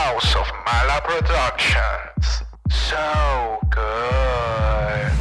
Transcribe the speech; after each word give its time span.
House 0.00 0.32
of 0.34 0.48
Mala 0.64 0.98
Productions. 1.04 2.24
So 2.70 2.96
good. 3.68 5.12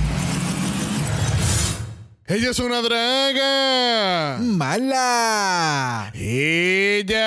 Ella 2.27 2.51
es 2.51 2.59
una 2.59 2.81
draga. 2.81 4.37
Mala. 4.39 6.11
Ella. 6.13 7.19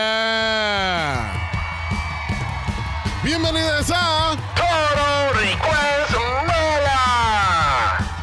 Bienvenidas 3.22 3.90
a. 3.94 4.34
Todo 4.56 5.32
Request 5.34 6.12
Mala. 6.46 7.03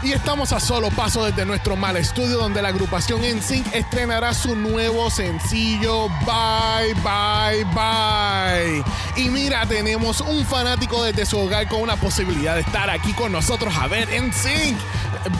Y 0.01 0.13
estamos 0.13 0.51
a 0.53 0.59
solo 0.59 0.89
paso 0.89 1.23
desde 1.25 1.45
nuestro 1.45 1.75
mal 1.75 1.97
estudio 1.97 2.37
donde 2.37 2.63
la 2.63 2.69
agrupación 2.69 3.21
NSYNC 3.21 3.75
estrenará 3.75 4.33
su 4.33 4.55
nuevo 4.55 5.11
sencillo 5.11 6.07
Bye 6.25 6.95
Bye 7.03 7.65
Bye. 7.75 8.83
Y 9.19 9.29
mira, 9.29 9.65
tenemos 9.65 10.21
un 10.21 10.45
fanático 10.45 11.03
desde 11.03 11.25
su 11.25 11.37
hogar 11.37 11.67
con 11.67 11.81
una 11.81 11.97
posibilidad 11.97 12.55
de 12.55 12.61
estar 12.61 12.89
aquí 12.89 13.11
con 13.11 13.33
nosotros 13.33 13.75
a 13.75 13.85
ver 13.87 14.07
NSYNC. 14.07 14.79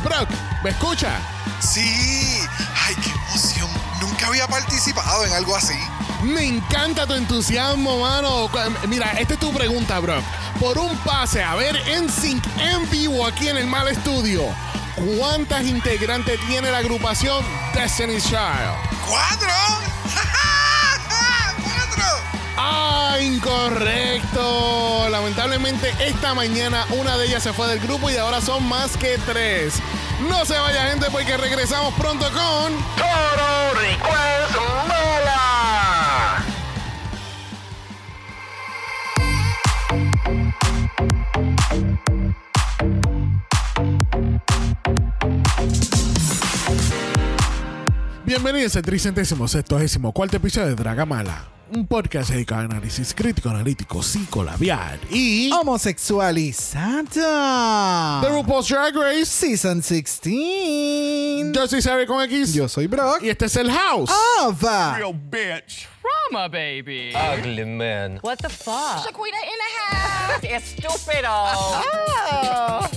Brock, 0.04 0.28
¿me 0.66 0.72
escucha? 0.72 1.18
Sí. 1.62 2.42
Ay, 2.86 2.96
qué 3.02 3.10
emoción. 3.10 3.70
Nunca 4.02 4.28
había 4.28 4.48
participado 4.48 5.24
en 5.24 5.32
algo 5.32 5.56
así. 5.56 5.80
Me 6.24 6.44
encanta 6.44 7.08
tu 7.08 7.14
entusiasmo, 7.14 8.02
mano. 8.02 8.50
Mira, 8.90 9.12
esta 9.14 9.36
es 9.36 9.40
tu 9.40 9.54
pregunta, 9.54 9.98
bro. 10.00 10.22
Por 10.60 10.78
un 10.78 10.98
pase 10.98 11.42
a 11.42 11.56
ver 11.56 11.82
NSYNC 12.04 12.44
en 12.58 12.90
vivo 12.90 13.26
aquí 13.26 13.48
en 13.48 13.56
el 13.56 13.68
Mal 13.68 13.88
Estudio, 13.88 14.44
¿cuántas 15.18 15.64
integrantes 15.64 16.38
tiene 16.48 16.70
la 16.70 16.80
agrupación 16.80 17.46
Destiny's 17.74 18.26
Child? 18.26 18.76
¡Cuatro! 19.08 19.48
¡Cuatro! 20.04 20.40
Ah, 22.72 23.18
incorrecto. 23.20 25.10
Lamentablemente 25.10 25.92
esta 26.00 26.34
mañana 26.34 26.86
una 27.00 27.18
de 27.18 27.26
ellas 27.26 27.42
se 27.44 27.52
fue 27.54 27.68
del 27.68 27.80
grupo 27.80 28.10
y 28.10 28.18
ahora 28.18 28.42
son 28.42 28.68
más 28.68 28.96
que 28.98 29.18
tres. 29.26 29.74
No 30.30 30.46
se 30.46 30.58
vaya 30.58 30.90
gente 30.90 31.08
porque 31.12 31.36
regresamos 31.38 31.94
pronto 31.96 32.26
con... 32.26 32.74
Todo 32.96 33.74
Request 33.74 34.56
Mala. 34.88 36.46
Bienvenidos 48.26 48.76
al 48.76 48.84
tricentésimo 48.84 49.48
sextuagésimo 49.48 50.12
cuarto 50.12 50.38
episodio 50.38 50.68
de 50.68 50.76
Dragamala, 50.76 51.48
un 51.72 51.86
podcast 51.88 52.30
dedicado 52.32 52.62
a 52.62 52.66
análisis 52.66 53.14
crítico, 53.14 53.50
analítico, 53.50 54.02
psicolabial 54.04 55.00
y 55.12 55.52
Homosexualizada. 55.52 58.22
The 58.22 58.30
RuPaul's 58.30 58.68
Drag 58.68 58.96
Race. 58.96 59.26
Season 59.26 59.82
16. 59.82 61.52
Yo 61.54 61.68
soy 61.68 61.82
Sabe 61.82 62.06
con 62.08 62.22
X 62.24 62.54
Yo 62.54 62.68
soy 62.68 62.88
Brock. 62.88 63.22
y 63.22 63.30
este 63.30 63.46
es 63.46 63.56
el 63.56 63.72
House. 63.72 64.10
Ava. 64.42 64.98
Trauma, 66.32 66.48
baby. 66.48 67.14
ugly 67.14 67.66
man. 67.66 68.20
What 68.24 68.38
the 68.38 68.50
fuck? 68.50 69.04
Shaquita 69.06 69.38
in 69.44 69.60
the 69.60 69.70
house. 69.78 70.44
Estúpido. 70.44 71.30
Oh. 71.30 72.89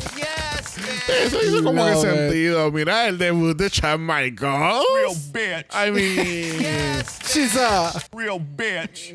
Eso 1.09 1.39
hizo 1.43 1.63
como 1.63 1.85
que 1.85 1.91
Love 1.93 2.05
it. 2.05 2.11
sentido. 2.11 2.71
Mira 2.73 3.07
el 3.09 3.19
debut 3.19 3.57
de 3.57 3.69
Shawn 3.69 4.05
Michaels. 4.07 4.85
Real 4.95 5.15
bitch. 5.33 5.67
I 5.75 5.91
mean, 5.91 6.61
yes. 6.61 7.19
She's 7.33 7.57
a 7.57 7.93
Real 8.15 8.39
bitch. 8.41 9.13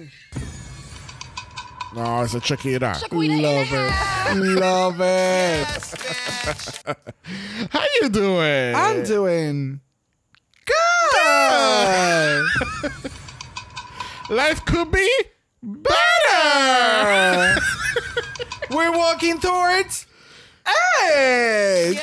no, 1.95 2.23
esa 2.23 2.37
es 2.37 2.43
Shakira. 2.43 2.93
Shaquita 2.95 3.23
in 3.23 3.41
love 3.41 3.71
it. 3.71 4.59
Love 4.59 5.01
it. 5.01 5.67
How 7.71 7.85
you 8.01 8.09
doing? 8.09 8.75
I'm 8.75 9.03
doing 9.03 9.79
good. 10.65 12.45
Life 14.29 14.65
could 14.65 14.91
be 14.91 15.09
better. 15.63 15.85
We're 18.69 18.91
walking 18.91 19.39
towards 19.39 20.05
it. 20.67 21.97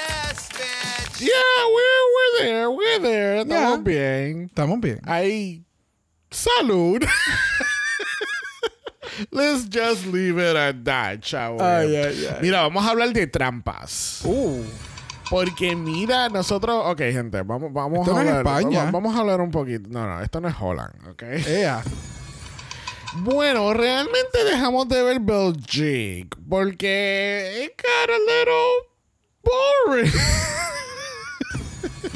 yeah, 1.20 1.60
we're, 1.69 2.04
we're 2.14 2.32
there, 2.42 2.70
we're 2.70 2.98
there. 3.00 3.36
Estamos 3.44 3.76
Yeah. 3.78 3.82
bien. 3.82 4.48
Estamos 4.48 4.80
bien. 4.80 5.00
Ay, 5.04 5.62
salud. 6.30 7.04
Let's 9.30 9.64
just 9.69 10.06
leave 10.06 10.38
it 10.38 10.56
at 10.56 10.84
that, 10.84 11.20
chavo. 11.20 11.60
Ay, 11.60 11.94
ay, 11.97 12.26
ay. 12.26 12.38
Mira, 12.42 12.62
vamos 12.62 12.84
a 12.84 12.91
hablar 12.91 13.12
de 13.12 13.26
trampas. 13.28 14.22
Uh. 14.24 14.62
Porque 15.30 15.74
mira, 15.76 16.28
nosotros, 16.28 16.82
ok, 16.86 16.98
gente, 17.12 17.42
vamos, 17.42 17.72
vamos 17.72 18.00
Esto 18.00 18.16
a 18.16 18.22
no 18.24 18.28
es 18.30 18.36
hablar. 18.36 18.56
España. 18.60 18.78
Vamos, 18.84 18.92
vamos 18.92 19.16
a 19.16 19.20
hablar 19.20 19.41
un 19.41 19.50
poquito. 19.50 19.88
No, 19.88 20.06
no, 20.06 20.20
esto 20.20 20.41
no 20.41 20.48
es 20.48 20.54
Holland, 20.60 21.08
ok. 21.10 21.22
Ea. 21.47 21.82
Bueno, 23.16 23.72
realmente 23.72 24.44
dejamos 24.44 24.88
de 24.88 25.02
ver 25.02 25.20
Belgique 25.20 26.36
porque 26.48 27.64
it 27.64 27.80
got 27.80 28.10
a 28.10 28.19
little 28.19 28.88
boring. 29.42 30.12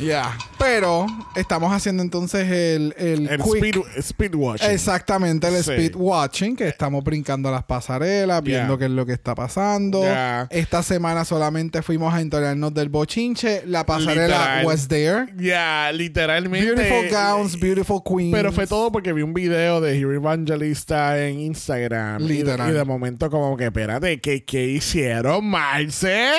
Ya. 0.00 0.36
Pero 0.58 1.06
estamos 1.36 1.72
haciendo 1.72 2.02
entonces 2.02 2.50
el, 2.50 2.94
el, 2.98 3.28
El 3.28 3.40
quick- 3.40 3.56
speed, 3.56 3.76
speed 3.98 4.34
watching. 4.34 4.70
Exactamente, 4.70 5.48
el 5.48 5.54
Sí. 5.62 5.70
speed 5.72 5.94
watching, 5.96 6.56
que 6.56 6.68
estamos 6.68 7.02
brincando 7.04 7.50
las 7.50 7.64
pasarelas, 7.64 8.42
viendo 8.42 8.74
Yeah. 8.74 8.78
qué 8.78 8.84
es 8.86 8.90
lo 8.90 9.06
que 9.06 9.12
está 9.12 9.34
pasando. 9.34 10.02
Yeah. 10.02 10.46
Esta 10.50 10.82
semana 10.82 11.24
solamente 11.24 11.82
fuimos 11.82 12.12
a 12.14 12.20
enterarnos 12.20 12.74
del 12.74 12.88
bochinche. 12.88 13.62
La 13.66 13.84
pasarela 13.86 14.26
Literal. 14.26 14.66
was 14.66 14.88
there. 14.88 15.26
Ya, 15.36 15.90
literalmente. 15.92 16.72
Beautiful 16.74 17.08
gowns, 17.10 17.58
beautiful 17.58 18.00
queens. 18.04 18.32
Pero 18.32 18.52
fue 18.52 18.66
todo 18.66 18.90
porque 18.92 19.12
vi 19.12 19.22
un 19.22 19.34
video 19.34 19.80
de 19.80 19.96
Hero 19.98 20.12
Evangelista 20.12 21.18
en 21.24 21.40
Instagram. 21.40 22.22
Y 22.22 22.28
Literal. 22.28 22.70
Y 22.70 22.72
de, 22.72 22.84
momento 22.84 23.30
como 23.30 23.56
que, 23.56 23.66
espérate, 23.66 24.20
¿qué, 24.20 24.44
qué 24.44 24.64
hicieron, 24.66 25.44
Marce? 25.46 26.32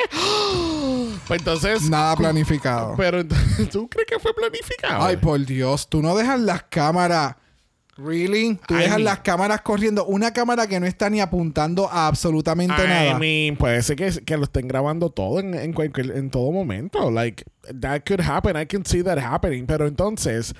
Pues 1.29 1.39
entonces... 1.39 1.89
Nada 1.89 2.15
planificado. 2.17 2.95
Pero 2.97 3.23
¿tú 3.71 3.87
crees 3.87 4.07
que 4.07 4.19
fue 4.19 4.33
planificado? 4.33 5.01
Ay, 5.05 5.15
por 5.15 5.39
Dios, 5.45 5.87
tú 5.87 6.01
no 6.01 6.17
dejas 6.17 6.39
las 6.41 6.63
cámaras. 6.63 7.35
¿Really? 7.97 8.57
Tú 8.67 8.73
I 8.75 8.79
dejas 8.79 8.95
mean- 8.97 9.03
las 9.03 9.19
cámaras 9.19 9.61
corriendo. 9.61 10.05
Una 10.05 10.31
cámara 10.33 10.67
que 10.67 10.79
no 10.79 10.85
está 10.85 11.09
ni 11.09 11.19
apuntando 11.21 11.89
a 11.89 12.07
absolutamente 12.07 12.83
I 12.83 12.87
nada. 12.87 13.19
mean, 13.19 13.55
puede 13.57 13.81
ser 13.83 13.95
que, 13.97 14.09
que 14.25 14.37
lo 14.37 14.43
estén 14.45 14.67
grabando 14.67 15.09
todo 15.09 15.39
en, 15.39 15.53
en, 15.53 15.73
cualquier- 15.73 16.15
en 16.17 16.29
todo 16.31 16.51
momento. 16.51 17.11
Like, 17.11 17.43
that 17.79 18.01
could 18.07 18.21
happen. 18.21 18.55
I 18.59 18.65
can 18.65 18.85
see 18.85 19.03
that 19.03 19.17
happening. 19.19 19.65
Pero 19.67 19.85
entonces, 19.85 20.53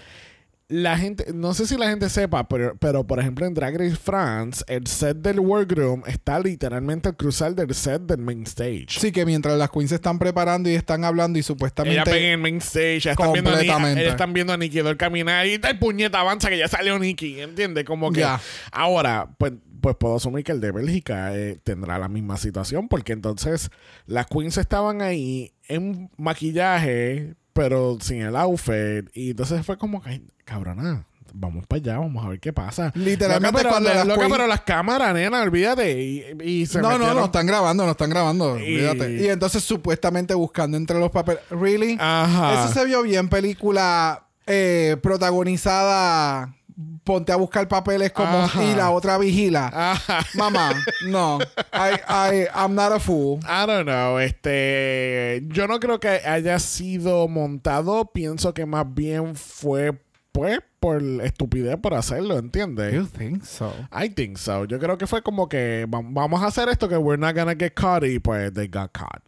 la 0.70 1.00
gente, 1.00 1.34
no 1.34 1.56
sé 1.56 1.66
si 1.66 1.76
la 1.78 1.90
gente 1.90 2.10
sepa, 2.10 2.48
pero, 2.48 2.78
pero 2.78 3.06
por 3.06 3.20
ejemplo 3.20 3.48
en 3.48 3.56
Drag 3.56 3.76
Race 3.76 3.96
France, 3.96 4.64
el 4.68 4.86
set 4.86 5.18
del 5.18 5.40
workroom 5.40 6.04
está 6.06 6.40
literalmente 6.40 7.10
al 7.10 7.18
cruzar 7.18 7.56
del 7.56 7.74
set 7.74 8.04
del 8.04 8.20
main 8.20 8.44
stage. 8.44 8.86
Sí, 8.90 9.12
que 9.12 9.26
mientras 9.26 9.58
las 9.58 9.72
queens 9.72 9.90
se 9.90 9.96
están 9.96 10.20
preparando 10.20 10.70
y 10.70 10.76
están 10.76 11.04
hablando 11.06 11.40
y 11.40 11.44
supuestamente... 11.44 12.12
ven 12.12 12.24
en 12.24 12.32
el 12.34 12.38
main 12.38 12.58
stage, 12.58 13.00
ya 13.00 13.12
están 13.12 13.34
viendo, 13.34 13.50
a 13.50 13.62
ellas 13.62 14.12
están 14.12 14.32
viendo 14.32 14.54
a 14.54 14.58
Nikki 14.58 14.80
Doll 14.80 14.96
caminar 14.96 15.48
y 15.48 15.58
tal 15.58 15.80
puñeta 15.80 16.20
avanza 16.20 16.50
que 16.50 16.60
ya 16.60 16.68
salió 16.68 17.00
Nikki, 17.00 17.42
¿entiendes? 17.42 17.84
Como 17.84 18.12
que 18.12 18.24
ahora, 18.72 19.28
pues, 19.40 19.54
pues 19.82 19.96
puedo 19.96 20.18
asumir 20.18 20.44
que 20.44 20.52
el 20.52 20.62
de 20.62 20.72
Bélgica 20.72 21.36
eh, 21.36 21.60
tendrá 21.64 21.98
la 21.98 22.10
misma 22.10 22.38
situación, 22.38 22.90
porque 22.90 23.14
entonces 23.14 23.72
las 24.06 24.28
queens 24.28 24.58
estaban 24.60 25.02
ahí 25.02 25.52
en 25.68 26.12
maquillaje, 26.18 27.34
pero 27.54 27.98
sin 28.02 28.22
el 28.22 28.36
outfit, 28.36 29.10
y 29.14 29.32
entonces 29.32 29.66
fue 29.66 29.78
como 29.78 30.02
que, 30.02 30.22
cabrona. 30.46 31.06
Vamos 31.32 31.68
para 31.68 31.78
allá, 31.80 32.00
vamos 32.00 32.26
a 32.26 32.30
ver 32.30 32.40
qué 32.40 32.52
pasa. 32.52 32.92
Literalmente 32.96 33.52
Loca, 33.52 33.58
pero, 33.60 33.70
cuando 33.70 33.94
las 33.94 34.08
loca, 34.08 34.28
pero 34.32 34.48
las 34.48 34.62
cámaras, 34.62 35.14
nena, 35.14 35.44
olvídate. 35.44 36.02
Y, 36.02 36.26
y 36.44 36.66
se 36.66 36.82
No, 36.82 36.90
no, 36.90 36.98
metieron- 36.98 37.16
no, 37.18 37.26
están 37.26 37.46
grabando, 37.46 37.86
no 37.86 37.92
están 37.92 38.10
grabando. 38.10 38.58
Y- 38.58 38.62
Olvídate. 38.84 39.16
Y 39.22 39.28
entonces 39.28 39.64
supuestamente 39.64 40.34
buscando 40.34 40.76
entre 40.76 40.98
los 41.00 41.12
papeles. 41.12 41.44
¿Really? 41.52 41.98
Ajá. 42.00 42.66
Eso 42.66 42.74
se 42.74 42.84
vio 42.86 43.04
bien 43.04 43.30
película 43.30 44.26
eh, 44.48 44.98
protagonizada. 45.04 46.56
Ponte 47.04 47.32
a 47.32 47.36
buscar 47.36 47.68
papeles 47.68 48.12
como 48.14 48.38
Ajá. 48.44 48.64
y 48.64 48.74
la 48.76 48.92
otra 48.92 49.18
vigila. 49.18 49.70
Ajá. 49.74 50.26
Mamá, 50.36 50.72
no. 51.08 51.40
I, 51.74 52.00
I, 52.08 52.48
I'm 52.56 52.74
not 52.76 52.92
a 52.94 53.00
fool. 53.00 53.40
I 53.44 53.66
don't 53.66 53.84
know, 53.86 54.18
este, 54.20 55.42
yo 55.48 55.68
no 55.68 55.80
creo 55.80 56.00
que 56.00 56.08
haya 56.08 56.58
sido 56.60 57.28
montado, 57.28 58.06
pienso 58.14 58.54
que 58.54 58.66
más 58.66 58.86
bien 58.94 59.36
fue, 59.36 60.00
pues, 60.32 60.60
por 60.80 61.02
estupidez 61.22 61.76
por 61.78 61.94
hacerlo, 61.94 62.38
¿entiendes? 62.38 63.12
think 63.12 63.44
so? 63.44 63.74
I 63.92 64.08
think 64.10 64.38
so. 64.38 64.64
Yo 64.64 64.80
creo 64.80 64.98
que 64.98 65.08
fue 65.08 65.22
como 65.22 65.50
que 65.50 65.86
va- 65.94 66.00
vamos 66.02 66.42
a 66.42 66.48
hacer 66.48 66.70
esto 66.70 66.88
que 66.88 66.96
we're 66.96 67.20
not 67.20 67.36
gonna 67.36 67.56
get 67.60 67.74
caught 67.74 68.06
y 68.06 68.20
pues 68.20 68.54
they 68.54 68.68
got 68.70 68.92
caught. 68.94 69.22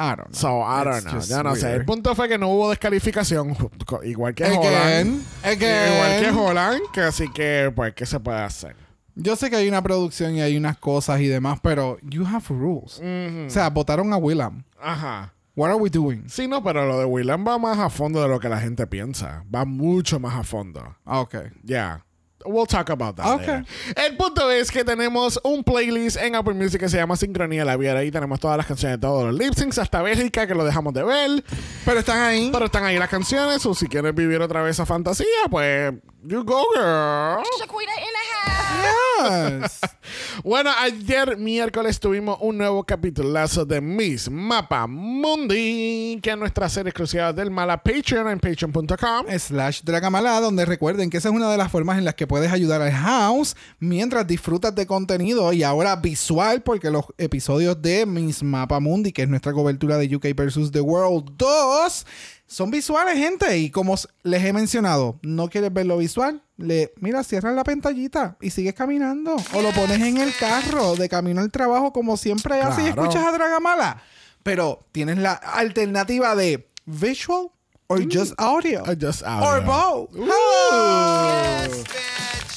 I 0.00 0.16
don't 0.16 0.30
know. 0.30 0.32
So, 0.32 0.62
I 0.62 0.82
don't 0.82 1.04
know. 1.04 1.20
Ya 1.20 1.42
no 1.42 1.54
sé. 1.54 1.66
El 1.66 1.72
weird. 1.74 1.86
punto 1.86 2.14
fue 2.14 2.26
que 2.26 2.38
no 2.38 2.48
hubo 2.48 2.70
descalificación, 2.70 3.54
igual 4.02 4.34
que 4.34 4.44
Holland. 4.44 4.64
Again, 4.64 5.26
again. 5.44 5.92
Igual 5.92 6.20
que 6.22 6.30
Holland, 6.30 6.80
que 6.90 7.00
así 7.02 7.28
que, 7.30 7.70
pues, 7.76 7.92
¿qué 7.92 8.06
se 8.06 8.18
puede 8.18 8.40
hacer? 8.40 8.74
Yo 9.14 9.36
sé 9.36 9.50
que 9.50 9.56
hay 9.56 9.68
una 9.68 9.82
producción 9.82 10.34
y 10.36 10.40
hay 10.40 10.56
unas 10.56 10.78
cosas 10.78 11.20
y 11.20 11.26
demás, 11.26 11.58
pero 11.62 11.98
you 12.02 12.24
have 12.26 12.46
rules. 12.48 12.98
O 13.46 13.50
sea, 13.50 13.68
votaron 13.68 14.10
a 14.14 14.16
Willam. 14.16 14.64
Ajá. 14.80 15.34
What 15.54 15.68
are 15.68 15.78
we 15.78 15.90
doing? 15.90 16.24
Sí, 16.28 16.48
no, 16.48 16.62
pero 16.62 16.86
lo 16.86 16.98
de 16.98 17.04
Willam 17.04 17.46
va 17.46 17.58
más 17.58 17.78
a 17.78 17.90
fondo 17.90 18.22
de 18.22 18.28
lo 18.28 18.40
que 18.40 18.48
la 18.48 18.60
gente 18.60 18.86
piensa. 18.86 19.44
Va 19.54 19.66
mucho 19.66 20.18
más 20.18 20.34
a 20.34 20.44
fondo. 20.44 20.96
Ah, 21.04 21.20
ok. 21.20 21.34
Yeah. 21.64 22.06
We'll 22.44 22.66
talk 22.66 22.90
about 22.90 23.16
that. 23.16 23.26
Okay. 23.26 23.46
later. 23.46 23.64
El 23.96 24.16
punto 24.16 24.50
es 24.50 24.70
que 24.70 24.84
tenemos 24.84 25.38
un 25.44 25.62
playlist 25.62 26.16
en 26.16 26.34
Apple 26.34 26.54
Music 26.54 26.80
que 26.80 26.88
se 26.88 26.96
llama 26.96 27.16
Sincronía 27.16 27.64
La 27.64 27.76
Viera. 27.76 28.00
Ahí 28.00 28.10
tenemos 28.10 28.40
todas 28.40 28.56
las 28.56 28.66
canciones 28.66 28.98
de 28.98 29.02
todos 29.02 29.24
los 29.24 29.38
lip 29.38 29.54
syncs, 29.54 29.78
hasta 29.78 30.02
Bélgica, 30.02 30.46
que 30.46 30.54
lo 30.54 30.64
dejamos 30.64 30.94
de 30.94 31.04
ver. 31.04 31.44
Pero 31.84 32.00
están 32.00 32.18
ahí. 32.20 32.50
Pero 32.52 32.66
están 32.66 32.84
ahí 32.84 32.98
las 32.98 33.08
canciones. 33.08 33.64
O 33.66 33.74
si 33.74 33.86
quieres 33.86 34.14
vivir 34.14 34.40
otra 34.40 34.62
vez 34.62 34.76
esa 34.76 34.86
fantasía, 34.86 35.26
pues. 35.50 35.94
You 36.22 36.44
go, 36.44 36.62
girl. 36.74 37.42
Shaquita 37.58 37.96
in 37.96 38.12
the 38.12 38.24
house. 38.34 39.80
Yes. 39.80 39.80
Bueno, 40.42 40.70
ayer 40.78 41.36
miércoles 41.36 42.00
tuvimos 42.00 42.38
un 42.40 42.56
nuevo 42.56 42.82
capitulazo 42.84 43.66
de 43.66 43.80
Miss 43.80 44.30
Mapa 44.30 44.86
Mundi, 44.86 46.18
que 46.22 46.30
es 46.30 46.38
nuestra 46.38 46.68
serie 46.68 46.90
exclusiva 46.90 47.32
del 47.32 47.50
Mala 47.50 47.82
Patreon 47.82 48.28
en 48.28 48.40
patreon.com. 48.40 49.26
slash 49.38 49.82
Dragamala, 49.82 50.40
donde 50.40 50.64
recuerden 50.64 51.10
que 51.10 51.18
esa 51.18 51.28
es 51.28 51.34
una 51.34 51.50
de 51.50 51.58
las 51.58 51.70
formas 51.70 51.98
en 51.98 52.04
las 52.06 52.14
que 52.14 52.26
puedes 52.26 52.50
ayudar 52.50 52.80
al 52.80 52.92
house 52.92 53.54
mientras 53.80 54.26
disfrutas 54.26 54.74
de 54.74 54.86
contenido 54.86 55.52
y 55.52 55.62
ahora 55.62 55.96
visual, 55.96 56.62
porque 56.62 56.90
los 56.90 57.04
episodios 57.18 57.80
de 57.82 58.06
Miss 58.06 58.42
Mapa 58.42 58.80
Mundi, 58.80 59.12
que 59.12 59.22
es 59.22 59.28
nuestra 59.28 59.52
cobertura 59.52 59.98
de 59.98 60.16
UK 60.16 60.34
vs. 60.34 60.70
The 60.72 60.80
World 60.80 61.32
2, 61.36 62.06
son 62.52 62.70
visuales, 62.72 63.16
gente. 63.16 63.56
Y 63.58 63.70
como 63.70 63.94
les 64.24 64.44
he 64.44 64.52
mencionado, 64.52 65.20
no 65.22 65.48
quieres 65.48 65.72
verlo 65.72 65.96
visual, 65.98 66.42
le 66.56 66.92
mira, 67.00 67.22
cierras 67.22 67.54
la 67.54 67.62
pantallita 67.62 68.36
y 68.40 68.50
sigues 68.50 68.74
caminando. 68.74 69.36
O 69.54 69.62
lo 69.62 69.70
pones 69.70 70.00
en 70.00 70.16
el 70.18 70.34
carro 70.34 70.96
de 70.96 71.08
camino 71.08 71.40
al 71.40 71.52
trabajo, 71.52 71.92
como 71.92 72.16
siempre 72.16 72.60
haces 72.60 72.80
y 72.88 72.92
Claro. 72.92 73.02
escuchas 73.04 73.24
a 73.26 73.32
Dragamala. 73.32 74.02
Pero 74.42 74.84
tienes 74.90 75.18
la 75.18 75.34
alternativa 75.34 76.34
de 76.34 76.66
visual 76.86 77.50
or 77.86 78.02
just 78.12 78.32
audio. 78.36 78.82
Or 78.82 78.96
just 79.00 79.22
Or 79.22 79.28
audio. 79.28 80.08
both. 80.10 80.10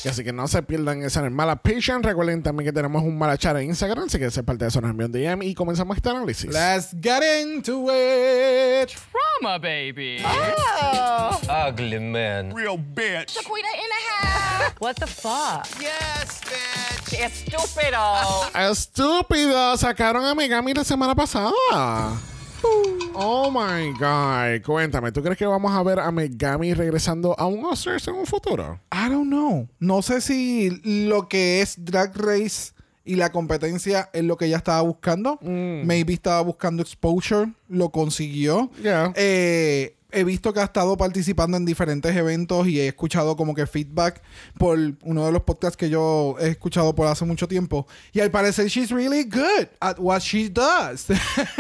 Y 0.04 0.10
así 0.10 0.24
que 0.24 0.34
no 0.34 0.48
se 0.48 0.62
pierdan 0.64 1.02
esa 1.04 1.28
Mala 1.30 1.56
Patreon. 1.56 2.04
Recuerden 2.04 2.44
también 2.44 2.68
que 2.68 2.74
tenemos 2.74 3.02
un 3.04 3.18
Mala 3.18 3.38
Chat 3.38 3.56
en 3.58 3.70
Instagram. 3.70 4.10
Si 4.10 4.18
quieren 4.18 4.32
ser 4.32 4.44
parte 4.44 4.66
de 4.66 4.70
eso, 4.70 4.82
nos 4.82 4.92
envían 4.92 5.12
DM 5.12 5.44
y 5.44 5.56
comenzamos 5.56 5.96
este 5.96 6.10
análisis. 6.10 6.52
Let's 6.52 6.94
get 7.02 7.22
into 7.42 7.90
it. 7.90 8.92
Trauma, 9.12 9.58
baby. 9.58 10.22
Oh. 10.26 11.40
Ugly 11.70 12.00
man. 12.00 12.54
Real 12.54 12.78
bitch. 12.78 13.34
Shaquita 13.34 13.72
in 13.76 13.90
the 13.90 14.02
house. 14.10 14.74
What 14.80 14.96
the 14.96 15.08
fuck? 15.08 15.66
Yes, 15.80 16.42
bitch. 16.42 17.20
Estúpido. 17.20 18.52
Estúpido, 18.70 19.78
sacaron 19.78 20.26
a 20.26 20.36
Megami 20.36 20.74
la 20.74 20.84
semana 20.84 21.16
pasada. 21.16 21.54
Oh 23.16 23.52
my 23.52 23.92
god. 24.00 24.66
Cuéntame, 24.66 25.12
¿tú 25.12 25.22
crees 25.22 25.38
que 25.38 25.46
vamos 25.46 25.72
a 25.72 25.84
ver 25.84 26.00
a 26.00 26.12
Megami 26.12 26.74
regresando 26.74 27.36
a 27.38 27.46
un 27.46 27.64
Oscars 27.66 28.08
en 28.08 28.16
un 28.16 28.26
futuro? 28.26 28.80
I 28.92 29.10
don't 29.10 29.28
know. 29.28 29.68
No 29.80 30.02
sé 30.02 30.22
si 30.22 30.82
lo 30.84 31.28
que 31.28 31.62
es 31.62 31.76
Drag 31.78 32.16
Race 32.16 32.74
y 33.06 33.16
la 33.16 33.32
competencia 33.32 34.10
es 34.14 34.24
lo 34.24 34.38
que 34.38 34.46
ella 34.46 34.58
estaba 34.58 34.82
buscando. 34.82 35.38
Maybe 35.42 36.14
estaba 36.14 36.42
buscando 36.42 36.82
exposure. 36.82 37.52
Lo 37.68 37.90
consiguió. 37.90 38.72
Yeah. 38.82 39.14
Eh, 39.16 39.96
he 40.14 40.24
visto 40.24 40.54
que 40.54 40.60
ha 40.60 40.66
estado 40.66 40.96
participando 40.98 41.58
en 41.58 41.66
diferentes 41.66 42.16
eventos 42.16 42.68
y 42.68 42.80
he 42.80 42.88
escuchado 42.88 43.36
como 43.36 43.54
que 43.56 43.66
feedback 43.68 44.22
por 44.58 44.78
uno 45.04 45.26
de 45.26 45.32
los 45.32 45.44
podcasts 45.44 45.78
que 45.78 45.90
yo 45.90 46.36
he 46.40 46.50
escuchado 46.50 46.94
por 46.96 47.08
hace 47.08 47.26
mucho 47.26 47.48
tiempo. 47.48 47.88
Y 48.12 48.20
al 48.20 48.32
parecer 48.32 48.68
she's 48.68 48.92
really 48.92 49.24
good 49.24 49.68
at 49.80 49.98
what 50.00 50.22
she 50.22 50.50
does. 50.50 51.08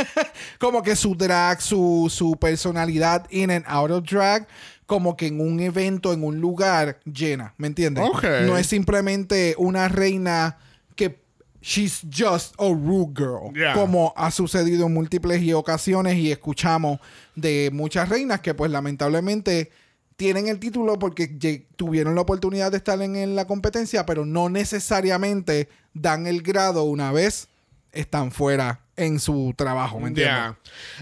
como 0.59 0.81
que 0.81 0.95
su 0.95 1.15
drag, 1.15 1.61
su, 1.61 2.07
su 2.09 2.35
personalidad 2.37 3.25
in 3.29 3.51
and 3.51 3.65
out 3.67 3.91
of 3.91 4.03
drag, 4.03 4.47
como 4.85 5.15
que 5.17 5.27
en 5.27 5.41
un 5.41 5.59
evento, 5.59 6.13
en 6.13 6.23
un 6.23 6.39
lugar 6.39 6.99
llena. 7.05 7.53
¿Me 7.57 7.67
entiendes? 7.67 8.03
Ok. 8.07 8.23
No 8.45 8.57
es 8.57 8.67
simplemente 8.67 9.55
una 9.57 9.87
reina 9.87 10.57
she's 11.63 12.03
just 12.11 12.53
a 12.59 12.65
rude 12.65 13.13
girl. 13.15 13.51
Yeah. 13.53 13.73
Como 13.73 14.13
ha 14.15 14.29
sucedido 14.29 14.85
en 14.85 14.93
múltiples 14.93 15.41
y 15.41 15.53
ocasiones 15.53 16.15
y 16.17 16.31
escuchamos 16.31 16.99
de 17.35 17.69
muchas 17.73 18.09
reinas 18.09 18.41
que 18.41 18.53
pues 18.53 18.69
lamentablemente 18.69 19.71
tienen 20.17 20.47
el 20.47 20.59
título 20.59 20.99
porque 20.99 21.27
tuvieron 21.75 22.15
la 22.15 22.21
oportunidad 22.21 22.69
de 22.69 22.77
estar 22.77 23.01
en, 23.01 23.15
en 23.15 23.35
la 23.35 23.45
competencia, 23.45 24.05
pero 24.05 24.25
no 24.25 24.49
necesariamente 24.49 25.69
dan 25.93 26.27
el 26.27 26.43
grado 26.43 26.83
una 26.83 27.11
vez 27.11 27.47
están 27.93 28.31
fuera 28.31 28.82
en 28.95 29.19
su 29.19 29.53
trabajo, 29.57 29.99
¿me 29.99 30.09
entiendes? 30.09 30.35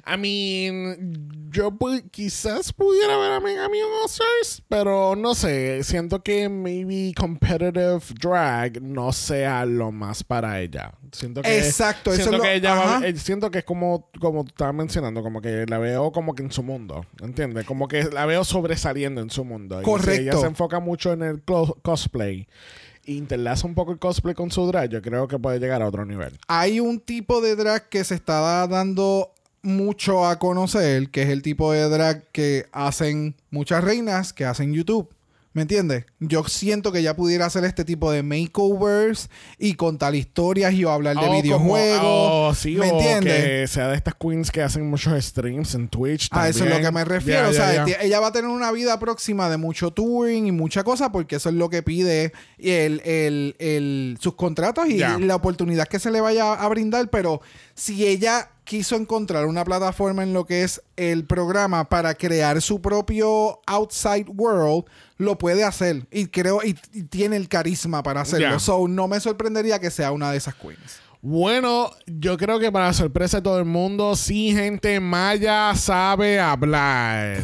Yeah. 0.05 0.15
I 0.15 0.17
mean, 0.17 1.49
yo 1.51 1.71
pu- 1.71 2.09
quizás 2.09 2.71
pudiera 2.71 3.17
ver 3.17 3.31
a 3.33 3.39
Megami 3.41 3.79
en 3.79 3.85
Oscars, 4.05 4.63
pero 4.69 5.15
no 5.15 5.35
sé. 5.35 5.83
Siento 5.83 6.23
que 6.23 6.47
maybe 6.47 7.13
competitive 7.17 7.99
drag 8.21 8.81
no 8.81 9.11
sea 9.11 9.65
lo 9.65 9.91
más 9.91 10.23
para 10.23 10.61
ella. 10.61 10.93
Siento 11.11 11.41
que, 11.41 11.57
Exacto, 11.57 12.11
eso 12.13 12.21
siento 12.21 12.35
es 12.35 12.37
lo- 12.37 12.43
que 12.43 12.53
ella 12.55 12.75
va- 12.75 13.01
eh, 13.05 13.15
siento 13.17 13.51
que 13.51 13.59
es 13.59 13.65
como, 13.65 14.09
como 14.21 14.43
tú 14.45 14.49
estabas 14.51 14.73
mencionando, 14.75 15.21
como 15.21 15.41
que 15.41 15.65
la 15.67 15.77
veo 15.77 16.13
como 16.13 16.33
que 16.33 16.43
en 16.43 16.51
su 16.53 16.63
mundo, 16.63 17.05
¿entiendes? 17.21 17.65
Como 17.65 17.89
que 17.89 18.03
la 18.05 18.25
veo 18.25 18.45
sobresaliendo 18.45 19.19
en 19.19 19.29
su 19.29 19.43
mundo. 19.43 19.81
Y 19.81 19.83
Correcto. 19.83 20.21
ella 20.21 20.37
se 20.37 20.45
enfoca 20.47 20.79
mucho 20.79 21.11
en 21.11 21.23
el 21.23 21.41
cosplay. 21.43 22.47
Interlaza 23.05 23.67
un 23.67 23.75
poco 23.75 23.91
el 23.91 23.99
cosplay 23.99 24.35
con 24.35 24.51
su 24.51 24.65
drag, 24.67 24.89
yo 24.89 25.01
creo 25.01 25.27
que 25.27 25.39
puede 25.39 25.59
llegar 25.59 25.81
a 25.81 25.87
otro 25.87 26.05
nivel. 26.05 26.37
hay 26.47 26.79
un 26.79 26.99
tipo 26.99 27.41
de 27.41 27.55
drag 27.55 27.89
que 27.89 28.03
se 28.03 28.15
está 28.15 28.67
dando 28.67 29.31
mucho 29.63 30.25
a 30.25 30.39
conocer, 30.39 31.09
que 31.09 31.23
es 31.23 31.29
el 31.29 31.41
tipo 31.41 31.71
de 31.71 31.87
drag 31.89 32.23
que 32.31 32.67
hacen 32.71 33.35
muchas 33.49 33.83
reinas 33.83 34.33
que 34.33 34.45
hacen 34.45 34.73
YouTube. 34.73 35.09
¿Me 35.53 35.63
entiendes? 35.63 36.05
Yo 36.21 36.45
siento 36.45 36.93
que 36.93 37.03
ya 37.03 37.13
pudiera 37.15 37.45
hacer 37.45 37.65
este 37.65 37.83
tipo 37.83 38.09
de 38.09 38.23
makeovers 38.23 39.29
y 39.59 39.73
contar 39.73 40.15
historias 40.15 40.71
y 40.73 40.85
hablar 40.85 41.15
de 41.17 41.21
Oh, 41.23 41.25
como- 41.27 41.41
videojuegos. 41.41 42.01
oh, 42.03 42.53
sí, 42.55 42.75
¿Me 42.75 42.87
entiendes? 42.87 43.43
Que 43.43 43.67
sea 43.67 43.89
de 43.89 43.97
estas 43.97 44.15
queens 44.15 44.49
que 44.49 44.61
hacen 44.61 44.89
muchos 44.89 45.21
streams 45.23 45.75
en 45.75 45.89
Twitch. 45.89 46.29
A 46.31 46.47
eso 46.47 46.59
es 46.59 46.69
lo 46.69 46.75
también. 46.77 46.83
que 46.83 46.91
me 46.97 47.03
refiero. 47.03 47.49
O 47.49 47.53
sea, 47.53 47.83
ti- 47.83 47.91
ella 48.01 48.21
va 48.21 48.27
a 48.27 48.31
tener 48.31 48.49
una 48.49 48.71
vida 48.71 48.97
próxima 48.97 49.49
de 49.49 49.57
mucho 49.57 49.91
touring 49.91 50.47
y 50.47 50.51
mucha 50.53 50.85
cosa 50.85 51.11
porque 51.11 51.35
eso 51.35 51.49
es 51.49 51.55
lo 51.55 51.69
que 51.69 51.83
pide 51.83 52.31
el, 52.57 53.01
el- 53.03 53.55
el- 53.59 54.17
sus 54.21 54.35
contratos 54.35 54.87
y 54.87 54.99
la 54.99 55.35
oportunidad 55.35 55.85
que 55.87 55.99
se 55.99 56.11
le 56.11 56.21
vaya 56.21 56.53
a 56.53 56.67
brindar. 56.69 57.09
Pero 57.09 57.41
si 57.75 58.07
ella 58.07 58.51
quiso 58.71 58.95
encontrar 58.95 59.47
una 59.47 59.65
plataforma 59.65 60.23
en 60.23 60.31
lo 60.31 60.45
que 60.45 60.63
es 60.63 60.81
el 60.95 61.25
programa 61.25 61.89
para 61.89 62.13
crear 62.15 62.61
su 62.61 62.81
propio 62.81 63.59
outside 63.67 64.27
world, 64.29 64.85
lo 65.17 65.37
puede 65.37 65.65
hacer. 65.65 66.07
Y 66.09 66.27
creo, 66.27 66.63
y, 66.63 66.79
y 66.93 67.03
tiene 67.03 67.35
el 67.35 67.49
carisma 67.49 68.01
para 68.01 68.21
hacerlo. 68.21 68.61
So, 68.61 68.87
no 68.87 69.09
me 69.09 69.19
sorprendería 69.19 69.77
que 69.77 69.91
sea 69.91 70.13
una 70.13 70.31
de 70.31 70.37
esas 70.37 70.55
queens. 70.55 71.01
Bueno, 71.21 71.91
yo 72.07 72.37
creo 72.37 72.59
que 72.59 72.71
para 72.71 72.93
sorpresa 72.93 73.39
de 73.39 73.43
todo 73.43 73.59
el 73.59 73.65
mundo, 73.65 74.15
sí, 74.15 74.53
gente, 74.53 75.01
Maya 75.01 75.75
sabe 75.75 76.39
hablar. 76.39 77.41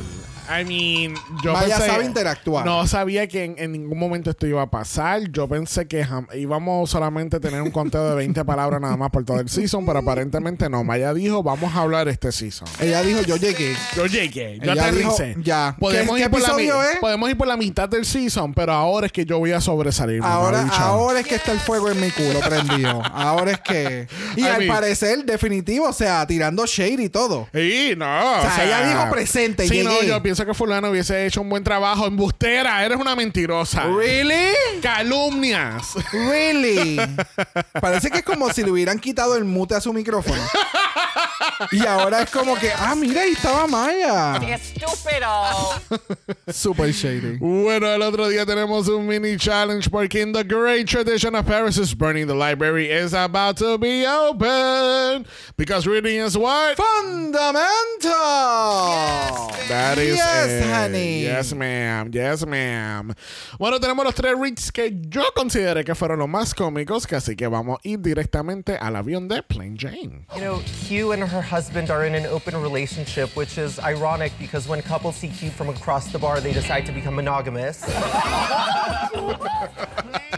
I 0.50 0.64
mean, 0.66 1.16
yo 1.44 1.54
Maya 1.54 1.78
pensé- 1.78 1.88
sabe 1.88 2.06
interactuar. 2.06 2.66
No 2.66 2.86
sabía 2.88 3.28
que 3.28 3.44
en, 3.44 3.56
en 3.58 3.72
ningún 3.74 4.00
momento 4.00 4.30
esto 4.30 4.48
iba 4.48 4.62
a 4.62 4.70
pasar. 4.70 5.30
Yo 5.32 5.48
pensé 5.48 5.88
que 5.88 6.06
íbamos 6.36 6.90
solamente 6.90 7.38
a 7.38 7.40
tener 7.40 7.62
un 7.62 7.72
conteo 7.72 8.10
de 8.10 8.16
20 8.16 8.46
palabras 8.46 8.80
nada 8.82 8.96
más 8.98 9.10
por 9.12 9.26
todo 9.26 9.40
el 9.40 9.50
season, 9.50 9.86
pero 9.86 10.00
aparentemente 10.00 10.70
no. 10.70 10.84
Maya 10.84 11.14
dijo, 11.14 11.44
vamos 11.44 11.76
a 11.76 11.80
hablar 11.82 12.08
este 12.08 12.32
season. 12.32 12.68
Ella 12.80 13.02
dijo, 13.02 13.22
yo 13.22 13.36
llegué. 13.38 13.76
Yo 13.96 14.06
llegué, 14.06 14.60
yo 14.62 14.72
Ella 14.72 14.92
dijo, 14.92 15.12
aterricé. 15.12 15.36
ya. 15.44 15.76
Podemos, 15.80 16.16
¿Qué- 16.16 16.22
ir 16.22 16.26
qué 16.28 16.30
por 16.32 16.42
la, 16.42 16.92
es? 16.92 16.98
podemos 17.00 17.30
ir 17.30 17.38
por 17.38 17.48
la 17.48 17.58
mitad 17.58 17.90
del 17.90 18.06
season, 18.06 18.54
pero 18.54 18.72
ahora 18.74 19.08
es 19.08 19.12
que 19.12 19.26
yo 19.26 19.40
voy 19.40 19.52
a 19.52 19.62
sobresalir. 19.62 20.22
Ahora, 20.24 20.68
ahora 20.78 21.20
es 21.20 21.28
que 21.28 21.36
está 21.36 21.52
el 21.52 21.60
fuego 21.60 21.90
en 21.92 22.00
mi 22.00 22.10
culo 22.12 22.40
prendido. 22.40 23.02
Ahora 23.14 23.52
es 23.52 23.60
que. 23.62 24.08
Y 24.36 24.42
I 24.44 24.48
al 24.48 24.60
mean- 24.60 24.68
parecer, 24.74 25.26
definitivo, 25.26 25.88
o 25.90 25.94
sea, 25.94 26.26
tirando 26.28 26.66
shade 26.66 27.04
y 27.04 27.10
todo. 27.10 27.48
Sí, 27.54 27.94
no. 27.98 28.06
O 28.40 28.42
sea, 28.42 28.64
ella 28.66 28.88
dijo 28.88 29.10
presente, 29.12 29.68
Sí, 29.68 29.84
no, 29.84 29.92
llegué. 29.92 30.08
yo 30.08 30.22
pienso 30.24 30.37
que 30.46 30.54
fulano 30.54 30.90
hubiese 30.90 31.26
hecho 31.26 31.42
un 31.42 31.50
buen 31.50 31.64
trabajo. 31.64 32.06
Embustera, 32.06 32.84
eres 32.86 32.98
una 32.98 33.16
mentirosa. 33.16 33.84
¿Really? 33.84 34.54
Calumnias. 34.82 35.94
¿Really? 36.12 37.00
Parece 37.82 38.10
que 38.10 38.20
es 38.20 38.24
como 38.24 38.52
si 38.52 38.64
le 38.64 38.72
hubieran 38.72 39.00
quitado 39.00 39.36
el 39.36 39.46
mute 39.46 39.76
a 39.76 39.82
su 39.82 39.94
micrófono. 39.94 40.42
Y 41.72 41.86
ahora 41.86 42.22
es 42.22 42.30
como 42.30 42.56
que, 42.56 42.72
ah, 42.72 42.96
mira, 42.96 43.22
ahí 43.22 43.32
estaba 43.32 43.68
Maya. 43.68 44.36
Estúpido. 44.38 45.82
Super 46.52 46.92
shady. 46.92 47.38
Bueno, 47.38 47.88
el 47.88 48.02
otro 48.02 48.28
día 48.28 48.46
tenemos 48.46 48.88
un 48.88 49.08
mini 49.08 49.38
challenge 49.38 49.90
porque 49.90 50.22
in 50.22 50.34
the 50.34 50.44
great 50.44 50.88
tradition 50.88 51.36
of 51.36 51.46
Paris 51.46 51.78
is 51.78 51.96
burning, 51.96 52.28
the 52.28 52.36
library 52.36 52.90
is 52.92 53.14
about 53.14 53.58
to 53.58 53.78
be 53.78 54.06
open. 54.06 55.26
Because 55.58 55.88
reading 55.88 56.20
is 56.20 56.38
what? 56.38 56.78
Fundamental. 56.78 57.48
That 59.68 59.98
is 59.98 60.20
yes, 60.28 60.50
it. 60.50 60.74
honey. 60.74 61.22
Yes, 61.22 61.54
ma'am. 61.54 62.12
Yes, 62.12 62.46
ma'am. 62.46 63.14
Bueno, 63.58 63.80
tenemos 63.80 64.06
los 64.06 64.16
tres 64.16 64.36
reads 64.38 64.72
que 64.72 64.92
yo 65.10 65.24
consideré 65.36 65.84
que 65.84 65.96
fueron 65.96 66.20
los 66.20 66.30
más 66.30 66.54
cómicos, 66.54 67.08
que 67.08 67.16
así 67.16 67.36
que 67.36 67.48
vamos 67.48 67.80
a 67.80 67.88
ir 67.88 68.00
directamente 68.00 68.78
al 68.78 68.96
avión 68.96 69.28
de 69.28 69.42
Plain 69.44 69.78
Jane. 69.78 70.26
You 70.36 70.42
know, 70.42 70.62
Hugh 70.88 71.12
and 71.12 71.24
her 71.24 71.42
husband 71.42 71.90
are 71.90 72.06
in 72.06 72.16
an 72.16 72.26
open 72.26 72.56
relationship, 72.62 73.36
which 73.36 73.58
is 73.58 73.80
ironic 73.80 74.32
because 74.40 74.68
when 74.68 74.82
couples 74.82 75.16
see 75.16 75.28
Hugh 75.28 75.52
from 75.52 75.70
across 75.70 76.12
the 76.12 76.20
bar, 76.20 76.40
they 76.42 76.54
decide 76.54 76.86
to 76.86 76.92
become 76.92 77.16
monogamous. 77.16 77.84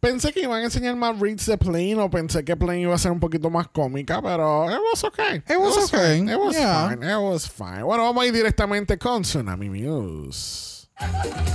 Pensé 0.00 0.32
que 0.32 0.40
iban 0.40 0.60
a 0.62 0.64
enseñar 0.64 0.96
más 0.96 1.18
reads 1.20 1.44
de 1.44 1.58
Plain 1.58 1.98
o 2.00 2.08
pensé 2.08 2.42
que 2.42 2.56
Plain 2.56 2.80
iba 2.80 2.94
a 2.94 2.98
ser 2.98 3.12
un 3.12 3.20
poquito 3.20 3.50
más 3.50 3.68
cómica, 3.68 4.22
pero 4.22 4.64
it 4.70 4.78
was 4.90 5.04
okay. 5.04 5.42
It 5.46 5.58
was 5.58 5.76
okay. 5.76 6.20
Fine. 6.20 6.32
It 6.32 6.38
was 6.38 6.56
Yeah. 6.56 6.88
fine. 6.88 7.02
It 7.02 7.18
was 7.18 7.46
fine. 7.46 7.82
Bueno, 7.82 8.04
vamos 8.04 8.24
a 8.24 8.26
ir 8.26 8.32
directamente 8.32 8.96
con 8.98 9.22
Tsunami 9.22 9.68
News. 9.68 10.88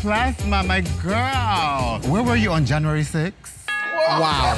Plasma, 0.01 0.61
my 0.63 0.81
girl. 1.01 1.99
Where 2.11 2.21
were 2.23 2.35
you 2.37 2.51
on 2.51 2.65
January 2.65 3.03
6th? 3.03 3.33
Wow. 4.07 4.55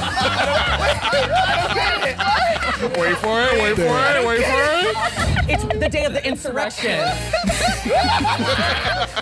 Wait 2.80 3.16
for 3.16 3.40
it, 3.42 3.60
wait 3.60 3.76
for 3.76 3.82
it, 3.82 4.26
wait 4.26 4.44
for 4.44 4.62
it. 4.62 5.48
it's 5.48 5.64
the 5.64 5.88
day 5.88 6.04
of 6.04 6.12
the 6.12 6.24
insurrection. 6.24 7.00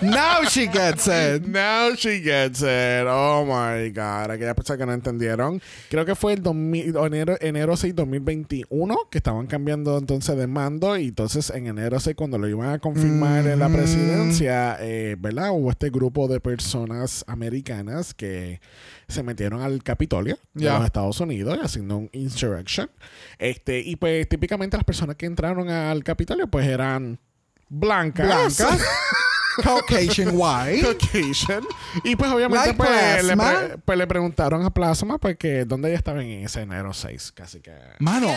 Now 0.01 0.43
she 0.43 0.67
gets 0.67 1.07
it. 1.07 1.47
Now 1.47 1.95
she 1.95 2.19
gets 2.21 2.61
it. 2.61 3.05
Oh 3.07 3.45
my 3.45 3.89
God. 3.89 4.29
Aquellas 4.29 4.53
personas 4.53 4.77
que 4.77 4.85
no 4.85 4.93
entendieron. 4.93 5.61
Creo 5.89 6.05
que 6.05 6.13
fue 6.15 6.33
el 6.33 6.43
2000 6.43 6.95
enero, 6.97 7.37
enero 7.41 7.75
6 7.75 7.95
2021 7.95 8.95
que 9.09 9.17
estaban 9.17 9.47
cambiando 9.47 9.97
entonces 9.97 10.37
de 10.37 10.45
mando. 10.45 10.97
Y 10.97 11.07
entonces 11.07 11.49
en 11.49 11.67
enero 11.67 11.99
6, 11.99 12.15
cuando 12.15 12.37
lo 12.37 12.47
iban 12.47 12.69
a 12.69 12.79
confirmar 12.79 13.47
en 13.47 13.57
la 13.59 13.69
presidencia, 13.69 14.77
eh, 14.81 15.15
¿verdad? 15.17 15.51
Hubo 15.51 15.71
este 15.71 15.89
grupo 15.89 16.27
de 16.27 16.39
personas 16.39 17.23
americanas 17.27 18.13
que 18.13 18.59
se 19.07 19.23
metieron 19.23 19.61
al 19.61 19.83
Capitolio 19.83 20.37
de 20.53 20.65
los 20.65 20.85
Estados 20.85 21.19
Unidos 21.19 21.57
haciendo 21.61 21.97
un 21.97 22.09
insurrection. 22.11 22.89
Este, 23.39 23.79
y 23.79 23.95
pues 23.95 24.27
típicamente 24.27 24.77
las 24.77 24.83
personas 24.83 25.15
que 25.15 25.25
entraron 25.25 25.69
al 25.69 26.03
Capitolio 26.03 26.47
pues 26.47 26.67
eran 26.67 27.19
blancas. 27.69 28.27
Blancas. 28.27 28.81
Caucasian 29.63 30.29
white. 30.33 30.81
Caucasian. 30.81 31.63
Y 32.03 32.15
pues 32.15 32.31
obviamente 32.31 32.67
Like 32.67 32.77
pues, 32.77 33.23
le, 33.23 33.33
Plasma. 33.35 33.59
pre- 33.59 33.77
pues, 33.79 33.97
le 33.97 34.07
preguntaron 34.07 34.65
a 34.65 34.69
Plasma 34.69 35.17
pues 35.17 35.37
que 35.37 35.65
dónde 35.65 35.89
ella 35.89 35.97
estaba 35.97 36.21
en 36.21 36.45
ese 36.45 36.61
enero 36.61 36.93
6. 36.93 37.31
Casi 37.33 37.59
que... 37.59 37.73
Mano, 37.99 38.29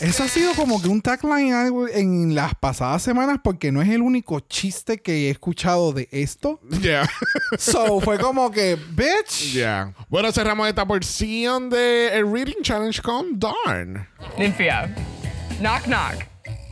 eso 0.00 0.24
ha 0.24 0.28
sido 0.28 0.52
como 0.54 0.80
que 0.80 0.88
un 0.88 1.00
tagline 1.02 1.52
algo 1.52 1.88
en 1.88 2.34
las 2.34 2.54
pasadas 2.54 3.02
semanas 3.02 3.38
porque 3.42 3.72
no 3.72 3.82
es 3.82 3.88
el 3.88 4.02
único 4.02 4.40
chiste 4.40 4.98
que 4.98 5.26
he 5.28 5.30
escuchado 5.30 5.92
de 5.92 6.08
esto. 6.12 6.60
Yeah. 6.82 7.08
So 7.58 8.00
fue 8.00 8.18
como 8.18 8.50
que, 8.50 8.76
bitch. 8.76 9.52
yeah. 9.52 9.92
Bueno, 10.08 10.30
cerramos 10.32 10.68
esta 10.68 10.86
porción 10.86 11.70
de 11.70 12.08
el 12.16 12.30
Reading 12.32 12.62
Challenge 12.62 13.00
con 13.02 13.38
Darn. 13.38 14.06
Nymphia. 14.38 14.94
Knock 15.60 15.84
knock. 15.86 16.24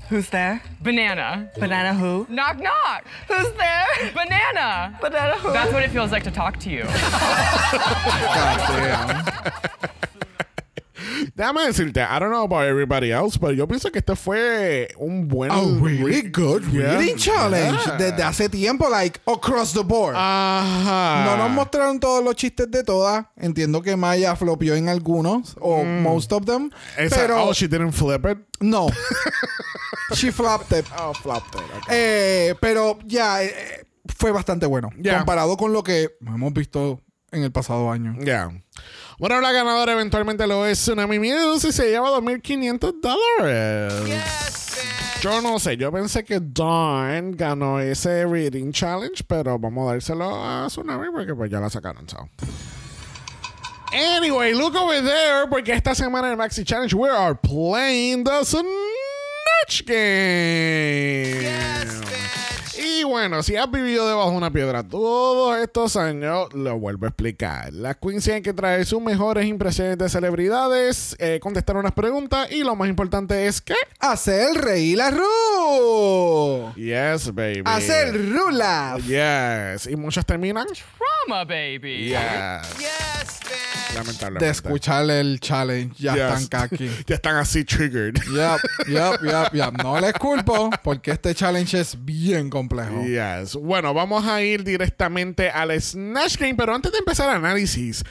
Who's 0.09 0.29
there? 0.31 0.63
Banana. 0.81 1.51
Banana 1.59 1.93
who? 1.93 2.27
Knock 2.29 2.61
knock. 2.61 3.05
Who's 3.27 3.51
there? 3.55 3.87
Banana. 4.15 4.97
Banana 5.01 5.35
who? 5.35 5.53
That's 5.53 5.73
what 5.73 5.83
it 5.83 5.91
feels 5.91 6.13
like 6.13 6.23
to 6.25 6.31
talk 6.31 6.59
to 6.61 6.71
you. 6.71 6.85
Déjame 11.35 11.67
decirte, 11.67 12.01
I 12.01 12.19
don't 12.19 12.31
know 12.31 12.45
about 12.45 12.65
everybody 12.65 13.11
else, 13.11 13.39
pero 13.39 13.53
yo 13.53 13.67
pienso 13.67 13.91
que 13.93 13.99
este 13.99 14.17
fue 14.17 14.89
un 14.99 15.29
buen... 15.29 15.51
A 15.51 15.61
really 15.81 16.23
good 16.31 16.63
Yeah. 16.73 16.97
reading 16.99 17.17
challenge. 17.17 17.79
Yeah. 17.87 17.97
Desde 17.97 18.23
hace 18.23 18.49
tiempo, 18.49 18.89
like, 18.89 19.21
across 19.27 19.73
the 19.73 19.83
board. 19.83 20.15
Ajá. 20.17 21.25
No 21.25 21.37
nos 21.37 21.51
mostraron 21.51 22.01
todos 22.01 22.25
los 22.25 22.35
chistes 22.35 22.71
de 22.71 22.83
todas. 22.83 23.27
Entiendo 23.37 23.83
que 23.83 23.97
Maya 23.97 24.35
flopió 24.37 24.75
en 24.75 24.89
algunos, 24.89 25.57
o 25.61 25.85
most 25.85 26.33
of 26.33 26.45
them. 26.47 26.71
Esa- 26.97 27.17
pero 27.17 27.45
oh, 27.49 27.53
she 27.53 27.69
didn't 27.69 27.93
flip 27.93 28.25
it. 28.27 28.39
no. 28.61 28.89
She 30.15 30.31
flopped 30.31 30.73
it. 30.73 30.87
Oh, 30.99 31.13
flopped 31.13 31.55
it. 31.57 31.63
okay. 31.83 31.83
Eh, 31.91 32.55
pero 32.61 32.99
ya 33.05 33.43
eh, 33.43 33.85
fue 34.17 34.31
bastante 34.31 34.65
bueno. 34.67 34.91
Comparado 35.03 35.57
con 35.57 35.73
lo 35.73 35.83
que 35.83 36.11
hemos 36.25 36.53
visto 36.53 37.01
en 37.33 37.43
el 37.43 37.51
pasado 37.51 37.91
año. 37.91 38.15
Ya. 38.21 38.51
Bueno, 39.19 39.41
la 39.41 39.51
ganadora 39.51 39.93
eventualmente 39.93 40.47
lo 40.47 40.67
es 40.67 40.79
Tsunami 40.79 41.19
Music 41.19 41.71
y 41.71 41.73
se 41.73 41.89
lleva 41.89 42.11
2.500 42.11 43.01
dólares. 43.01 43.95
Yo 45.23 45.41
no 45.41 45.59
sé, 45.59 45.79
yo 45.79 45.91
pensé 45.91 46.23
que 46.23 46.39
Dawn 46.39 47.33
ganó 47.35 47.81
ese 47.81 48.27
Reading 48.27 48.73
Challenge, 48.73 49.25
pero 49.27 49.59
vamos 49.59 49.89
a 49.89 49.93
dárselo 49.93 50.45
a 50.45 50.67
Tsunami 50.67 51.07
porque 51.11 51.35
pues 51.35 51.51
ya 51.51 51.61
la 51.61 51.71
sacaron. 51.71 52.07
so. 52.07 52.29
Anyway, 53.93 54.53
look 54.53 54.77
over 54.77 55.03
there, 55.03 55.47
porque 55.49 55.73
esta 55.73 55.95
semana 55.95 56.27
en 56.27 56.33
el 56.33 56.37
Maxi 56.37 56.63
Challenge 56.65 56.93
we 56.95 57.09
are 57.09 57.35
playing 57.35 58.25
the 58.25 58.45
Snatch 58.45 59.87
Game. 59.87 61.47
Y 62.79 63.05
bueno, 63.05 63.43
si 63.43 63.57
has 63.57 63.71
vivido 63.71 64.07
debajo 64.07 64.31
de 64.31 64.37
una 64.37 64.51
piedra 64.51 64.83
todos 64.83 65.59
estos 65.59 65.97
años, 65.97 66.53
lo 66.53 66.79
vuelvo 66.79 67.07
a 67.07 67.09
explicar. 67.09 67.73
Las 67.73 67.97
queens 67.97 68.25
tienen 68.25 68.43
que 68.43 68.53
traer 68.53 68.85
sus 68.85 69.01
mejores 69.01 69.47
impresiones 69.47 69.99
de 69.99 70.09
celebridades, 70.09 71.17
eh, 71.19 71.41
contestar 71.41 71.77
unas 71.77 71.93
preguntas 71.93 72.51
y 72.51 72.63
lo 72.63 72.77
más 72.77 72.89
importante 72.89 73.47
es 73.47 73.61
que... 73.61 73.75
Hacer 73.99 74.55
reír 74.55 75.01
a 75.01 75.11
Ru. 75.11 76.73
Yes, 76.75 77.35
baby. 77.35 77.63
Hacer 77.65 78.15
Rula. 78.31 78.99
Yes. 78.99 79.87
Y 79.87 79.97
muchos 79.97 80.25
terminan... 80.27 80.67
Trauma, 81.27 81.45
baby. 81.45 82.09
Yes. 82.09 82.79
Yes. 82.79 83.36
Lamentablemente. 83.95 84.45
De 84.45 84.51
escuchar 84.51 85.09
el 85.11 85.41
challenge. 85.41 85.95
Ya 85.99 86.15
Yes. 86.15 86.43
están 86.43 86.69
kaki. 86.69 86.91
ya 87.07 87.15
están 87.15 87.37
así 87.37 87.65
triggered. 87.65 88.15
Yup, 88.27 88.61
yup, 88.89 89.23
yup, 89.23 89.53
yup. 89.55 89.83
No 89.83 89.99
les 90.01 90.13
culpo 90.15 90.71
porque 90.83 91.13
este 91.13 91.35
challenge 91.35 91.81
es 91.81 91.97
bien 92.05 92.51
complejo. 92.51 93.03
Yes. 93.05 93.55
Bueno, 93.55 93.95
vamos 93.95 94.27
a 94.27 94.43
ir 94.43 94.65
directamente 94.65 95.49
al 95.51 95.79
Snatch 95.81 96.37
Game, 96.39 96.55
pero 96.57 96.75
antes 96.75 96.93
de 96.93 96.99
empezar 96.99 97.31
el 97.31 97.37
análisis, 97.37 98.05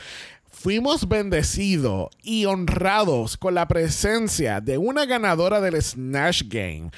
fuimos 0.52 1.08
bendecidos 1.08 2.10
y 2.24 2.46
honrados 2.46 3.38
con 3.38 3.54
la 3.54 3.68
presencia 3.68 4.62
de 4.62 4.78
una 4.80 5.06
ganadora 5.06 5.62
del 5.62 5.80
Snatch 5.82 6.44
Game. 6.48 6.90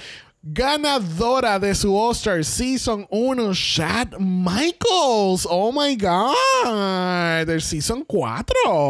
Ganadora 0.49 1.59
de 1.59 1.75
su 1.75 1.93
All-Star 1.93 2.45
Season 2.45 3.05
1, 3.09 3.53
Chad 3.53 4.13
Michaels. 4.17 5.45
Oh 5.49 5.73
my 5.73 5.95
God. 5.97 7.45
Del 7.45 7.61
Season 7.61 8.05
4. 8.07 8.45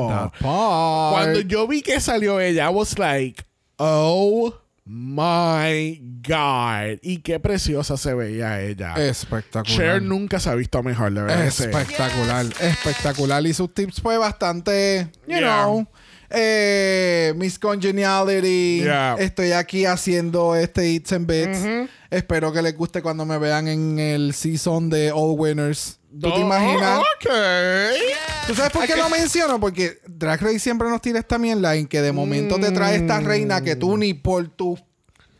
That 0.07 0.31
part. 0.39 1.13
Cuando 1.13 1.39
yo 1.41 1.65
vi 1.67 1.81
que 1.81 1.99
salió 1.99 2.39
ella, 2.39 2.65
I 2.65 2.69
was 2.69 2.99
like, 2.99 3.43
oh 3.79 4.53
my 4.85 5.99
God. 6.21 6.99
Y 7.01 7.21
qué 7.23 7.39
preciosa 7.39 7.97
se 7.97 8.13
veía 8.13 8.61
ella. 8.61 8.93
Espectacular. 8.95 9.65
Cher 9.77 10.01
nunca 10.03 10.39
se 10.39 10.51
ha 10.51 10.55
visto 10.55 10.83
mejor, 10.83 11.11
de 11.11 11.23
verdad. 11.23 11.43
Espectacular, 11.45 12.45
espectacular. 12.61 13.45
Y 13.47 13.53
sus 13.53 13.73
tips 13.73 13.99
fue 13.99 14.19
bastante, 14.19 15.09
you 15.25 15.37
Yeah. 15.37 15.63
know, 15.63 15.87
eh, 16.29 17.34
Miss 17.36 17.57
Congeniality. 17.60 18.81
Yeah. 18.84 19.15
Estoy 19.19 19.51
aquí 19.51 19.86
haciendo 19.86 20.55
este 20.55 20.93
Eats 20.93 21.12
and 21.13 21.27
Bits. 21.27 21.89
Espero 22.10 22.51
que 22.53 22.62
les 22.62 22.75
guste 22.75 23.01
cuando 23.01 23.25
me 23.25 23.38
vean 23.38 23.67
en 23.67 24.00
el 24.00 24.34
season 24.34 24.89
de 24.89 25.12
All 25.12 25.36
Winners. 25.38 26.00
¿Tú 26.10 26.29
te 26.31 26.38
Oh, 26.38 26.39
imaginas? 26.39 27.00
ok. 27.00 27.29
¿Tú 28.48 28.55
sabes 28.55 28.72
por 28.72 28.86
qué 28.88 28.96
lo 28.96 29.10
menciono? 29.10 29.60
Porque 29.60 30.00
Drag 30.07 30.41
Race 30.41 30.60
siempre 30.60 30.89
nos 30.89 31.01
tira 31.01 31.19
esta 31.19 31.38
mierda 31.38 31.75
en 31.75 31.86
que 31.86 32.01
de 32.01 32.12
momento 32.13 32.57
te 32.60 32.72
trae 32.72 32.96
esta 32.96 33.19
reina 33.19 33.62
que 33.62 33.75
tú 33.75 33.98
ni 33.98 34.13
por 34.13 34.48
tus 34.48 34.79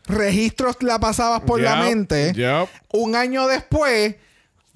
registros 0.08 0.76
la 0.82 1.00
pasabas 1.00 1.42
por 1.42 1.60
la 1.62 1.78
mente. 1.78 2.34
yup. 2.36 2.70
Un 2.94 3.16
año 3.16 3.48
después, 3.48 4.16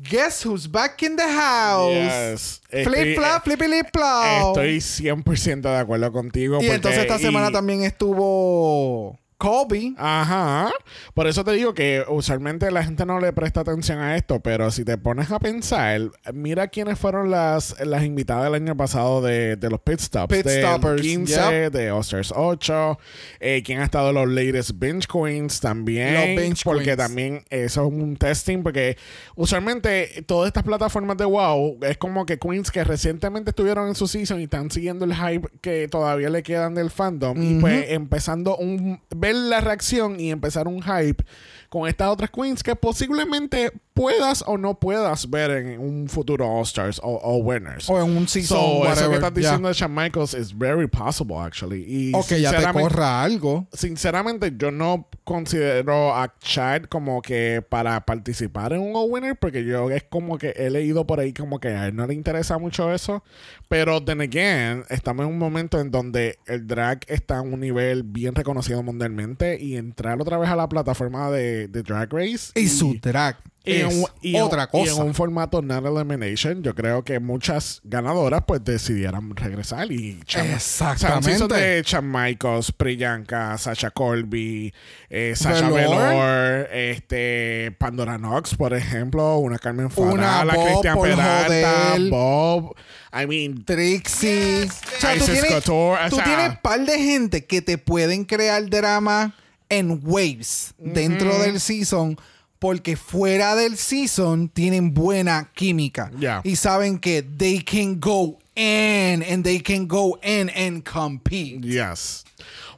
guess 0.10 0.44
who's 0.46 0.68
back 0.70 1.02
in 1.04 1.16
the 1.16 1.24
house? 1.24 1.94
Yes. 1.94 2.62
Estoy- 2.72 2.84
Flip 2.86 3.16
flop, 3.18 3.44
flippy 3.44 3.68
lip 3.68 3.88
flop. 3.94 4.58
Estoy 4.58 4.82
100% 4.82 5.70
de 5.70 5.78
acuerdo 5.78 6.12
contigo. 6.12 6.56
y 6.56 6.60
porque- 6.60 6.76
entonces 6.76 7.02
esta 7.02 7.20
semana 7.20 7.52
también 7.52 7.84
estuvo 7.84 9.20
Colby. 9.42 9.96
Ajá. 9.98 10.72
Por 11.16 11.26
eso 11.26 11.44
te 11.44 11.54
digo 11.54 11.74
que 11.74 12.06
usualmente 12.08 12.70
la 12.70 12.84
gente 12.84 13.08
no 13.08 13.20
le 13.20 13.34
presta 13.34 13.62
atención 13.62 13.98
a 13.98 14.16
esto, 14.16 14.40
pero 14.40 14.70
si 14.70 14.86
te 14.86 15.00
pones 15.00 15.32
a 15.32 15.40
pensar, 15.40 16.00
mira 16.32 16.68
quiénes 16.68 17.00
fueron 17.00 17.32
las, 17.32 17.76
las 17.84 18.04
invitadas 18.04 18.44
del 18.44 18.54
año 18.54 18.78
pasado 18.78 19.20
de, 19.20 19.56
de 19.56 19.70
los 19.72 19.80
pit 19.80 20.00
stops. 20.00 20.32
Pit 20.32 20.46
del 20.46 20.64
stoppers, 20.64 21.02
15, 21.02 21.34
yep. 21.34 21.74
de 21.74 21.92
Osters 21.92 22.32
8, 22.36 23.00
eh, 23.40 23.64
quién 23.66 23.80
ha 23.80 23.86
estado 23.86 24.10
en 24.10 24.16
los 24.16 24.30
latest 24.30 24.74
Binge 24.76 25.08
Queens 25.12 25.60
también. 25.60 26.14
Los 26.14 26.44
Binge 26.44 26.62
porque 26.64 26.84
Queens. 26.84 26.98
también 26.98 27.44
eso 27.50 27.88
es 27.88 27.92
un 27.92 28.18
testing, 28.18 28.62
porque 28.62 28.96
usualmente 29.36 30.24
todas 30.28 30.46
estas 30.50 30.64
plataformas 30.64 31.18
de 31.18 31.26
WoW 31.26 31.80
es 31.82 31.98
como 31.98 32.28
que 32.28 32.38
Queens 32.38 32.70
que 32.70 32.84
recientemente 32.84 33.50
estuvieron 33.50 33.88
en 33.88 33.96
su 33.96 34.08
season 34.08 34.40
y 34.40 34.44
están 34.44 34.70
siguiendo 34.70 35.04
el 35.06 35.16
hype 35.16 35.48
que 35.62 35.88
todavía 35.88 36.30
le 36.30 36.44
quedan 36.44 36.76
del 36.76 36.92
fandom. 36.92 37.42
Y 37.42 37.60
pues 37.60 37.88
empezando 37.90 38.56
un 38.58 39.02
ver 39.32 39.42
la 39.50 39.62
reacción 39.62 40.20
y 40.20 40.32
empezar 40.32 40.68
un 40.68 40.82
hype 40.82 41.24
con 41.72 41.88
estas 41.88 42.10
otras 42.10 42.30
queens 42.30 42.64
que 42.64 42.76
posiblemente 42.76 43.72
puedas 43.94 44.44
o 44.46 44.58
no 44.58 44.78
puedas 44.78 45.30
ver 45.30 45.52
en 45.52 45.80
un 45.80 46.10
futuro 46.10 46.46
All 46.46 46.64
Stars 46.64 47.00
o, 47.02 47.16
o 47.24 47.38
Winners. 47.38 47.90
O 47.90 47.98
en 47.98 48.18
un 48.18 48.28
season, 48.28 48.58
So, 48.58 48.92
eso 48.92 49.10
que 49.10 49.16
estás 49.16 49.34
yeah. 49.34 49.42
diciendo 49.42 49.70
de 49.70 49.74
Shawn 49.74 49.96
Michaels 49.96 50.34
is 50.34 50.58
very 50.58 50.88
possible 50.88 51.38
actually. 51.38 51.86
Y 51.88 52.12
O 52.14 52.26
que 52.28 52.42
ya 52.42 52.52
te 52.52 52.74
corra 52.74 53.24
algo. 53.24 53.68
Sinceramente, 53.72 54.54
yo 54.58 54.70
no 54.70 55.08
considero 55.24 56.14
a 56.14 56.34
Chad 56.40 56.84
como 56.84 57.22
que 57.22 57.64
para 57.70 58.06
participar 58.06 58.74
en 58.74 58.82
un 58.82 58.94
All 58.94 59.10
Winner, 59.10 59.38
porque 59.38 59.64
yo 59.64 59.90
es 59.92 60.04
como 60.04 60.38
que 60.38 60.54
he 60.58 60.70
leído 60.70 61.08
por 61.08 61.22
ahí 61.22 61.34
como 61.34 61.62
que 61.62 61.70
a 61.70 61.88
él 61.88 61.96
no 61.96 62.06
le 62.06 62.16
interesa 62.16 62.58
mucho 62.58 62.92
eso. 62.92 63.24
Pero, 63.70 64.04
then 64.04 64.20
again, 64.20 64.84
estamos 64.90 65.26
en 65.26 65.32
un 65.32 65.38
momento 65.38 65.80
en 65.80 65.92
donde 65.92 66.38
el 66.48 66.68
drag 66.68 67.00
está 67.08 67.38
a 67.38 67.42
un 67.42 67.60
nivel 67.62 68.04
bien 68.04 68.36
reconocido 68.36 68.84
mundialmente 68.84 69.58
y 69.62 69.78
entrar 69.78 70.20
otra 70.20 70.38
vez 70.38 70.50
a 70.50 70.58
la 70.58 70.68
plataforma 70.68 71.32
de, 71.32 71.61
de 71.68 71.84
Drag 71.84 72.12
Race. 72.12 72.52
Y 72.56 72.68
su 72.68 72.98
drag 73.02 73.38
y 73.64 73.74
en 73.76 73.88
es 73.90 73.94
un- 73.96 74.06
y 74.24 74.36
en- 74.36 74.42
otra 74.42 74.68
y 74.74 74.78
en 74.80 74.86
cosa. 74.90 75.04
un 75.04 75.14
formato 75.14 75.62
non 75.62 75.86
elimination, 75.86 76.64
yo 76.64 76.74
creo 76.74 77.04
que 77.04 77.20
muchas 77.20 77.80
ganadoras 77.84 78.42
pues 78.48 78.64
decidieran 78.64 79.36
regresar 79.36 79.92
y 79.92 80.20
Cham- 80.26 80.52
Exactamente. 80.56 81.44
O 81.44 81.48
sea, 81.48 81.58
de 81.60 81.84
Shawn 81.86 82.12
Michaels, 82.12 82.72
Priyanka, 82.72 83.56
Sasha 83.60 83.92
Colby, 83.92 84.74
eh, 85.12 85.34
Sasha 85.36 85.70
Velour. 85.70 86.68
Este 86.72 87.72
Pandora 87.78 88.18
Knox, 88.18 88.56
por 88.56 88.74
ejemplo, 88.74 89.38
una 89.38 89.60
Carmen 89.60 89.90
Una 89.96 90.12
Farala, 90.12 90.54
Bob 90.56 90.66
Cristian 90.66 91.00
Peralta. 91.02 91.96
Bob, 92.10 92.76
I 93.14 93.28
mean, 93.28 93.64
Trixie. 93.64 94.66
o 94.66 95.00
sea, 95.00 95.12
tú 95.14 95.18
Isis 95.18 95.32
tienes, 95.34 95.52
Couture, 95.52 96.06
o 96.06 96.10
tú 96.10 96.16
sea- 96.16 96.26
tienes 96.26 96.58
par 96.64 96.84
de 96.84 96.98
gente 96.98 97.46
que 97.46 97.62
te 97.62 97.78
pueden 97.78 98.26
crear 98.26 98.68
drama 98.70 99.36
en 99.72 100.00
waves 100.04 100.74
dentro 100.78 101.40
del 101.40 101.60
season 101.60 102.18
porque 102.60 102.96
fuera 102.96 103.56
del 103.56 103.76
season 103.78 104.48
tienen 104.50 104.94
buena 104.94 105.50
química 105.56 106.12
Yeah. 106.20 106.42
y 106.44 106.56
saben 106.56 107.00
que 107.00 107.24
they 107.24 107.60
can 107.64 108.00
go 108.00 108.38
in 108.56 109.24
and 109.24 109.44
they 109.44 109.60
can 109.60 109.88
go 109.88 110.20
in 110.22 110.50
and 110.56 110.84
compete. 110.84 111.62
Yes. 111.64 112.24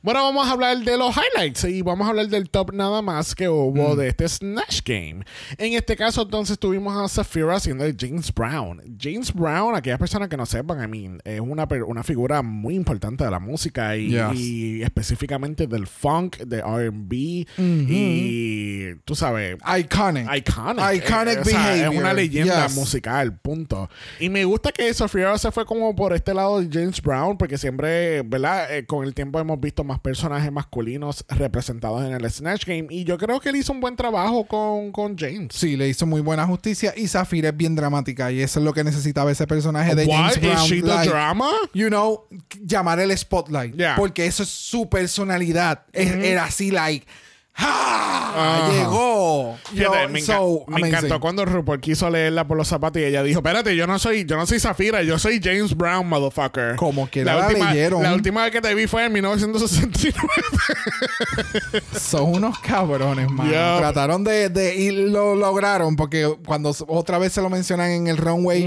Bueno, 0.03 0.21
vamos 0.21 0.45
a 0.45 0.51
hablar 0.51 0.77
de 0.79 0.97
los 0.97 1.15
highlights 1.15 1.63
y 1.63 1.81
vamos 1.81 2.05
a 2.05 2.09
hablar 2.09 2.27
del 2.27 2.49
top 2.49 2.73
nada 2.73 3.01
más 3.01 3.33
que 3.33 3.47
Mm. 3.47 3.51
hubo 3.53 3.95
de 3.95 4.09
este 4.09 4.27
Snatch 4.27 4.81
Game. 4.83 5.23
En 5.57 5.71
este 5.75 5.95
caso, 5.95 6.23
entonces, 6.23 6.59
tuvimos 6.59 6.93
a 6.97 7.07
Safira 7.07 7.55
haciendo 7.55 7.85
de 7.85 7.95
James 7.97 8.33
Brown. 8.33 8.81
James 8.99 9.33
Brown, 9.33 9.73
aquellas 9.77 9.97
personas 9.99 10.27
que 10.27 10.35
no 10.35 10.45
sepan, 10.45 10.83
I 10.83 10.87
mean, 10.89 11.21
es 11.23 11.39
una, 11.39 11.65
una 11.87 12.03
figura 12.03 12.41
muy 12.41 12.75
importante 12.75 13.23
de 13.23 13.31
la 13.31 13.39
música 13.39 13.95
y, 13.95 14.09
Yes. 14.09 14.35
y 14.37 14.83
específicamente 14.83 15.67
del 15.67 15.87
funk, 15.87 16.35
de 16.39 16.59
RB 16.61 17.45
y 17.57 18.95
tú 19.05 19.15
sabes, 19.15 19.55
Iconic. 19.79 20.27
Iconic. 20.35 20.95
Iconic 20.95 21.43
sea, 21.45 21.59
behavior. 21.65 21.93
Es 21.93 21.99
una 21.99 22.13
leyenda 22.13 22.67
Yes. 22.67 22.75
musical, 22.75 23.37
punto. 23.39 23.89
Y 24.19 24.27
me 24.27 24.43
gusta 24.43 24.73
que 24.73 24.93
Sofía 24.93 25.37
se 25.37 25.49
fue 25.51 25.65
como 25.65 25.95
por 25.95 26.11
este 26.11 26.33
lado 26.33 26.59
de 26.59 26.67
James 26.69 27.01
Brown, 27.01 27.37
porque 27.37 27.57
siempre, 27.57 28.21
¿verdad? 28.23 28.75
Eh, 28.75 28.85
con 28.85 29.05
el 29.05 29.13
tiempo 29.13 29.39
hemos 29.39 29.57
visto 29.61 29.85
más 29.85 29.92
personajes 29.99 30.51
masculinos 30.51 31.25
representados 31.29 32.03
en 32.05 32.13
el 32.13 32.29
Snatch 32.31 32.65
Game. 32.65 32.87
Y 32.89 33.03
yo 33.03 33.17
creo 33.17 33.39
que 33.39 33.49
él 33.49 33.55
hizo 33.57 33.71
un 33.73 33.81
buen 33.81 33.95
trabajo 33.95 34.45
con, 34.45 34.91
con 34.91 35.17
James. 35.17 35.49
Sí, 35.53 35.75
le 35.77 35.87
hizo 35.89 36.05
muy 36.05 36.21
buena 36.21 36.45
justicia 36.45 36.93
y 36.95 37.07
Zafira 37.07 37.49
es 37.49 37.57
bien 37.57 37.75
dramática 37.75 38.31
y 38.31 38.41
eso 38.41 38.59
es 38.59 38.65
lo 38.65 38.73
que 38.73 38.83
necesitaba 38.83 39.31
ese 39.31 39.47
personaje 39.47 39.95
de? 39.95 40.05
James 40.05 40.39
Brown. 40.39 40.57
She 40.67 40.81
the 40.81 40.87
like, 40.87 41.09
drama? 41.09 41.49
you 41.73 41.87
know, 41.87 42.25
llamar 42.65 42.99
el 42.99 43.17
spotlight. 43.17 43.75
Yeah. 43.75 43.95
Porque 43.95 44.25
eso 44.25 44.43
es 44.43 44.49
su 44.49 44.89
personalidad. 44.89 45.83
Es- 45.93 46.11
Era 46.13 46.45
así, 46.45 46.71
like, 46.71 47.05
¡ah! 47.55 48.69
Llegó. 48.71 49.57
Yo, 49.73 49.91
me, 50.09 50.19
enca- 50.19 50.25
so 50.25 50.65
me 50.67 50.75
amazing. 50.77 50.85
encantó 50.95 51.19
cuando 51.19 51.45
RuPaul 51.45 51.79
quiso 51.79 52.09
leerla 52.09 52.47
por 52.47 52.57
los 52.57 52.67
zapatos 52.67 53.01
y 53.01 53.05
ella 53.05 53.23
dijo, 53.23 53.39
espérate, 53.39 53.75
yo 53.75 53.87
no 53.87 53.97
soy, 53.99 54.25
yo 54.25 54.35
no 54.37 54.45
soy 54.45 54.59
Zafira, 54.59 55.01
yo 55.03 55.17
soy 55.19 55.39
James 55.43 55.75
Brown, 55.75 56.07
motherfucker. 56.07 56.75
Como 56.75 57.07
quiera 57.07 57.35
la 57.35 57.47
última, 57.47 57.71
leyeron. 57.73 58.03
La 58.03 58.13
última 58.13 58.43
vez 58.43 58.51
que 58.51 58.61
te 58.61 58.73
vi 58.75 58.87
fue 58.87 59.05
en 59.05 59.13
1969. 59.13 60.13
Son 61.99 62.23
unos 62.35 62.59
cabrones, 62.59 63.29
man. 63.29 63.49
Trataron 63.49 64.23
de, 64.23 64.49
de- 64.49 64.75
Y 64.75 64.91
lo 65.09 65.35
lograron 65.35 65.95
porque 65.95 66.35
cuando 66.45 66.75
otra 66.87 67.17
vez 67.17 67.33
se 67.33 67.41
lo 67.41 67.49
mencionan 67.49 67.91
en 67.91 68.07
el 68.07 68.17
runway, 68.17 68.63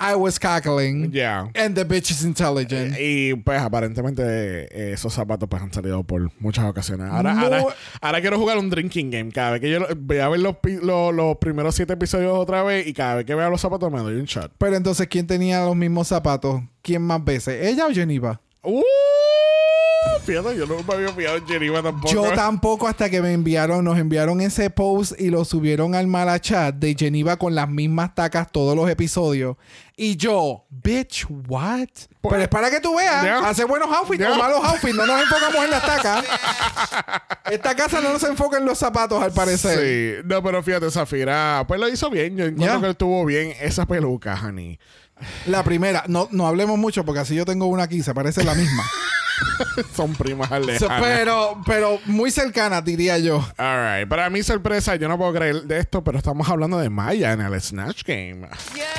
I 0.00 0.14
was 0.16 0.38
cackling. 0.38 1.10
Yeah. 1.12 1.48
And 1.54 1.74
the 1.74 1.84
bitch 1.84 2.10
is 2.10 2.22
intelligent. 2.24 2.96
Y 2.98 3.34
pues 3.34 3.60
aparentemente 3.60 4.22
eh, 4.24 4.92
esos 4.92 5.12
zapatos 5.14 5.48
pues 5.48 5.62
han 5.62 5.72
salido 5.72 6.02
por 6.04 6.30
muchas 6.40 6.64
ocasiones. 6.66 7.10
Ahora, 7.10 7.38
ahora, 7.40 7.64
ahora 8.00 8.20
quiero 8.28 8.40
jugar 8.40 8.58
un 8.58 8.68
drinking 8.68 9.10
game. 9.10 9.32
Cada 9.32 9.52
vez 9.52 9.60
que 9.62 9.70
yo 9.70 9.80
voy 9.96 10.18
a 10.18 10.28
ver 10.28 10.40
los, 10.40 10.56
los, 10.82 11.14
los 11.14 11.36
primeros 11.38 11.74
siete 11.74 11.94
episodios 11.94 12.36
otra 12.36 12.62
vez 12.62 12.86
y 12.86 12.92
cada 12.92 13.16
vez 13.16 13.24
que 13.24 13.34
vea 13.34 13.48
los 13.48 13.60
zapatos 13.60 13.90
me 13.90 14.00
doy 14.00 14.16
un 14.16 14.26
shot. 14.26 14.52
Pero 14.58 14.76
entonces, 14.76 15.06
¿quién 15.08 15.26
tenía 15.26 15.64
los 15.64 15.74
mismos 15.74 16.08
zapatos? 16.08 16.60
¿Quién 16.82 17.00
más 17.00 17.24
veces? 17.24 17.66
¿Ella 17.66 17.86
o 17.86 17.90
Geneva? 17.90 18.38
¡Uh! 18.62 18.82
Fíjate, 20.24 20.58
yo 20.58 20.66
no 20.66 20.76
me 20.82 20.94
había 20.94 21.08
fijado 21.08 21.38
en 21.38 21.46
Geneva 21.46 21.82
tampoco. 21.82 22.12
Yo 22.12 22.30
tampoco 22.34 22.86
hasta 22.86 23.08
que 23.08 23.22
me 23.22 23.32
enviaron, 23.32 23.82
nos 23.82 23.98
enviaron 23.98 24.42
ese 24.42 24.68
post 24.68 25.18
y 25.18 25.30
lo 25.30 25.46
subieron 25.46 25.94
al 25.94 26.06
mala 26.06 26.38
chat 26.38 26.74
de 26.74 26.94
Geneva 26.94 27.38
con 27.38 27.54
las 27.54 27.70
mismas 27.70 28.14
tacas 28.14 28.52
todos 28.52 28.76
los 28.76 28.90
episodios. 28.90 29.56
Y 30.00 30.16
yo, 30.16 30.64
bitch, 30.70 31.26
what? 31.48 31.88
Pero 32.22 32.36
es 32.40 32.46
para 32.48 32.70
que 32.70 32.78
tú 32.78 32.94
veas, 32.96 33.24
Ya. 33.24 33.38
hace 33.48 33.64
buenos 33.64 33.88
outfits 33.90 34.20
Ya. 34.20 34.32
o 34.32 34.36
malos 34.36 34.64
outfits, 34.64 34.94
no 34.94 35.04
nos 35.04 35.20
enfocamos 35.20 35.64
en 35.64 35.70
las 35.72 35.82
tacas. 35.84 36.24
Esta 37.50 37.74
casa 37.74 38.00
no 38.00 38.12
nos 38.12 38.22
enfoca 38.22 38.58
en 38.58 38.64
los 38.64 38.78
zapatos, 38.78 39.20
al 39.20 39.32
parecer. 39.32 40.22
Sí, 40.22 40.22
no, 40.24 40.40
pero 40.40 40.62
fíjate, 40.62 40.88
Zafira, 40.92 41.64
pues 41.66 41.80
lo 41.80 41.88
hizo 41.88 42.08
bien. 42.10 42.36
Yo 42.36 42.44
encuentro 42.44 42.76
Ya. 42.76 42.80
que 42.80 42.90
estuvo 42.90 43.24
bien 43.24 43.54
esa 43.60 43.86
peluca, 43.86 44.38
honey. 44.40 44.78
La 45.46 45.64
primera, 45.64 46.04
no, 46.06 46.28
no 46.30 46.46
hablemos 46.46 46.78
mucho 46.78 47.04
porque 47.04 47.18
así 47.20 47.34
yo 47.34 47.44
tengo 47.44 47.66
una 47.66 47.82
aquí, 47.82 48.00
se 48.04 48.14
parece 48.14 48.44
la 48.44 48.54
misma. 48.54 48.84
Son 49.96 50.14
primas 50.14 50.48
So, 50.48 50.58
lejanas. 50.60 51.02
pero, 51.02 51.60
pero 51.66 52.00
muy 52.06 52.30
cercana, 52.30 52.80
diría 52.80 53.18
yo. 53.18 53.36
All 53.58 53.98
right. 54.00 54.08
Para 54.08 54.30
mi 54.30 54.42
sorpresa, 54.42 54.96
yo 54.96 55.08
no 55.08 55.16
puedo 55.18 55.32
creer 55.32 55.62
de 55.62 55.78
esto, 55.78 56.02
pero 56.02 56.18
estamos 56.18 56.48
hablando 56.48 56.78
de 56.78 56.90
Maya 56.90 57.32
en 57.32 57.40
el 57.40 57.60
Snatch 57.60 58.02
Game. 58.04 58.48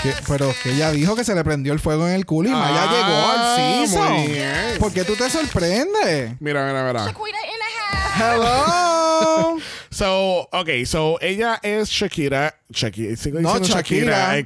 Que- 0.03 0.13
pero 0.27 0.53
que 0.63 0.71
ella 0.71 0.91
dijo 0.91 1.15
que 1.15 1.23
se 1.23 1.35
le 1.35 1.43
prendió 1.43 1.73
el 1.73 1.79
fuego 1.79 2.07
en 2.07 2.13
el 2.15 2.25
culo 2.25 2.49
y 2.49 2.51
Maya 2.51 2.83
Ah, 2.83 2.91
llegó 2.91 3.29
al 3.29 3.87
season. 3.87 4.13
muy 4.13 4.27
bien. 4.27 4.77
¿Por 4.79 4.93
qué 4.93 5.03
tú 5.03 5.15
te 5.15 5.29
sorprendes? 5.29 6.35
Mira, 6.39 6.65
mira, 6.67 6.83
mira. 6.87 7.05
Shaquita 7.05 7.27
in 7.27 7.59
the 7.59 7.95
house. 7.95 8.21
Hello. 8.21 9.57
So, 9.91 10.47
okay, 10.53 10.85
so 10.85 11.17
ella 11.19 11.59
es 11.63 11.89
Shakira. 11.89 12.55
Shakira, 12.69 13.15
sigo 13.17 13.41
No. 13.41 13.57
Shakira. 13.59 14.41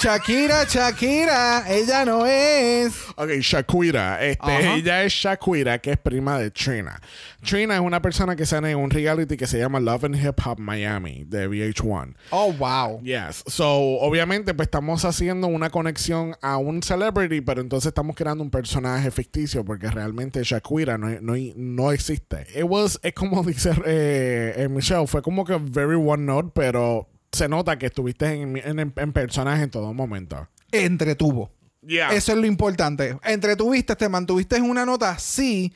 Shakira, 0.00 0.64
Shakira, 0.64 1.64
ella 1.68 2.04
no 2.04 2.24
es. 2.24 2.94
Ok, 3.16 3.30
Shakira. 3.40 4.24
Este, 4.24 4.74
ella 4.76 5.02
es 5.02 5.12
Shakira, 5.12 5.80
que 5.80 5.90
es 5.90 5.98
prima 5.98 6.38
de 6.38 6.52
Trina. 6.52 7.00
Trina 7.44 7.74
es 7.74 7.80
una 7.80 8.00
persona 8.00 8.36
que 8.36 8.46
sale 8.46 8.70
en 8.70 8.78
un 8.78 8.90
reality 8.90 9.36
que 9.36 9.48
se 9.48 9.58
llama 9.58 9.80
Love 9.80 10.04
and 10.04 10.14
Hip 10.14 10.38
Hop 10.46 10.60
Miami 10.60 11.24
de 11.24 11.48
VH1. 11.48 12.14
Oh, 12.30 12.52
wow. 12.52 13.00
Yes. 13.02 13.42
So, 13.48 13.66
obviamente, 13.66 14.54
pues 14.54 14.68
estamos 14.68 15.04
haciendo 15.04 15.48
una 15.48 15.68
conexión 15.68 16.36
a 16.42 16.58
un 16.58 16.80
celebrity, 16.80 17.40
pero 17.40 17.60
entonces 17.60 17.88
estamos 17.88 18.14
creando 18.14 18.44
un 18.44 18.50
personaje 18.50 19.10
ficticio 19.10 19.64
porque 19.64 19.90
realmente 19.90 20.44
Shakira 20.44 20.96
no, 20.96 21.08
no, 21.20 21.34
no 21.56 21.90
existe. 21.90 22.46
It 22.54 22.66
was, 22.68 23.00
es 23.02 23.14
como 23.14 23.42
dice 23.42 23.72
eh, 23.84 24.54
eh, 24.58 24.68
Michelle, 24.68 25.08
fue 25.08 25.22
como 25.22 25.44
que 25.44 25.58
very 25.60 25.96
one 25.96 26.24
note, 26.24 26.52
pero 26.54 27.08
se 27.32 27.48
nota 27.48 27.78
que 27.78 27.86
estuviste 27.86 28.26
en, 28.26 28.56
en, 28.56 28.92
en 28.94 29.12
personaje 29.12 29.64
en 29.64 29.70
todo 29.70 29.92
momento. 29.92 30.48
Entretuvo. 30.72 31.50
Yeah. 31.86 32.12
Eso 32.12 32.32
es 32.32 32.38
lo 32.38 32.46
importante. 32.46 33.16
Entretuviste, 33.24 33.96
te 33.96 34.08
mantuviste 34.08 34.56
en 34.56 34.64
una 34.64 34.84
nota, 34.84 35.18
sí. 35.18 35.72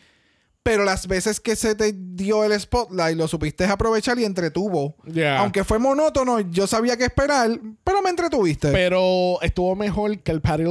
Pero 0.62 0.85
las 0.85 1.09
veces 1.09 1.41
que 1.41 1.57
se 1.57 1.75
te 1.75 1.93
dio 1.93 2.45
el 2.45 2.59
spotlight, 2.59 3.17
lo 3.17 3.27
supiste 3.27 3.65
aprovechar 3.65 4.19
y 4.19 4.25
entretuvo. 4.25 4.95
Yeah. 5.12 5.41
Aunque 5.41 5.65
fue 5.65 5.79
monótono, 5.81 6.38
yo 6.41 6.69
sabía 6.69 6.97
qué 6.97 7.05
esperar, 7.05 7.59
pero 7.83 8.01
me 8.01 8.11
entretuviste. 8.11 8.71
Pero 8.71 9.41
estuvo 9.43 9.75
mejor 9.75 10.21
que 10.21 10.31
el 10.31 10.41
Patty 10.41 10.65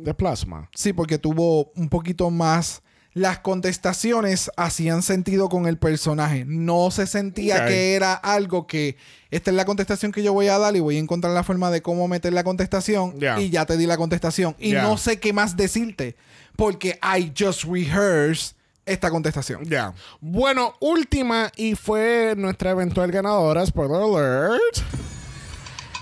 de 0.00 0.14
Plasma. 0.14 0.68
Sí, 0.74 0.92
porque 0.92 1.18
tuvo 1.18 1.70
un 1.76 1.88
poquito 1.88 2.30
más 2.30 2.82
las 3.16 3.38
contestaciones 3.38 4.50
hacían 4.58 5.02
sentido 5.02 5.48
con 5.48 5.66
el 5.66 5.78
personaje. 5.78 6.44
No 6.46 6.90
se 6.90 7.06
sentía 7.06 7.64
que 7.64 7.94
era 7.94 8.12
algo 8.12 8.66
que 8.66 8.98
esta 9.30 9.50
es 9.50 9.56
la 9.56 9.64
contestación 9.64 10.12
que 10.12 10.22
yo 10.22 10.34
voy 10.34 10.48
a 10.48 10.58
dar 10.58 10.76
y 10.76 10.80
voy 10.80 10.98
a 10.98 10.98
encontrar 10.98 11.32
la 11.32 11.42
forma 11.42 11.70
de 11.70 11.80
cómo 11.80 12.08
meter 12.08 12.34
la 12.34 12.44
contestación 12.44 13.14
y 13.38 13.48
ya 13.48 13.64
te 13.64 13.78
di 13.78 13.86
la 13.86 13.96
contestación. 13.96 14.54
Y 14.58 14.72
no 14.72 14.98
sé 14.98 15.18
qué 15.18 15.32
más 15.32 15.56
decirte 15.56 16.14
porque 16.56 17.00
I 17.02 17.32
just 17.34 17.64
rehearsed 17.64 18.54
esta 18.84 19.10
contestación. 19.10 19.64
Ya. 19.64 19.94
Bueno, 20.20 20.74
última 20.80 21.50
y 21.56 21.74
fue 21.74 22.34
nuestra 22.36 22.72
eventual 22.72 23.10
ganadora, 23.10 23.64
spoiler 23.64 23.96
alert. 23.96 25.15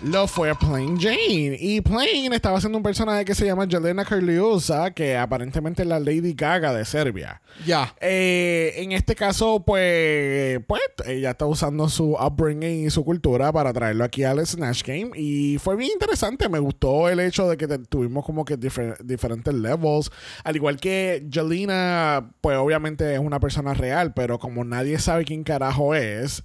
Lo 0.05 0.27
fue 0.29 0.55
Plain 0.55 1.01
Jane. 1.01 1.57
Y 1.59 1.81
Plain 1.81 2.33
estaba 2.35 2.59
haciendo 2.59 2.77
un 2.77 2.85
personaje 2.85 3.25
que 3.25 3.35
se 3.35 3.47
llama 3.47 3.67
Jelena 3.67 4.05
Karliusa, 4.05 4.91
que 4.91 5.17
aparentemente 5.17 5.81
es 5.81 5.89
la 5.89 5.99
Lady 5.99 6.35
Gaga 6.35 6.75
de 6.75 6.85
Serbia. 6.85 7.41
Ya. 7.65 7.95
Eh, 8.03 8.75
en 8.77 8.93
este 8.93 9.15
caso, 9.15 9.65
pues, 9.65 10.61
pues, 10.67 10.83
ella 11.07 11.31
está 11.31 11.47
usando 11.47 11.89
su 11.89 12.13
upbringing 12.17 12.87
y 12.87 12.91
su 12.91 13.03
cultura 13.03 13.51
para 13.51 13.73
traerlo 13.73 14.05
aquí 14.05 14.25
al 14.25 14.47
Snatch 14.47 14.83
Game. 14.85 15.11
Y 15.17 15.57
fue 15.57 15.75
bien 15.75 15.93
interesante. 15.95 16.51
Me 16.51 16.59
gustó 16.59 17.09
el 17.09 17.19
hecho 17.21 17.49
de 17.49 17.57
que 17.57 17.67
tuvimos 17.79 18.27
como 18.27 18.45
que 18.45 18.59
difer- 18.59 18.99
diferentes 18.99 19.55
levels. 19.55 20.11
Al 20.45 20.55
igual 20.55 20.77
que 20.79 21.27
Jelena, 21.33 22.31
pues 22.43 22.59
obviamente 22.59 23.15
es 23.15 23.21
una 23.21 23.41
persona 23.41 23.73
real, 23.73 24.13
pero 24.13 24.39
como 24.39 24.65
nadie 24.65 24.99
sabe 24.99 25.25
quién 25.25 25.45
carajo 25.45 25.95
es. 25.95 26.43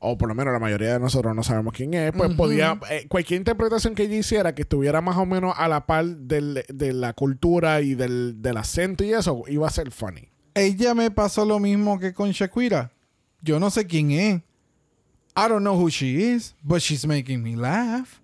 O 0.00 0.16
por 0.16 0.28
lo 0.28 0.34
menos 0.34 0.52
la 0.52 0.60
mayoría 0.60 0.92
de 0.92 1.00
nosotros 1.00 1.34
no 1.34 1.42
sabemos 1.42 1.72
quién 1.72 1.92
es, 1.94 2.12
pues 2.12 2.32
podía, 2.36 2.78
eh, 2.90 3.06
cualquier 3.08 3.38
interpretación 3.38 3.94
que 3.96 4.04
ella 4.04 4.16
hiciera 4.16 4.54
que 4.54 4.62
estuviera 4.62 5.00
más 5.00 5.16
o 5.16 5.26
menos 5.26 5.54
a 5.56 5.66
la 5.66 5.86
par 5.86 6.06
del- 6.06 6.64
de 6.68 6.92
la 6.92 7.14
cultura 7.14 7.80
y 7.80 7.94
del, 7.94 8.40
del 8.40 8.56
acento 8.58 9.02
y 9.02 9.12
eso, 9.12 9.42
iba 9.48 9.66
a 9.66 9.70
ser 9.70 9.90
funny. 9.90 10.28
Ella 10.54 10.94
me 10.94 11.10
pasó 11.10 11.44
lo 11.44 11.58
mismo 11.58 11.98
que 11.98 12.12
con 12.14 12.30
Shakira. 12.30 12.92
Yo 13.42 13.58
no 13.60 13.70
sé 13.70 13.86
quién 13.86 14.10
es. 14.12 14.36
I 15.36 15.48
don't 15.48 15.60
know 15.62 15.74
who 15.80 15.88
she 15.88 16.32
is, 16.34 16.54
but 16.62 16.78
she's 16.80 17.06
making 17.06 17.42
me 17.42 17.54
laugh. 17.56 18.20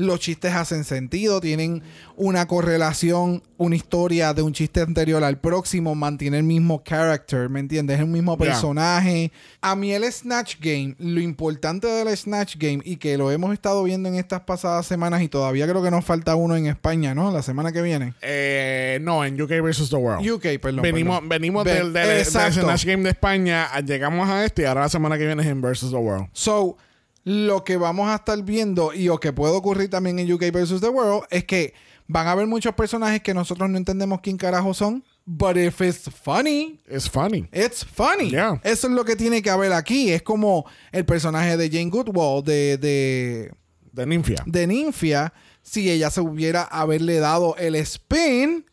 Los 0.00 0.20
chistes 0.20 0.54
hacen 0.54 0.84
sentido, 0.84 1.40
tienen 1.40 1.82
una 2.16 2.46
correlación, 2.46 3.42
una 3.58 3.76
historia 3.76 4.32
de 4.32 4.42
un 4.42 4.52
chiste 4.52 4.80
anterior 4.80 5.22
al 5.22 5.38
próximo, 5.38 5.94
mantiene 5.94 6.38
el 6.38 6.44
mismo 6.44 6.82
character, 6.84 7.48
¿me 7.50 7.60
entiendes? 7.60 7.96
Es 7.96 8.00
el 8.00 8.08
mismo 8.08 8.38
personaje. 8.38 9.30
A 9.60 9.76
mí 9.76 9.92
el 9.92 10.10
Snatch 10.10 10.56
Game, 10.60 10.94
lo 10.98 11.20
importante 11.20 11.86
del 11.86 12.16
Snatch 12.16 12.56
Game 12.58 12.80
y 12.84 12.96
que 12.96 13.18
lo 13.18 13.30
hemos 13.30 13.52
estado 13.52 13.82
viendo 13.84 14.08
en 14.08 14.14
estas 14.14 14.40
pasadas 14.40 14.86
semanas 14.86 15.20
y 15.22 15.28
todavía 15.28 15.68
creo 15.68 15.82
que 15.82 15.90
nos 15.90 16.04
falta 16.04 16.34
uno 16.34 16.56
en 16.56 16.66
España, 16.66 17.14
¿no? 17.14 17.30
La 17.30 17.42
semana 17.42 17.70
que 17.72 17.82
viene. 17.82 18.14
Eh, 18.22 18.98
no, 19.02 19.24
en 19.24 19.40
UK 19.40 19.50
versus 19.62 19.90
the 19.90 19.96
World. 19.96 20.26
UK, 20.28 20.60
perdón. 20.60 20.82
venimos 20.82 21.16
perdón. 21.16 21.28
venimos 21.28 21.64
Ve- 21.64 21.74
del, 21.74 21.92
del. 21.92 22.24
Snatch 22.24 22.86
Game 22.86 23.02
de 23.02 23.10
España, 23.10 23.68
llegamos 23.80 24.28
a 24.28 24.44
este 24.44 24.62
y 24.62 24.64
ahora 24.64 24.82
la 24.82 24.88
semana 24.88 25.18
que 25.18 25.26
viene 25.26 25.42
es 25.42 25.48
en 25.48 25.60
versus 25.60 25.90
the 25.90 25.96
World. 25.96 26.28
So, 26.32 26.76
lo 27.24 27.64
que 27.64 27.76
vamos 27.76 28.08
a 28.08 28.16
estar 28.16 28.42
viendo 28.42 28.92
y 28.94 29.08
o 29.08 29.18
que 29.18 29.32
puede 29.32 29.54
ocurrir 29.54 29.90
también 29.90 30.18
en 30.18 30.32
UK 30.32 30.50
versus 30.52 30.80
the 30.80 30.88
World 30.88 31.24
es 31.30 31.44
que 31.44 31.74
van 32.06 32.26
a 32.26 32.32
haber 32.32 32.46
muchos 32.46 32.74
personajes 32.74 33.20
que 33.22 33.34
nosotros 33.34 33.68
no 33.70 33.76
entendemos 33.76 34.20
quién 34.20 34.36
carajo 34.36 34.74
son. 34.74 35.04
But 35.26 35.56
if 35.58 35.80
it's 35.80 36.08
funny, 36.10 36.80
Es 36.86 37.08
funny. 37.08 37.46
it's 37.52 37.84
funny. 37.84 38.30
Yeah. 38.30 38.60
Eso 38.64 38.88
es 38.88 38.92
lo 38.94 39.04
que 39.04 39.14
tiene 39.16 39.42
que 39.42 39.50
haber 39.50 39.72
aquí. 39.72 40.10
Es 40.10 40.22
como 40.22 40.64
el 40.90 41.04
personaje 41.04 41.56
de 41.56 41.68
Jane 41.70 41.90
Goodwall 41.90 42.42
de, 42.42 42.78
de, 42.78 43.52
De 43.92 44.06
Ninfia. 44.06 44.42
de 44.46 44.66
Ninfia. 44.66 45.32
Si 45.62 45.88
ella 45.90 46.10
se 46.10 46.20
hubiera 46.20 46.62
haberle 46.64 47.18
dado 47.20 47.54
el 47.58 47.76
spin, 47.76 48.64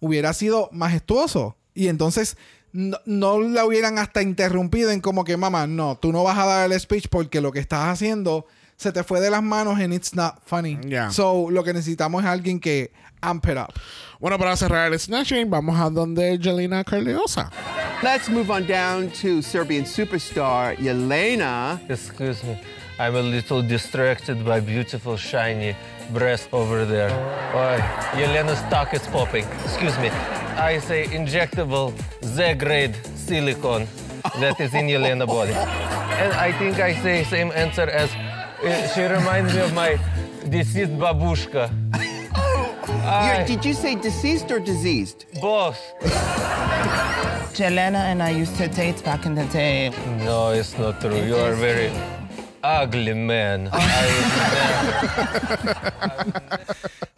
hubiera 0.00 0.32
sido 0.32 0.70
majestuoso. 0.72 1.56
Y 1.74 1.88
entonces 1.88 2.38
no, 2.76 2.98
no 3.06 3.40
la 3.40 3.64
hubieran 3.64 3.98
hasta 3.98 4.22
interrumpido 4.22 4.90
en 4.90 5.00
como 5.00 5.24
que, 5.24 5.36
mamá, 5.36 5.66
no, 5.66 5.96
tú 5.96 6.12
no 6.12 6.22
vas 6.22 6.38
a 6.38 6.44
dar 6.44 6.70
el 6.70 6.78
speech 6.78 7.08
porque 7.10 7.40
lo 7.40 7.50
que 7.50 7.58
estás 7.58 7.88
haciendo 7.88 8.46
se 8.76 8.92
te 8.92 9.02
fue 9.02 9.20
de 9.20 9.30
las 9.30 9.42
manos 9.42 9.78
and 9.80 9.94
it's 9.94 10.14
not 10.14 10.34
funny. 10.44 10.78
Yeah. 10.86 11.10
So, 11.10 11.50
lo 11.50 11.64
que 11.64 11.72
necesitamos 11.72 12.22
es 12.22 12.28
alguien 12.28 12.60
que 12.60 12.92
amp 13.22 13.46
it 13.46 13.56
up. 13.56 13.72
Bueno, 14.20 14.38
para 14.38 14.54
cerrar 14.56 14.92
el 14.92 14.98
Snatch 14.98 15.30
Game, 15.30 15.46
vamos 15.46 15.80
a 15.80 15.88
donde 15.88 16.38
Jelena 16.38 16.84
Carliosa. 16.84 17.50
Let's 18.02 18.28
move 18.28 18.50
on 18.50 18.66
down 18.66 19.10
to 19.22 19.40
Serbian 19.40 19.86
superstar 19.86 20.76
Yelena. 20.76 21.80
Excuse 21.88 22.44
me, 22.44 22.60
I'm 22.98 23.14
a 23.14 23.22
little 23.22 23.62
distracted 23.62 24.44
by 24.44 24.60
beautiful 24.60 25.16
shiny 25.16 25.74
breast 26.12 26.48
over 26.52 26.84
there. 26.84 27.10
Why? 27.54 27.78
Yelena's 28.20 28.58
stock 28.58 28.94
is 28.94 29.06
popping. 29.08 29.44
Excuse 29.64 29.96
me. 29.98 30.08
I 30.08 30.78
say 30.78 31.04
injectable 31.06 31.92
Z-grade 32.24 32.96
silicone 33.14 33.86
that 34.40 34.60
is 34.60 34.74
in 34.74 34.86
Yelena 34.86 35.26
body. 35.26 35.52
And 35.52 36.32
I 36.32 36.52
think 36.58 36.78
I 36.80 36.94
say 37.02 37.24
same 37.24 37.52
answer 37.52 37.82
as 37.90 38.10
uh, 38.14 38.88
she 38.94 39.02
reminds 39.02 39.54
me 39.54 39.60
of 39.60 39.74
my 39.74 39.98
deceased 40.48 40.92
babushka. 40.92 41.70
You're- 43.06 43.46
did 43.46 43.64
you 43.64 43.74
say 43.74 43.94
deceased 43.94 44.50
or 44.50 44.58
diseased? 44.58 45.26
Both. 45.40 45.78
Jelena 47.56 48.02
and 48.12 48.22
I 48.22 48.30
used 48.30 48.56
to 48.56 48.68
date 48.68 49.02
back 49.04 49.24
in 49.26 49.34
the 49.34 49.44
day. 49.46 49.90
No, 50.24 50.50
it's 50.50 50.76
not 50.78 51.00
true. 51.00 51.16
You 51.16 51.36
are 51.36 51.54
very 51.54 51.90
ugly 52.62 53.14
man. 53.14 53.70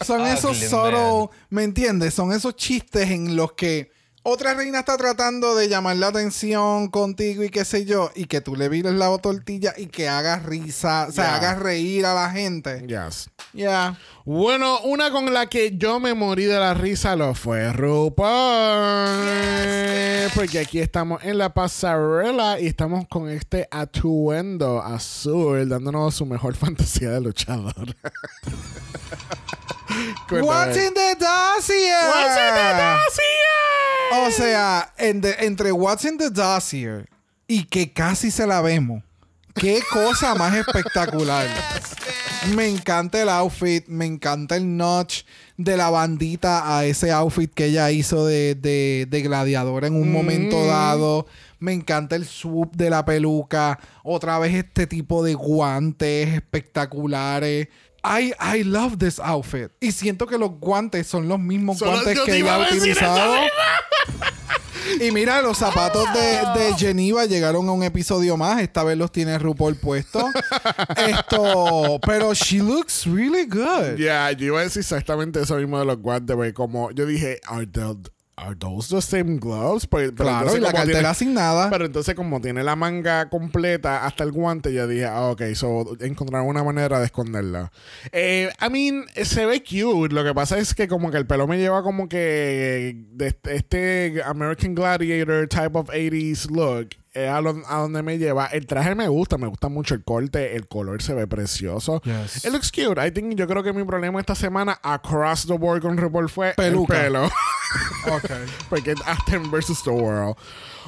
Son 0.00 0.26
esos 0.26 0.56
subtle, 0.56 1.28
¿me 1.50 1.64
entiendes? 1.64 2.14
Son 2.14 2.32
esos 2.32 2.56
chistes 2.56 3.10
en 3.10 3.36
los 3.36 3.52
que 3.52 3.90
otra 4.22 4.54
reina 4.54 4.80
está 4.80 4.96
tratando 4.96 5.54
de 5.54 5.68
llamar 5.68 5.96
la 5.96 6.08
atención 6.08 6.88
contigo 6.88 7.42
y 7.44 7.50
qué 7.50 7.64
sé 7.64 7.84
yo, 7.84 8.10
y 8.14 8.26
que 8.26 8.40
tú 8.40 8.56
le 8.56 8.68
vires 8.68 8.92
la 8.92 9.16
tortilla 9.18 9.72
y 9.76 9.86
que 9.86 10.08
hagas 10.08 10.44
risa, 10.44 11.06
o 11.08 11.12
sea, 11.12 11.24
Yeah. 11.24 11.36
hagas 11.36 11.58
reír 11.60 12.04
a 12.06 12.14
la 12.14 12.30
gente. 12.30 12.84
Yes. 12.86 13.30
Ya. 13.52 13.96
Bueno, 14.24 14.80
una 14.80 15.10
con 15.10 15.32
la 15.32 15.46
que 15.46 15.76
yo 15.76 16.00
me 16.00 16.12
morí 16.14 16.44
de 16.44 16.58
la 16.58 16.74
risa 16.74 17.16
lo 17.16 17.34
fue 17.34 17.72
RuPaul. 17.72 19.08
Porque 20.34 20.58
aquí 20.58 20.80
estamos 20.80 21.22
en 21.24 21.38
la 21.38 21.54
pasarela 21.54 22.60
y 22.60 22.66
estamos 22.66 23.06
con 23.08 23.30
este 23.30 23.66
atuendo 23.70 24.82
azul 24.82 25.68
dándonos 25.68 26.14
su 26.14 26.26
mejor 26.26 26.54
fantasía 26.54 27.10
de 27.10 27.20
luchador. 27.22 27.74
What's 30.30 30.76
in 30.76 30.92
the 30.92 31.14
dossier? 31.18 31.96
What's 32.08 32.36
in 32.36 32.54
the 32.54 32.74
dossier? 32.76 33.37
O 34.10 34.30
sea, 34.30 34.92
en 34.96 35.22
entre 35.40 35.72
What's 35.72 36.04
in 36.04 36.18
the 36.18 36.30
dossier 36.30 37.08
y 37.46 37.64
que 37.64 37.92
casi 37.92 38.30
se 38.30 38.46
la 38.46 38.60
vemos. 38.60 39.02
Qué 39.54 39.80
cosa 39.90 40.34
más 40.34 40.54
espectacular. 40.54 41.46
Me 42.54 42.68
encanta 42.68 43.20
el 43.20 43.28
outfit, 43.28 43.86
me 43.88 44.06
encanta 44.06 44.56
el 44.56 44.76
notch 44.76 45.24
de 45.56 45.76
la 45.76 45.90
bandita 45.90 46.78
a 46.78 46.84
ese 46.84 47.10
outfit 47.10 47.52
que 47.52 47.66
ella 47.66 47.90
hizo 47.90 48.24
de, 48.24 48.54
de, 48.54 49.06
de 49.10 49.22
gladiador 49.22 49.84
en 49.84 49.94
un 49.94 50.12
momento 50.12 50.64
dado. 50.64 51.26
Me 51.58 51.72
encanta 51.72 52.14
el 52.14 52.24
swoop 52.24 52.76
de 52.76 52.90
la 52.90 53.04
peluca. 53.04 53.80
Otra 54.04 54.38
vez 54.38 54.54
este 54.54 54.86
tipo 54.86 55.24
de 55.24 55.34
guantes 55.34 56.28
espectaculares. 56.28 57.68
I, 58.04 58.32
I 58.40 58.62
love 58.64 58.98
this 58.98 59.18
outfit. 59.18 59.70
Y 59.80 59.92
siento 59.92 60.26
que 60.26 60.38
los 60.38 60.50
guantes 60.58 61.06
son 61.06 61.28
los 61.28 61.38
mismos 61.38 61.78
Solo 61.78 61.92
guantes 61.92 62.18
que 62.20 62.36
ella 62.36 62.54
ha 62.54 62.68
utilizado. 62.68 63.34
Y 65.00 65.10
mira, 65.10 65.42
los 65.42 65.58
zapatos 65.58 66.06
de, 66.14 66.60
de 66.60 66.74
Geneva 66.78 67.26
llegaron 67.26 67.68
a 67.68 67.72
un 67.72 67.82
episodio 67.82 68.36
más. 68.38 68.62
Esta 68.62 68.82
vez 68.84 68.96
los 68.96 69.12
tiene 69.12 69.38
RuPaul 69.38 69.76
puesto. 69.76 70.24
Esto, 70.96 72.00
pero 72.06 72.32
she 72.34 72.58
looks 72.58 73.04
really 73.06 73.44
good. 73.44 73.96
Ya, 73.98 74.32
yo 74.32 74.46
iba 74.46 74.60
a 74.60 74.62
decir 74.62 74.80
exactamente 74.80 75.40
eso 75.42 75.56
mismo 75.56 75.78
de 75.78 75.84
los 75.84 75.98
guantes, 75.98 76.34
güey. 76.34 76.52
Como 76.52 76.90
yo 76.92 77.04
dije, 77.04 77.38
¿Are, 77.46 77.66
the- 77.66 78.10
are 78.38 78.54
those 78.56 78.88
the 78.94 79.02
same 79.02 79.38
gloves? 79.38 79.86
Pues, 79.86 80.12
pero 80.12 80.24
Claro, 80.28 80.38
entonces 80.46 80.58
y 80.60 80.62
la 80.62 80.70
como 80.70 80.78
cartera 80.84 81.00
tiene- 81.00 81.14
sin 81.14 81.34
nada. 81.34 81.70
Pero 81.70 81.84
entonces, 81.86 82.14
como 82.14 82.40
tiene 82.40 82.62
la 82.62 82.76
manga 82.76 83.28
completa 83.28 84.06
hasta 84.06 84.24
el 84.24 84.32
guante, 84.32 84.72
yo 84.72 84.86
dije, 84.86 85.06
ah, 85.06 85.30
ok, 85.30 85.42
so 85.54 85.96
encontraron 86.00 86.48
una 86.48 86.62
manera 86.64 86.98
de 87.00 87.06
esconderla. 87.06 87.72
Eh, 88.12 88.50
I 88.60 88.70
mean, 88.70 89.04
se 89.24 89.44
ve 89.46 89.60
cute. 89.62 90.14
Lo 90.14 90.24
que 90.24 90.34
pasa 90.34 90.58
es 90.58 90.74
que, 90.74 90.88
como 90.88 91.10
que 91.10 91.16
el 91.18 91.26
pelo 91.26 91.46
me 91.46 91.58
lleva 91.58 91.82
como 91.82 92.08
que 92.08 92.96
de 93.12 93.26
este- 93.26 93.56
este 93.56 94.22
American 94.24 94.74
Gladiator 94.74 95.48
type 95.48 95.76
of 95.78 95.90
80s 95.90 96.50
look. 96.50 96.90
A, 97.14 97.40
lo- 97.40 97.62
a 97.66 97.78
donde 97.78 98.00
me 98.04 98.16
lleva. 98.16 98.46
El 98.46 98.66
traje 98.66 98.94
me 98.94 99.08
gusta, 99.08 99.38
me 99.38 99.48
gusta 99.48 99.68
mucho 99.68 99.94
el 99.94 100.04
corte, 100.04 100.54
el 100.54 100.68
color 100.68 101.02
se 101.02 101.14
ve 101.14 101.26
precioso. 101.26 102.00
Yes. 102.04 102.44
It 102.44 102.52
looks 102.52 102.70
cute. 102.70 103.04
I 103.04 103.10
think, 103.10 103.34
yo 103.34 103.48
creo 103.48 103.64
que 103.64 103.72
mi 103.72 103.82
problema 103.82 104.20
esta 104.20 104.36
semana, 104.36 104.78
across 104.84 105.44
the 105.48 105.54
board 105.58 105.82
con 105.82 105.96
RuPaul 105.96 106.28
fue 106.28 106.52
Peluca. 106.54 106.94
el 106.98 107.12
pelo. 107.12 107.28
Ok. 108.10 108.30
Porque 108.68 108.94
hasta 109.04 109.36
en 109.36 109.50
Versus 109.50 109.82
the 109.82 109.90
World. 109.90 110.36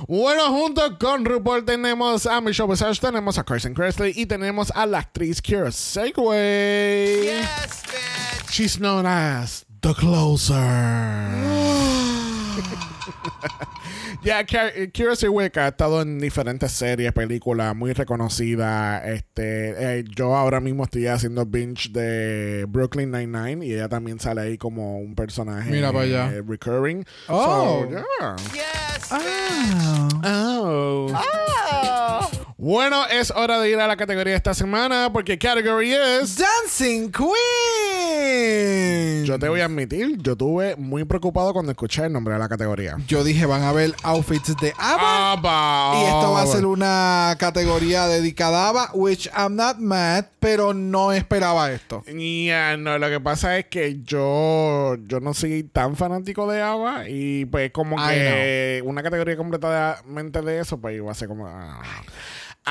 Bueno, 0.08 0.48
junto 0.48 0.98
con 0.98 1.24
RuPaul 1.24 1.64
tenemos 1.64 2.26
a 2.26 2.40
Michelle 2.40 2.70
Visage, 2.70 3.00
tenemos 3.00 3.36
a 3.38 3.44
Carson 3.44 3.74
Kressley 3.74 4.14
y 4.16 4.26
tenemos 4.26 4.70
a 4.74 4.86
la 4.86 5.00
actriz 5.00 5.42
Kira 5.42 5.70
Segway. 5.70 7.24
Yes, 7.24 7.82
bitch. 7.84 8.50
She's 8.50 8.78
known 8.78 9.04
as 9.06 9.66
The 9.82 9.94
Closer. 9.94 10.56
Ya, 14.22 14.44
Ki- 14.44 14.90
Kira 14.92 15.16
Sedgwick 15.16 15.56
ha 15.56 15.68
estado 15.68 16.02
en 16.02 16.18
diferentes 16.18 16.70
series, 16.72 17.10
películas 17.12 17.74
muy 17.74 17.94
reconocidas. 17.94 19.02
Este, 19.06 19.98
eh, 20.00 20.04
yo 20.14 20.36
ahora 20.36 20.60
mismo 20.60 20.84
estoy 20.84 21.06
haciendo 21.06 21.46
binge 21.46 21.88
de 21.90 22.66
Brooklyn 22.68 23.10
Nine-Nine 23.10 23.64
y 23.64 23.72
ella 23.72 23.88
también 23.88 24.20
sale 24.20 24.42
ahí 24.42 24.58
como 24.58 24.98
un 24.98 25.14
personaje 25.14 25.70
Mira 25.70 25.90
para 25.90 26.04
allá. 26.04 26.32
eh, 26.34 26.42
recurring. 26.46 27.02
Oh. 27.28 27.86
So, 27.88 27.90
yeah. 27.90 28.36
Ah. 29.10 30.08
Oh. 30.22 31.06
Bueno, 32.62 33.06
es 33.06 33.30
hora 33.30 33.58
de 33.58 33.70
ir 33.70 33.80
a 33.80 33.86
la 33.86 33.96
categoría 33.96 34.32
de 34.32 34.36
esta 34.36 34.52
semana 34.52 35.08
porque 35.10 35.38
category 35.38 35.94
es... 35.94 36.36
Dancing 36.36 37.10
Queen. 37.10 37.30
Yo 39.24 39.38
te 39.38 39.48
voy 39.48 39.62
a 39.62 39.64
admitir, 39.64 40.18
yo 40.18 40.32
estuve 40.32 40.76
muy 40.76 41.06
preocupado 41.06 41.54
cuando 41.54 41.72
escuché 41.72 42.04
el 42.04 42.12
nombre 42.12 42.34
de 42.34 42.40
la 42.40 42.50
categoría. 42.50 42.98
Yo 43.06 43.24
dije, 43.24 43.46
van 43.46 43.62
a 43.62 43.72
ver 43.72 43.94
outfits 44.02 44.54
de 44.60 44.74
ABBA. 44.76 45.32
Abba. 45.32 46.02
Y 46.02 46.04
esto 46.04 46.32
va 46.32 46.42
a 46.42 46.46
ser 46.46 46.66
una 46.66 47.34
categoría 47.38 48.06
dedicada 48.08 48.66
a 48.66 48.68
ABBA, 48.68 48.90
which 48.92 49.30
I'm 49.34 49.56
not 49.56 49.78
mad, 49.78 50.26
pero 50.38 50.74
no 50.74 51.12
esperaba 51.12 51.72
esto. 51.72 52.04
Ya, 52.04 52.76
no, 52.76 52.98
lo 52.98 53.08
que 53.08 53.20
pasa 53.20 53.56
es 53.56 53.68
que 53.68 54.02
yo, 54.02 54.96
yo 55.06 55.20
no 55.20 55.32
soy 55.32 55.62
tan 55.62 55.96
fanático 55.96 56.46
de 56.46 56.60
ABBA 56.60 57.08
y 57.08 57.46
pues 57.46 57.70
como 57.70 57.96
I 57.96 58.10
que 58.10 58.82
una 58.84 59.02
categoría 59.02 59.38
completamente 59.38 60.42
de 60.42 60.60
eso, 60.60 60.78
pues 60.78 60.94
iba 60.94 61.10
a 61.10 61.14
ser 61.14 61.28
como... 61.28 61.46
ah. 61.46 61.80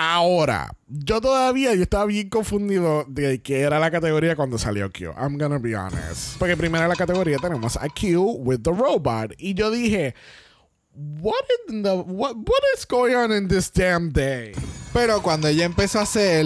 Ahora, 0.02 0.72
yo 0.88 1.20
todavía 1.20 1.76
yo 1.76 1.84
estaba 1.84 2.06
bien 2.06 2.30
confundido 2.30 3.04
de 3.10 3.42
qué 3.42 3.60
era 3.60 3.80
la 3.80 3.92
categoría 3.92 4.38
cuando 4.38 4.58
salió 4.58 4.90
Q. 4.90 5.14
I'm 5.18 5.38
gonna 5.38 5.58
be 5.58 5.76
honest. 5.76 6.38
Porque 6.40 6.56
primero 6.56 6.86
en 6.86 6.90
la 6.90 6.96
categoría 6.96 7.36
tenemos 7.38 7.76
a 7.76 7.90
Q 7.90 8.38
with 8.40 8.62
the 8.62 8.72
robot. 8.72 9.34
Y 9.38 9.56
yo 9.56 9.70
dije, 9.70 10.16
what 10.96 11.34
in 11.68 11.84
the 11.84 11.96
what, 11.96 12.38
what 12.38 12.62
is 12.78 12.88
going 12.88 13.14
on 13.14 13.34
in 13.34 13.50
this 13.50 13.70
damn 13.70 14.10
day? 14.14 14.54
Pero 14.94 15.22
cuando 15.22 15.50
ella 15.50 15.66
empezó 15.66 16.00
a 16.00 16.04
hacer 16.04 16.46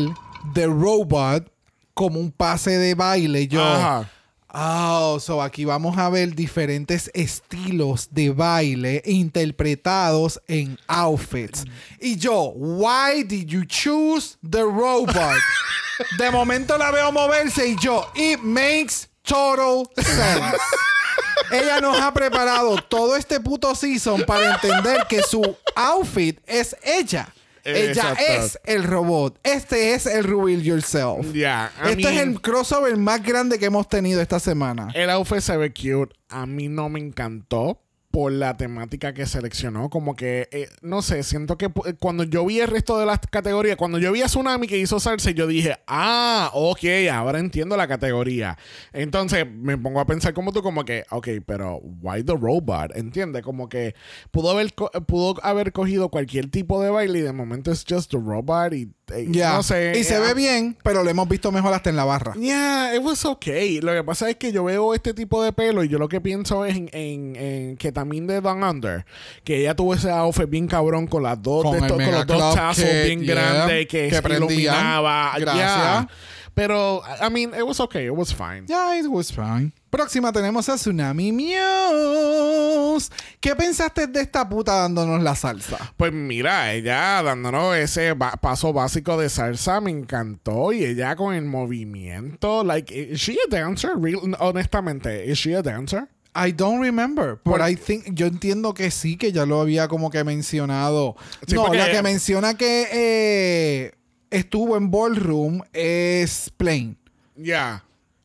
The 0.56 0.66
Robot 0.66 1.52
como 1.94 2.20
un 2.20 2.32
pase 2.32 2.72
de 2.80 2.96
baile, 2.96 3.48
yo... 3.48 3.64
Ajá. 3.64 4.10
Oh, 4.56 5.18
so 5.20 5.42
aquí 5.42 5.66
vamos 5.66 5.98
a 5.98 6.10
ver 6.10 6.36
diferentes 6.36 7.10
estilos 7.16 8.08
de 8.12 8.30
baile 8.30 9.02
interpretados 9.04 10.40
en 10.48 10.78
outfits. 10.88 11.66
Y 12.00 12.18
yo, 12.18 12.54
why 12.56 13.24
did 13.24 13.48
you 13.48 13.66
choose 13.66 14.38
the 14.48 14.64
robot? 14.64 15.40
De 16.18 16.30
momento 16.30 16.78
la 16.78 16.92
veo 16.92 17.12
moverse 17.12 17.68
y 17.68 17.76
yo, 17.82 18.06
it 18.16 18.42
makes 18.44 19.08
total 19.24 19.90
sense. 19.98 20.58
Ella 21.52 21.80
nos 21.82 22.00
ha 22.00 22.12
preparado 22.14 22.78
todo 22.78 23.16
este 23.16 23.40
puto 23.40 23.74
season 23.76 24.24
para 24.26 24.54
entender 24.54 25.08
que 25.08 25.24
su 25.24 25.42
outfit 25.76 26.40
es 26.46 26.76
ella. 26.84 27.28
Ella 27.64 28.14
es 28.14 28.60
el 28.66 28.84
robot. 28.84 29.40
Este 29.44 29.94
es 29.94 30.06
el 30.06 30.24
Reveal 30.24 30.62
Yourself. 30.62 31.32
Yeah, 31.34 31.72
I 31.84 31.92
este 31.92 32.16
es 32.16 32.22
el 32.22 32.42
crossover 32.42 32.98
más 32.98 33.24
grande 33.24 33.60
que 33.60 33.66
hemos 33.66 33.88
tenido 33.88 34.22
esta 34.22 34.40
semana. 34.40 34.90
El 34.94 35.10
outfit 35.10 35.40
se 35.40 35.56
ve 35.58 35.72
cute. 35.74 36.14
A 36.30 36.46
mí 36.46 36.68
no 36.68 36.90
me 36.90 37.00
encantó 37.00 37.83
por 38.14 38.32
la 38.32 38.56
temática 38.58 39.12
que 39.16 39.26
seleccionó. 39.26 39.90
Como 39.90 40.16
que, 40.16 40.48
eh, 40.52 40.70
no 40.84 41.02
sé, 41.02 41.24
siento 41.24 41.58
que 41.58 41.68
pu- 41.72 41.98
cuando 42.00 42.24
yo 42.24 42.46
vi 42.46 42.60
el 42.60 42.68
resto 42.68 43.00
de 43.00 43.08
las 43.08 43.18
categorías, 43.32 43.76
cuando 43.76 43.98
yo 43.98 44.12
vi 44.12 44.22
a 44.22 44.28
Tsunami 44.28 44.68
que 44.68 44.78
hizo 44.78 45.00
salsa, 45.00 45.32
yo 45.32 45.48
dije, 45.48 45.78
ah, 45.88 46.52
ok, 46.54 46.80
ahora 47.12 47.40
entiendo 47.40 47.76
la 47.76 47.88
categoría. 47.88 48.56
Entonces 48.94 49.48
me 49.52 49.80
pongo 49.80 50.00
a 50.00 50.06
pensar 50.06 50.36
como 50.36 50.54
tú, 50.54 50.62
como 50.62 50.86
que, 50.86 51.06
ok, 51.10 51.28
pero 51.44 51.78
why 52.04 52.24
the 52.24 52.34
robot? 52.40 52.96
¿Entiendes? 52.96 53.42
Como 53.42 53.68
que 53.68 53.96
pudo 54.30 54.52
haber, 54.52 54.76
co- 54.76 54.92
pudo 55.08 55.44
haber 55.44 55.72
cogido 55.72 56.10
cualquier 56.10 56.52
tipo 56.52 56.84
de 56.84 56.92
baile 56.92 57.18
y 57.18 57.22
de 57.24 57.34
momento 57.34 57.72
es 57.72 57.84
just 57.90 58.12
the 58.12 58.18
robot 58.18 58.74
y, 58.74 58.92
eh, 59.12 59.26
no 59.28 59.64
sé. 59.64 59.94
y 59.98 60.04
se 60.04 60.18
eh, 60.18 60.20
ve 60.20 60.36
bien, 60.36 60.78
pero 60.84 61.04
lo 61.04 61.10
hemos 61.10 61.28
visto 61.28 61.52
mejor 61.52 61.74
hasta 61.74 61.90
en 61.90 61.96
la 61.96 62.06
barra. 62.06 62.36
Yeah, 62.36 62.96
it 62.96 63.02
was 63.04 63.26
okay. 63.26 63.82
Lo 63.82 63.92
que 63.92 64.04
pasa 64.04 64.30
es 64.30 64.36
que 64.36 64.52
yo 64.52 64.64
veo 64.66 64.94
este 64.94 65.16
tipo 65.16 65.44
de 65.44 65.52
pelo 65.52 65.84
y 65.84 65.88
yo 65.88 65.98
lo 65.98 66.08
que 66.08 66.22
pienso 66.22 66.64
es 66.64 66.76
en, 66.76 66.90
en, 66.94 67.36
en 67.38 67.76
que 67.78 67.92
también 67.92 68.03
de 68.10 68.42
Down 68.42 68.64
Under, 68.64 69.06
que 69.44 69.58
ella 69.62 69.76
tuvo 69.76 69.94
ese 69.94 70.10
outfit 70.12 70.50
bien 70.50 70.68
cabrón 70.68 71.08
con 71.08 71.24
las 71.24 71.42
dos, 71.42 71.64
Con 71.64 71.72
de 71.74 71.80
estos- 71.80 71.98
con 72.04 72.12
los 72.12 72.28
dos 72.28 72.56
tazos 72.56 72.84
kit, 72.84 73.04
bien 73.06 73.22
yeah, 73.24 73.34
grandes 73.36 73.88
que, 73.88 74.10
que 74.10 74.22
prendían. 74.22 74.52
iluminaba. 74.76 75.32
Gracias. 75.40 75.56
Yeah. 75.66 76.08
Pero, 76.56 77.02
I 77.20 77.32
mean, 77.32 77.52
it 77.56 77.64
was 77.64 77.80
okay. 77.80 78.06
It 78.06 78.12
was 78.16 78.32
fine. 78.32 78.66
Yeah, 78.68 78.96
it 79.00 79.08
was 79.08 79.32
fine. 79.34 79.72
Próxima 79.90 80.32
tenemos 80.32 80.70
a 80.70 80.76
Tsunami 80.76 81.32
Muse. 81.32 83.10
¿Qué 83.40 83.56
pensaste 83.56 84.06
de 84.06 84.22
esta 84.22 84.48
puta 84.48 84.74
dándonos 84.76 85.24
la 85.24 85.34
salsa? 85.36 85.94
Pues 85.98 86.14
mira, 86.14 86.72
ella 86.74 87.24
dándonos 87.24 87.76
ese 87.78 88.16
paso 88.40 88.72
básico 88.72 89.18
de 89.18 89.30
salsa 89.30 89.82
me 89.82 89.90
encantó 89.90 90.72
y 90.74 90.84
ella 90.86 91.16
con 91.16 91.34
el 91.34 91.46
movimiento, 91.46 92.64
like, 92.64 92.94
is 92.94 93.20
she 93.20 93.34
a 93.34 93.50
dancer? 93.50 93.92
Real- 94.00 94.36
honestamente, 94.40 95.26
is 95.26 95.40
she 95.40 95.56
a 95.56 95.64
dancer? 95.64 96.08
I 96.36 96.52
don't 96.52 96.82
remember, 96.82 97.40
but 97.44 97.62
I 97.62 97.76
think 97.76 98.06
yo 98.14 98.26
entiendo 98.26 98.74
que 98.74 98.90
sí, 98.90 99.18
que 99.18 99.32
ya 99.32 99.46
lo 99.46 99.62
había 99.62 99.88
como 99.88 100.10
que 100.10 100.24
mencionado. 100.24 101.16
Sí, 101.48 101.54
no, 101.56 101.64
porque- 101.66 101.78
la 101.78 101.92
que 101.92 102.02
menciona 102.02 102.56
que 102.58 102.88
eh, 102.92 103.92
estuvo 104.32 104.76
en 104.78 104.90
ballroom 104.90 105.62
es 105.74 106.52
Plain. 106.58 106.98
Yeah. 107.36 107.84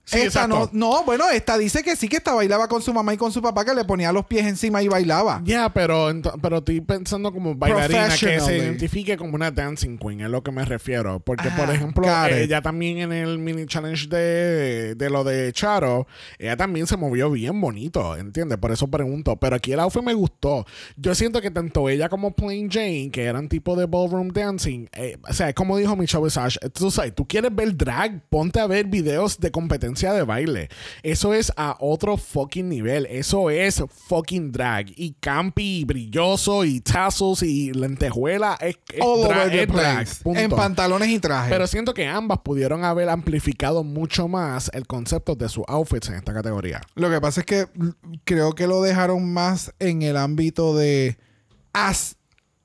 Sí, 0.09 0.16
esta 0.21 0.44
exacto. 0.44 0.71
no, 0.73 0.90
no, 0.92 1.05
bueno, 1.05 1.29
esta 1.31 1.59
dice 1.59 1.83
que 1.83 1.94
sí 1.94 2.09
que 2.09 2.16
esta 2.16 2.33
bailaba 2.33 2.66
con 2.66 2.81
su 2.81 2.94
mamá 2.94 3.12
y 3.12 3.18
con 3.18 3.31
su 3.31 3.42
papá 3.42 3.64
que 3.64 3.75
le 3.75 3.85
ponía 3.85 4.11
los 4.11 4.25
pies 4.25 4.47
encima 4.47 4.83
y 4.83 4.88
bailaba. 4.88 5.42
Ya, 5.44 5.68
pero, 5.73 6.11
ento- 6.11 6.33
pero 6.40 6.59
estoy 6.59 6.81
pensando 6.81 7.31
como 7.31 7.55
bailarina 7.55 8.09
que 8.18 8.40
se 8.40 8.57
identifique 8.57 9.16
como 9.18 9.35
una 9.35 9.51
dancing 9.51 9.99
queen, 9.99 10.23
es 10.23 10.31
lo 10.31 10.42
que 10.42 10.51
me 10.51 10.64
refiero. 10.64 11.21
Porque, 11.21 11.51
por 11.51 11.68
Ah, 11.68 11.75
ejemplo, 11.75 12.07
ella 12.29 12.62
también 12.62 12.99
en 12.99 13.12
el 13.12 13.38
mini 13.38 13.66
challenge 13.66 14.07
de, 14.09 14.94
de 14.94 15.11
lo 15.11 15.25
de 15.25 15.53
Charo, 15.53 16.07
ella 16.38 16.57
también 16.57 16.87
se 16.87 16.97
movió 16.97 17.31
bien 17.31 17.61
bonito, 17.61 18.16
¿entiendes? 18.16 18.57
Por 18.57 18.73
eso 18.73 18.88
pregunto. 18.88 19.37
Pero 19.37 19.57
aquí 19.57 19.73
el 19.73 19.81
outfit 19.81 20.03
me 20.03 20.14
gustó. 20.14 20.64
Yo 20.97 21.14
siento 21.14 21.42
que 21.42 21.51
tanto 21.51 21.88
ella 21.90 22.09
como 22.09 22.31
Plain 22.31 22.71
Jane, 22.71 23.11
que 23.12 23.25
eran 23.25 23.49
tipo 23.51 23.77
de 23.77 23.85
ballroom 23.85 24.29
dancing, 24.29 24.87
eh, 24.92 25.18
o 25.29 25.33
sea, 25.35 25.53
como 25.53 25.77
dijo 25.77 25.97
Michelle 25.97 26.25
Visage, 26.25 26.59
tú 26.73 26.90
sabes, 26.90 27.14
tú 27.14 27.27
quieres 27.29 27.55
ver 27.55 27.77
drag, 27.77 28.23
ponte 28.31 28.59
a 28.61 28.66
ver 28.66 28.87
videos 28.87 29.38
de 29.38 29.51
competencia 29.51 29.98
de 30.07 30.23
baile. 30.23 30.69
Eso 31.03 31.35
es 31.35 31.53
a 31.57 31.77
otro 31.81 32.17
fucking 32.17 32.69
nivel. 32.69 33.07
Eso 33.07 33.51
es 33.51 33.83
fucking 34.09 34.53
drag. 34.53 34.87
Y 34.97 35.15
campi, 35.21 35.81
y 35.81 35.85
brilloso, 35.85 36.65
y 36.65 36.81
tassels, 36.81 37.43
y 37.43 37.73
lentejuela. 37.73 38.57
Es, 38.61 38.77
es 38.93 39.01
All 39.01 39.23
drag, 39.29 39.39
over 39.47 39.51
the 39.51 39.63
es 39.63 39.69
drag. 39.69 40.09
En 40.39 40.51
pantalones 40.51 41.09
y 41.09 41.19
trajes. 41.19 41.51
Pero 41.51 41.67
siento 41.67 41.93
que 41.95 42.07
ambas 42.07 42.39
pudieron 42.39 42.85
haber 42.85 43.09
amplificado 43.09 43.85
mucho 43.85 44.29
más 44.29 44.71
el 44.73 44.87
concepto 44.87 45.35
de 45.35 45.49
sus 45.49 45.65
outfits 45.69 46.09
en 46.09 46.15
esta 46.15 46.33
categoría. 46.33 46.81
Lo 46.95 47.11
que 47.11 47.21
pasa 47.21 47.41
es 47.41 47.47
que 47.47 47.67
creo 48.25 48.55
que 48.55 48.67
lo 48.67 48.83
dejaron 48.83 49.33
más 49.33 49.73
en 49.79 50.03
el 50.03 50.17
ámbito 50.17 50.77
de 50.77 51.19
as, 51.73 52.17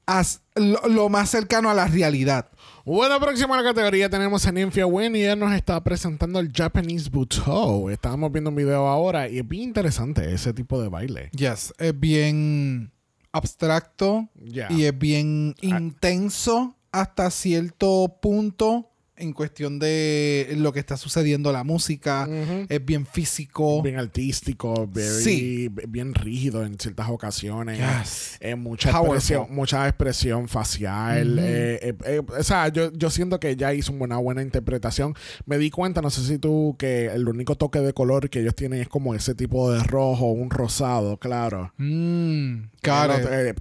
as- 0.06 0.42
lo, 0.56 0.80
lo 0.88 1.10
más 1.10 1.30
cercano 1.30 1.70
a 1.70 1.74
la 1.74 1.88
realidad. 1.88 2.50
Bueno, 2.86 3.18
próximo 3.18 3.54
a 3.54 3.58
la 3.58 3.64
categoría 3.64 4.10
tenemos 4.10 4.46
a 4.46 4.52
Nymphia 4.52 4.86
Wynn 4.86 5.16
y 5.16 5.22
ella 5.22 5.38
nos 5.38 5.54
está 5.54 5.82
presentando 5.82 6.42
el 6.42 6.52
Japanese 6.52 7.10
Butoh. 7.10 7.90
Estábamos 7.90 8.30
viendo 8.30 8.50
un 8.50 8.58
video 8.58 8.88
ahora 8.88 9.30
y 9.30 9.40
es 9.40 9.48
bien 9.48 9.64
interesante 9.70 10.34
ese 10.34 10.52
tipo 10.54 10.82
de 10.82 10.90
baile. 10.90 11.30
Yes, 11.32 11.74
es 11.78 11.98
bien 11.98 12.92
abstracto 13.32 14.28
y 14.70 14.84
es 14.84 15.00
bien 15.00 15.56
intenso 15.62 16.76
hasta 16.92 17.32
cierto 17.32 18.18
punto 18.22 18.92
en 19.16 19.32
cuestión 19.32 19.78
de 19.78 20.54
lo 20.58 20.74
que 20.74 20.80
está 20.80 20.98
sucediendo 20.98 21.52
la 21.52 21.64
música. 21.64 22.28
Es 22.68 22.84
bien 22.84 23.06
físico. 23.06 23.82
Bien 23.84 24.00
artístico, 24.00 24.88
very- 24.92 25.24
Sí. 25.24 25.70
bien 25.88 26.16
rígido 26.16 26.66
en 26.66 26.80
ciertas 26.80 27.10
ocasiones. 27.10 27.78
Yes. 27.78 28.38
Eh, 28.40 28.56
mucha, 28.56 28.90
expresión, 28.90 29.48
mucha 29.52 29.88
expresión 29.88 30.48
facial. 30.48 31.38
eh, 31.40 31.80
eh, 31.82 31.94
eh, 32.06 32.22
o 32.28 32.44
sea, 32.44 32.70
yo, 32.70 32.92
yo 32.94 33.10
siento 33.12 33.40
que 33.40 33.52
ella 33.52 33.72
hizo 33.74 33.94
una 33.94 34.18
buena 34.18 34.42
interpretación. 34.42 35.14
Me 35.46 35.58
di 35.60 35.70
cuenta, 35.70 36.02
no 36.02 36.10
sé 36.10 36.22
si 36.26 36.40
tú, 36.40 36.76
que 36.80 37.06
el 37.08 37.28
único 37.30 37.56
toque 37.56 37.80
de 37.80 37.94
color 37.94 38.30
que 38.30 38.40
ellos 38.40 38.56
tienen 38.56 38.82
es 38.82 38.88
como 38.90 39.14
ese 39.14 39.36
tipo 39.36 39.72
de 39.72 39.84
rojo, 39.84 40.32
un 40.32 40.50
rosado, 40.50 41.18
claro. 41.18 41.72
Mm, 41.78 42.64
got 42.84 43.12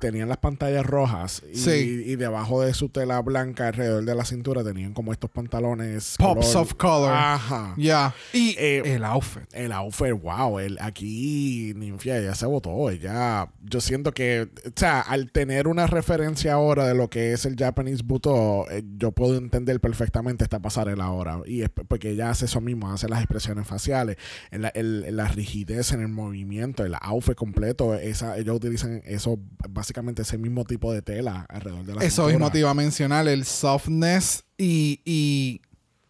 Tenían, 0.01 0.29
las 0.29 0.39
pantallas 0.39 0.85
rojas 0.87 1.43
y, 1.53 1.57
Sí. 1.57 2.03
y 2.07 2.17
debajo 2.17 2.63
de 2.63 2.73
su 2.75 2.89
tela 2.89 3.21
blanca 3.21 3.69
alrededor 3.69 4.05
de 4.05 4.15
la 4.15 4.25
cintura 4.25 4.65
tenían 4.65 4.95
como 4.95 5.13
estos 5.13 5.31
pantalones. 5.31 5.42
Pops 5.49 6.47
color- 6.53 6.57
of 6.63 6.75
color. 6.75 7.13
Ajá. 7.13 7.75
Ya. 7.77 8.15
Y 8.33 8.55
Eh, 8.59 8.83
el 8.95 9.05
outfit. 9.05 9.43
El 9.53 9.73
outfit, 9.73 10.13
wow, 10.23 10.59
el, 10.59 10.79
aquí 10.81 11.73
Ninfia 11.77 12.21
ya 12.21 12.35
se 12.35 12.47
votó, 12.47 12.91
ella, 12.91 13.49
yo 13.63 13.81
siento 13.81 14.13
que, 14.13 14.49
o 14.67 14.71
sea, 14.77 15.01
al 15.01 15.31
tener 15.33 15.69
una 15.69 15.87
referencia 15.87 16.55
ahora 16.55 16.87
de 16.87 16.95
lo 16.95 17.09
que 17.11 17.33
es 17.33 17.45
el 17.47 17.57
Japanese 17.57 18.03
Buto, 18.05 18.67
eh, 18.71 18.83
yo 18.99 19.13
puedo 19.13 19.37
entender 19.37 19.81
perfectamente 19.81 20.45
esta 20.45 20.61
pasarela 20.61 21.05
ahora, 21.05 21.41
y 21.47 21.63
es 21.63 21.71
porque 21.71 22.11
ella 22.11 22.31
hace 22.31 22.45
eso 22.47 22.61
mismo, 22.61 22.91
hace 22.93 23.09
las 23.09 23.21
expresiones 23.21 23.67
faciales, 23.67 24.17
en 24.51 24.63
la, 24.63 24.69
el- 24.69 25.05
en 25.07 25.17
la 25.17 25.29
rigidez 25.29 25.93
en 25.93 26.01
el 26.03 26.09
movimiento, 26.09 26.85
el 26.85 26.95
outfit 27.01 27.35
completo, 27.35 27.95
esa, 27.95 28.37
ellos 28.39 28.57
utilizan 28.57 29.03
eso, 29.05 29.39
básicamente 29.69 30.23
ese 30.23 30.39
mismo 30.39 30.65
tipo 30.65 30.93
de 30.93 31.03
tela 31.03 31.47
alrededor 31.49 31.85
de 31.85 31.95
la 31.95 32.05
Eso 32.05 32.27
mismo 32.27 32.51
te 32.51 32.59
iba 32.61 32.71
a 32.71 32.75
mencionar, 32.75 33.27
el 33.29 33.45
softness 33.45 34.45
y, 34.59 35.01
y 35.05 35.61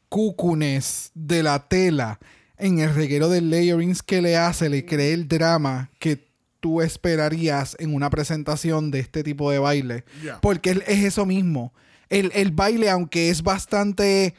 cucunes 0.08 1.10
de 1.14 1.42
la 1.42 1.68
tela 1.68 2.18
en 2.58 2.78
el 2.78 2.94
reguero 2.94 3.28
de 3.28 3.40
layerings 3.40 4.02
que 4.02 4.20
le 4.22 4.36
hace, 4.36 4.68
le 4.68 4.84
crea 4.84 5.14
el 5.14 5.26
drama 5.26 5.90
que 5.98 6.28
tú 6.60 6.80
esperarías 6.80 7.76
en 7.80 7.92
una 7.94 8.08
presentación 8.10 8.90
de 8.92 9.00
este 9.00 9.24
tipo 9.24 9.50
de 9.50 9.58
baile. 9.58 10.04
Yeah. 10.22 10.40
Porque 10.40 10.70
es, 10.70 10.78
es 10.86 11.04
eso 11.04 11.26
mismo. 11.26 11.72
El, 12.08 12.30
el 12.34 12.52
baile, 12.52 12.88
aunque 12.90 13.30
es 13.30 13.42
bastante 13.42 14.34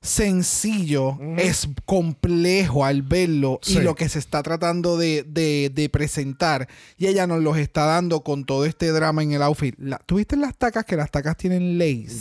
sencillo, 0.00 1.18
es 1.36 1.68
complejo 1.84 2.86
al 2.86 3.02
verlo 3.02 3.58
Sí. 3.62 3.76
y 3.76 3.80
lo 3.82 3.94
que 3.94 4.08
se 4.08 4.18
está 4.18 4.42
tratando 4.42 4.96
de, 4.96 5.24
de- 5.28 5.70
de 5.74 5.88
presentar. 5.90 6.68
Y 6.96 7.06
ella 7.06 7.26
nos 7.26 7.42
los 7.42 7.58
está 7.58 7.84
dando 7.84 8.22
con 8.22 8.44
todo 8.44 8.64
este 8.64 8.88
drama 8.92 9.22
en 9.22 9.32
el 9.32 9.42
outfit. 9.42 9.74
La- 9.78 9.98
¿Tuviste 10.06 10.36
las 10.36 10.56
tacas? 10.56 10.86
Que 10.86 10.96
las 10.96 11.10
tacas 11.10 11.36
tienen 11.36 11.76
lace. 11.78 12.20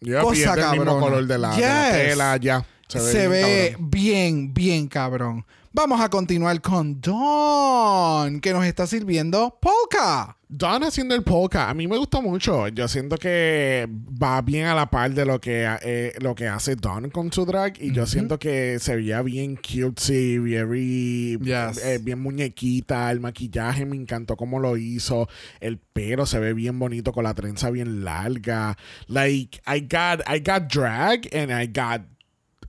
Yep, 0.00 0.22
Cosa 0.22 0.36
y 0.38 0.42
es 0.42 0.54
del 0.54 0.64
mismo 0.70 0.84
cabrona. 0.84 1.00
color 1.00 1.26
de 1.26 1.38
la, 1.38 1.50
de 1.54 1.60
la 1.60 1.90
Yes. 1.90 2.08
tela, 2.08 2.36
ya. 2.38 2.64
Se 2.88 3.28
ve 3.28 3.70
cabrón. 3.72 3.90
bien, 3.90 4.54
bien 4.54 4.88
cabrón. 4.88 5.44
Vamos 5.72 6.00
a 6.00 6.08
continuar 6.08 6.60
con 6.62 7.00
Dawn, 7.00 8.40
que 8.40 8.52
nos 8.52 8.64
está 8.64 8.86
sirviendo 8.86 9.58
polka. 9.60 10.37
Don 10.50 10.82
haciendo 10.82 11.14
el 11.14 11.22
polka, 11.22 11.68
a 11.68 11.74
mí 11.74 11.86
me 11.86 11.98
gusta 11.98 12.22
mucho. 12.22 12.68
Yo 12.68 12.88
siento 12.88 13.18
que 13.18 13.86
va 13.90 14.40
bien 14.40 14.64
a 14.66 14.74
la 14.74 14.88
par 14.88 15.12
de 15.12 15.26
lo 15.26 15.38
que, 15.38 15.68
eh, 15.82 16.14
lo 16.20 16.34
que 16.34 16.48
hace 16.48 16.74
Don 16.74 17.10
con 17.10 17.30
su 17.30 17.44
drag. 17.44 17.74
Y 17.82 17.92
yo 17.92 18.06
siento 18.06 18.38
que 18.38 18.78
se 18.78 18.96
veía 18.96 19.20
bien 19.20 19.56
cutesy, 19.56 20.38
very, 20.38 21.38
Yes. 21.42 21.84
eh, 21.84 21.98
bien 22.02 22.20
muñequita. 22.20 23.10
El 23.10 23.20
maquillaje 23.20 23.84
me 23.84 23.96
encantó 23.96 24.36
cómo 24.36 24.58
lo 24.58 24.78
hizo. 24.78 25.28
El 25.60 25.76
pelo 25.78 26.24
se 26.24 26.38
ve 26.38 26.54
bien 26.54 26.78
bonito 26.78 27.12
con 27.12 27.24
la 27.24 27.34
trenza 27.34 27.70
bien 27.70 28.02
larga. 28.02 28.78
Like, 29.06 29.60
I 29.66 29.80
got, 29.80 30.22
I 30.26 30.38
got 30.40 30.72
drag 30.72 31.28
and 31.34 31.52
I 31.52 31.66
got 31.66 32.06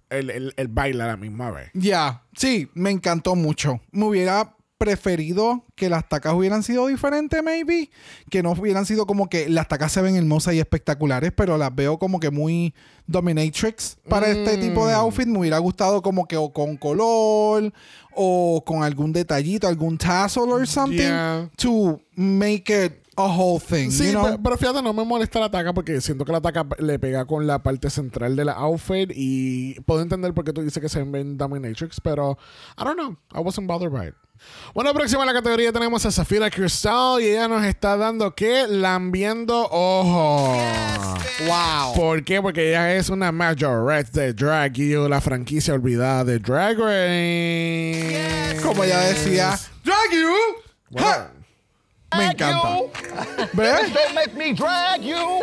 el, 0.10 0.30
el, 0.32 0.54
el 0.58 0.68
baile 0.68 1.04
a 1.04 1.08
la 1.08 1.16
misma 1.18 1.50
vez. 1.52 1.70
Ya, 1.74 2.24
sí, 2.36 2.68
me 2.74 2.92
encantó 2.92 3.36
mucho. 3.36 3.80
Me 3.92 4.04
hubiera 4.06 4.54
preferido 4.80 5.64
que 5.76 5.90
las 5.90 6.10
tacas 6.10 6.34
hubieran 6.34 6.64
sido 6.64 6.88
diferentes, 6.88 7.44
maybe. 7.44 7.92
Que 8.32 8.42
no 8.42 8.54
hubieran 8.54 8.88
sido 8.88 9.06
como 9.06 9.30
que 9.30 9.48
las 9.50 9.68
tacas 9.68 9.92
se 9.92 10.02
ven 10.02 10.16
hermosas 10.16 10.56
y 10.56 10.60
espectaculares, 10.60 11.32
pero 11.36 11.58
las 11.60 11.76
veo 11.76 12.00
como 12.00 12.20
que 12.20 12.32
muy 12.32 12.74
dominatrix 13.06 13.98
para 14.08 14.28
este 14.30 14.58
tipo 14.58 14.86
Mm. 14.86 14.88
de 14.88 14.94
outfit. 14.94 15.28
Me 15.28 15.40
hubiera 15.40 15.58
gustado 15.60 16.02
como 16.02 16.28
que 16.28 16.38
o 16.38 16.52
con 16.52 16.78
color 16.78 17.72
o 18.16 18.64
con 18.66 18.84
algún 18.84 19.14
detallito, 19.14 19.68
algún 19.68 19.98
tassel 19.98 20.50
or 20.50 20.66
something 20.66 20.98
Yeah. 20.98 21.50
to 21.58 22.00
make 22.16 22.66
it 22.86 22.94
a 23.20 23.36
whole 23.36 23.60
thing. 23.60 23.90
Sí, 23.92 24.06
you 24.08 24.12
know? 24.12 24.24
pe- 24.26 24.40
pero 24.44 24.58
fíjate, 24.58 24.82
no 24.82 24.94
me 24.94 25.04
molesta 25.04 25.40
la 25.40 25.50
taca 25.52 25.74
porque 25.74 26.02
siento 26.02 26.26
que 26.26 26.32
la 26.32 26.42
taca 26.42 26.66
le 26.80 27.00
pega 27.00 27.26
con 27.26 27.46
la 27.48 27.62
parte 27.64 27.90
central 27.90 28.36
de 28.36 28.46
la 28.46 28.54
outfit 28.54 29.12
y 29.14 29.80
puedo 29.82 30.02
entender 30.02 30.34
por 30.34 30.44
qué 30.46 30.54
tú 30.54 30.62
dices 30.62 30.82
que 30.82 30.90
se 30.90 31.04
ven 31.04 31.38
dominatrix, 31.38 32.00
pero 32.02 32.38
I 32.78 32.84
don't 32.84 32.98
know. 32.98 33.16
I 33.34 33.40
wasn't 33.44 33.68
bothered 33.68 33.92
by 33.92 34.08
it. 34.08 34.16
Bueno, 34.74 34.94
próxima 34.94 35.24
en 35.24 35.28
la 35.28 35.34
categoría 35.34 35.74
tenemos 35.74 36.06
a 36.06 36.12
Zafira 36.12 36.50
Crystal 36.50 37.20
y 37.22 37.26
ella 37.26 37.50
nos 37.50 37.66
está 37.66 37.98
dando 37.98 38.34
que 38.34 38.68
lambiendo 38.70 39.68
ojo. 39.70 40.58
wow. 41.46 41.94
¿Por 41.94 42.24
qué? 42.24 42.42
Porque 42.42 42.70
ella 42.70 42.96
es 42.96 43.10
una 43.10 43.34
majorette 43.34 44.12
de 44.14 44.34
Drag 44.34 44.72
You, 44.72 45.10
la 45.10 45.20
franquicia 45.20 45.74
olvidada 45.74 46.24
de 46.24 46.40
Drag 46.40 46.78
Race. 46.80 48.58
Como 48.64 48.84
ella 48.86 49.00
decía, 49.02 49.60
Drag 49.84 50.12
you. 50.12 50.30
Bueno. 50.92 51.39
Me 52.18 52.26
encanta. 52.26 52.80
¿Ves? 53.54 53.94
Let 54.14 54.34
me 54.36 54.54
drag 54.54 55.04
you. 55.04 55.16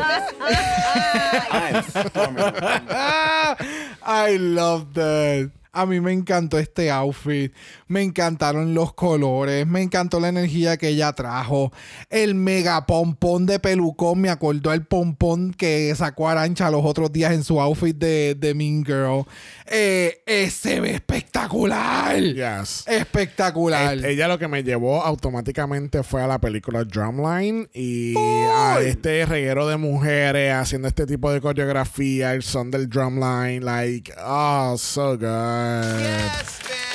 I 4.02 4.36
love 4.38 4.92
that. 4.94 5.50
A 5.72 5.84
mí 5.86 6.00
me 6.00 6.12
encantó 6.12 6.58
este 6.58 6.90
outfit. 6.90 7.52
Me 7.88 8.02
encantaron 8.02 8.74
los 8.74 8.94
colores. 8.94 9.66
Me 9.66 9.82
encantó 9.82 10.20
la 10.20 10.28
energía 10.28 10.76
que 10.76 10.88
ella 10.88 11.12
trajo. 11.12 11.72
El 12.10 12.34
mega 12.34 12.86
pompón 12.86 13.46
de 13.46 13.58
pelucón. 13.60 14.20
Me 14.20 14.30
acordó 14.30 14.72
el 14.72 14.84
pompón 14.84 15.52
que 15.52 15.94
sacó 15.96 16.28
Arancha 16.28 16.70
los 16.70 16.84
otros 16.84 17.12
días 17.12 17.32
en 17.32 17.44
su 17.44 17.60
outfit 17.60 17.96
de, 17.96 18.34
de 18.38 18.54
Mean 18.54 18.84
Girl. 18.84 19.24
Eh, 19.66 20.22
eh, 20.26 20.50
se 20.50 20.80
ve 20.80 20.94
espectacular. 20.94 22.16
yes. 22.20 22.84
Espectacular. 22.86 23.98
Eh, 23.98 24.12
ella 24.12 24.28
lo 24.28 24.38
que 24.38 24.48
me 24.48 24.62
llevó 24.62 25.02
automáticamente 25.02 26.02
fue 26.02 26.22
a 26.22 26.26
la 26.26 26.40
película 26.40 26.84
Drumline 26.84 27.68
y 27.72 28.14
a 28.16 28.80
este 28.80 29.24
reguero 29.26 29.66
de 29.66 29.76
mujeres 29.76 30.52
haciendo 30.52 30.88
este 30.88 31.06
tipo 31.06 31.30
de 31.30 31.40
coreografía, 31.40 32.32
el 32.32 32.42
son 32.42 32.70
del 32.70 32.88
Drumline, 32.88 33.64
like, 33.64 34.12
oh, 34.24 34.76
so 34.78 35.16
good. 35.16 35.84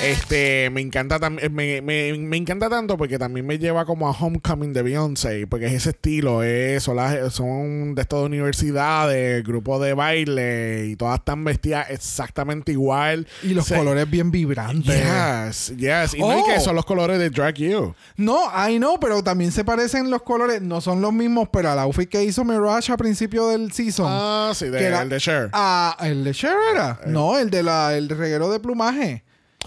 este, 0.02 0.70
me 0.70 0.81
encanta 0.82 1.18
también, 1.18 1.52
me, 1.54 1.80
me- 1.80 2.12
me 2.18 2.36
encanta 2.36 2.68
tanto 2.68 2.96
porque 2.98 3.18
también 3.18 3.46
me 3.46 3.58
lleva 3.58 3.84
como 3.86 4.06
a 4.08 4.10
Homecoming 4.12 4.72
de 4.72 4.82
Beyoncé, 4.82 5.46
porque 5.46 5.66
es 5.66 5.72
ese 5.72 5.90
estilo, 5.90 6.42
es, 6.42 6.82
son, 6.82 6.96
las- 6.96 7.32
son 7.32 7.94
de 7.94 8.02
estas 8.02 8.20
universidades, 8.20 9.42
grupo 9.44 9.78
de 9.80 9.94
baile 9.94 10.86
y 10.88 10.96
todas 10.96 11.18
están 11.20 11.44
vestidas 11.44 11.88
exactamente 11.90 12.72
igual. 12.72 13.26
y 13.42 13.54
los 13.54 13.66
Se- 13.66 13.76
colores 13.76 14.08
bien 14.10 14.30
vibrantes. 14.30 15.02
Yes, 15.02 15.76
yes. 15.76 16.14
Y 16.14 16.20
no 16.20 16.32
es 16.32 16.42
Oh. 16.42 16.46
que 16.46 16.60
son 16.60 16.76
los 16.76 16.84
colores 16.84 17.18
de 17.18 17.30
Drag 17.30 17.54
You. 17.54 17.94
No, 18.16 18.40
I 18.68 18.76
know, 18.78 18.98
pero 19.00 19.22
también 19.22 19.52
se 19.52 19.64
parecen 19.64 20.10
los 20.10 20.22
colores. 20.22 20.60
No 20.60 20.80
son 20.80 21.00
los 21.00 21.12
mismos, 21.12 21.48
pero 21.52 21.70
al 21.70 21.78
outfit 21.78 22.08
que 22.08 22.22
hizo 22.24 22.44
Mirage 22.44 22.92
a 22.92 22.96
principio 22.96 23.48
del 23.48 23.72
season. 23.72 24.06
Ah, 24.08 24.52
sí, 24.54 24.66
de- 24.66 24.78
que 24.78 24.84
era- 24.84 25.02
el 25.02 25.08
de 25.08 25.18
Cher. 25.20 25.50
Ah, 25.52 25.96
¿el 26.00 26.24
de 26.24 26.32
Cher 26.32 26.56
era? 26.72 27.00
No, 27.06 27.38
el 27.38 27.50
de 27.50 27.62
la, 27.62 27.96
el 27.96 28.08
reguero 28.08 28.50
de 28.50 28.60
plumaje. 28.60 29.22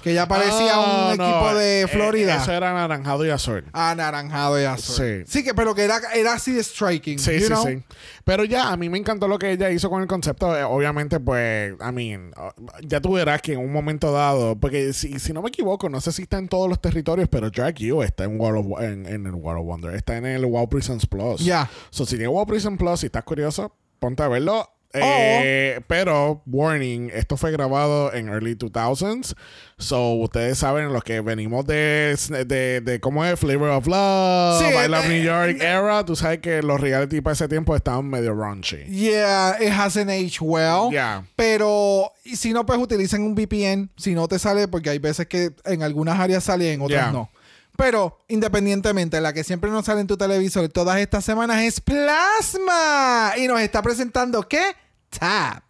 Que 0.05 0.13
ya 0.13 0.27
parecía 0.27 0.77
un 0.77 1.17
no, 1.17 1.25
equipo 1.25 1.55
de 1.55 1.81
eh, 1.81 1.87
Florida. 1.87 2.35
Eso 2.35 2.51
era 2.51 2.69
anaranjado 2.69 3.25
y 3.25 3.31
azul. 3.31 3.65
Anaranjado 3.73 4.61
y 4.61 4.63
azul. 4.63 4.95
Sí. 4.95 5.23
Sí, 5.25 5.43
que, 5.43 5.55
pero 5.55 5.73
que 5.73 5.83
era, 5.83 5.99
era 6.13 6.33
así 6.33 6.53
de 6.53 6.63
striking. 6.63 7.17
Sí, 7.17 7.39
sí, 7.39 7.47
know? 7.47 7.65
sí. 7.65 7.83
Pero 8.23 8.43
ya, 8.43 8.71
a 8.71 8.77
mí 8.77 8.87
me 8.87 8.99
encantó 8.99 9.27
lo 9.27 9.39
que 9.39 9.53
ella 9.53 9.71
hizo 9.71 9.89
con 9.89 10.03
el 10.03 10.07
concepto. 10.07 10.55
Eh, 10.55 10.63
obviamente, 10.63 11.19
pues, 11.19 11.73
I 11.81 11.91
mean, 11.91 12.33
uh, 12.37 12.51
ya 12.83 13.01
tú 13.01 13.13
verás 13.13 13.41
que 13.41 13.53
en 13.53 13.59
un 13.61 13.73
momento 13.73 14.11
dado, 14.11 14.55
porque 14.59 14.93
si, 14.93 15.17
si 15.17 15.33
no 15.33 15.41
me 15.41 15.49
equivoco, 15.49 15.89
no 15.89 15.99
sé 15.99 16.11
si 16.11 16.21
está 16.21 16.37
en 16.37 16.49
todos 16.49 16.69
los 16.69 16.79
territorios, 16.79 17.27
pero 17.27 17.49
Drag 17.49 17.73
You 17.73 18.03
está 18.03 18.25
en, 18.25 18.39
World 18.39 18.73
of- 18.73 18.81
en, 18.83 19.07
en 19.07 19.25
el 19.25 19.33
World 19.33 19.61
of 19.61 19.65
Wonder, 19.65 19.95
está 19.95 20.17
en 20.17 20.27
el 20.27 20.45
Wow 20.45 20.69
Prisons 20.69 21.07
Plus. 21.07 21.43
Ya. 21.43 21.67
So, 21.89 22.05
si 22.05 22.17
tienes 22.17 22.31
Wow 22.31 22.45
Prison 22.45 22.77
Plus 22.77 23.01
y 23.01 23.07
estás 23.07 23.23
curioso, 23.23 23.75
ponte 23.99 24.21
a 24.21 24.27
verlo. 24.27 24.69
Eh, 24.93 25.81
pero, 25.87 26.41
warning, 26.45 27.09
esto 27.13 27.35
fue 27.37 27.51
grabado 27.51 28.13
en 28.13 28.29
early 28.29 28.55
2000s. 28.55 29.35
So, 29.77 30.13
ustedes 30.13 30.57
saben 30.57 30.93
los 30.93 31.03
que 31.03 31.19
venimos 31.19 31.65
de, 31.65 32.15
de, 32.45 32.79
de 32.79 32.99
cómo 33.01 33.25
es 33.25 33.37
Flavor 33.37 33.69
of 33.69 33.87
Love, 33.87 34.59
Sí, 34.59 34.65
I 34.65 34.87
Love 34.87 35.05
eh, 35.05 35.09
New 35.09 35.23
York 35.23 35.57
era. 35.61 36.05
Tú 36.05 36.15
sabes 36.15 36.39
que 36.39 36.61
los 36.61 36.79
reality 36.79 37.19
para 37.19 37.33
ese 37.33 37.47
tiempo 37.49 37.75
estaban 37.75 38.07
medio 38.07 38.33
raunchy. 38.33 38.85
Yeah, 38.85 39.57
it 39.59 39.71
hasn't 39.73 40.09
aged 40.09 40.39
well. 40.41 40.91
Yeah. 40.91 41.25
Pero 41.35 42.13
si 42.23 42.53
no, 42.53 42.65
pues 42.65 42.79
utilicen 42.79 43.23
un 43.23 43.35
VPN. 43.35 43.89
Si 43.97 44.15
no 44.15 44.27
te 44.29 44.39
sale, 44.39 44.69
porque 44.69 44.89
hay 44.91 44.99
veces 44.99 45.27
que 45.27 45.51
en 45.65 45.83
algunas 45.83 46.19
áreas 46.19 46.45
sale 46.45 46.65
y 46.65 46.69
en 46.69 46.81
otras 46.81 47.01
Yeah. 47.01 47.11
no. 47.11 47.29
Pero 47.77 48.19
independientemente, 48.27 49.19
la 49.21 49.33
que 49.33 49.43
siempre 49.43 49.69
nos 49.69 49.85
sale 49.85 50.01
en 50.01 50.07
tu 50.07 50.17
televisor 50.17 50.69
todas 50.69 50.99
estas 50.99 51.25
semanas 51.25 51.61
es 51.63 51.81
Plasma. 51.81 53.33
Y 53.37 53.47
nos 53.47 53.59
está 53.59 53.81
presentando 53.81 54.47
¿qué? 54.47 54.75
Tap. 55.09 55.63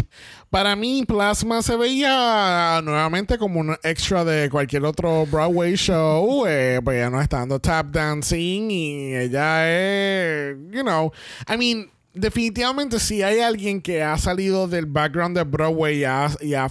Para 0.50 0.76
mí, 0.76 1.04
Plasma 1.06 1.62
se 1.62 1.76
veía 1.76 2.80
nuevamente 2.84 3.38
como 3.38 3.60
un 3.60 3.76
extra 3.84 4.24
de 4.24 4.50
cualquier 4.50 4.86
otro 4.86 5.26
Broadway 5.26 5.76
show. 5.76 6.46
Eh, 6.56 6.80
pues 6.84 6.98
ella 6.98 7.10
nos 7.10 7.24
está 7.24 7.40
dando 7.40 7.60
tap 7.60 7.88
dancing 7.88 8.70
y 8.70 9.16
ella 9.16 9.68
es, 9.68 10.56
you 10.70 10.82
know, 10.84 11.12
I 11.50 11.58
mean, 11.58 11.92
definitivamente 12.14 13.00
si 13.00 13.24
hay 13.24 13.40
alguien 13.40 13.82
que 13.82 14.04
ha 14.04 14.18
salido 14.18 14.68
del 14.68 14.86
background 14.86 15.36
de 15.38 15.44
Broadway 15.44 16.00
y 16.00 16.04
ha, 16.06 16.30
y 16.40 16.54
ha 16.54 16.70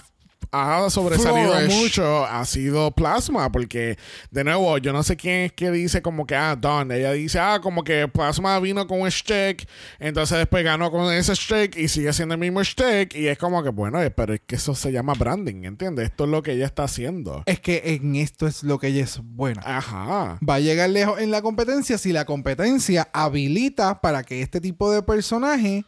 ha 0.55 0.91
sobresalido 0.91 1.53
Flourish. 1.53 1.75
mucho 1.75 2.25
ha 2.25 2.45
sido 2.45 2.91
Plasma, 2.93 3.51
porque 3.51 3.99
de 4.31 4.45
nuevo, 4.45 4.79
yo 4.79 4.93
no 4.93 5.03
sé 5.03 5.17
quién 5.17 5.41
es 5.41 5.53
que 5.53 5.71
dice 5.71 6.03
como 6.03 6.27
que, 6.27 6.37
ah, 6.37 6.57
Dawn, 6.57 6.93
ella 6.93 7.13
dice, 7.13 7.39
ah, 7.39 7.61
como 7.63 7.83
que 7.83 8.07
Plasma 8.09 8.59
vino 8.61 8.87
con 8.87 9.01
un 9.01 9.11
stick, 9.11 9.69
entonces 9.99 10.39
después 10.39 10.65
ganó 10.65 10.91
con 10.91 11.13
ese 11.13 11.35
stick 11.35 11.77
y 11.77 11.89
sigue 11.89 12.13
siendo 12.13 12.35
el 12.35 12.41
mismo 12.41 12.63
stick, 12.63 13.15
y 13.15 13.29
es 13.29 13.39
como 13.39 13.63
que, 13.63 13.71
bueno, 13.71 14.01
eh, 14.03 14.11
pero 14.11 14.35
es 14.35 14.41
que 14.47 14.57
eso 14.57 14.75
se 14.75 14.93
llama 14.93 15.15
branding, 15.15 15.65
¿entiendes? 15.65 16.11
Esto 16.11 16.25
es 16.25 16.31
lo 16.31 16.43
que 16.43 16.53
ella 16.53 16.67
está 16.67 16.85
haciendo. 16.85 17.43
Es 17.47 17.61
que 17.61 17.83
en 17.85 18.17
esto 18.17 18.47
es 18.47 18.63
lo 18.63 18.79
que 18.79 18.89
ella 18.89 19.05
es 19.05 19.21
buena. 19.23 19.63
Ajá. 19.65 20.39
Va 20.49 20.55
a 20.57 20.61
llegar 20.61 20.91
lejos 20.91 21.21
en 21.21 21.31
la 21.31 21.43
competencia 21.43 21.99
si 21.99 22.13
la 22.13 22.25
competencia 22.25 23.09
habilita 23.13 24.01
para 24.01 24.23
que 24.23 24.43
este 24.43 24.61
tipo 24.61 24.91
de 24.93 25.03
personaje 25.03 25.85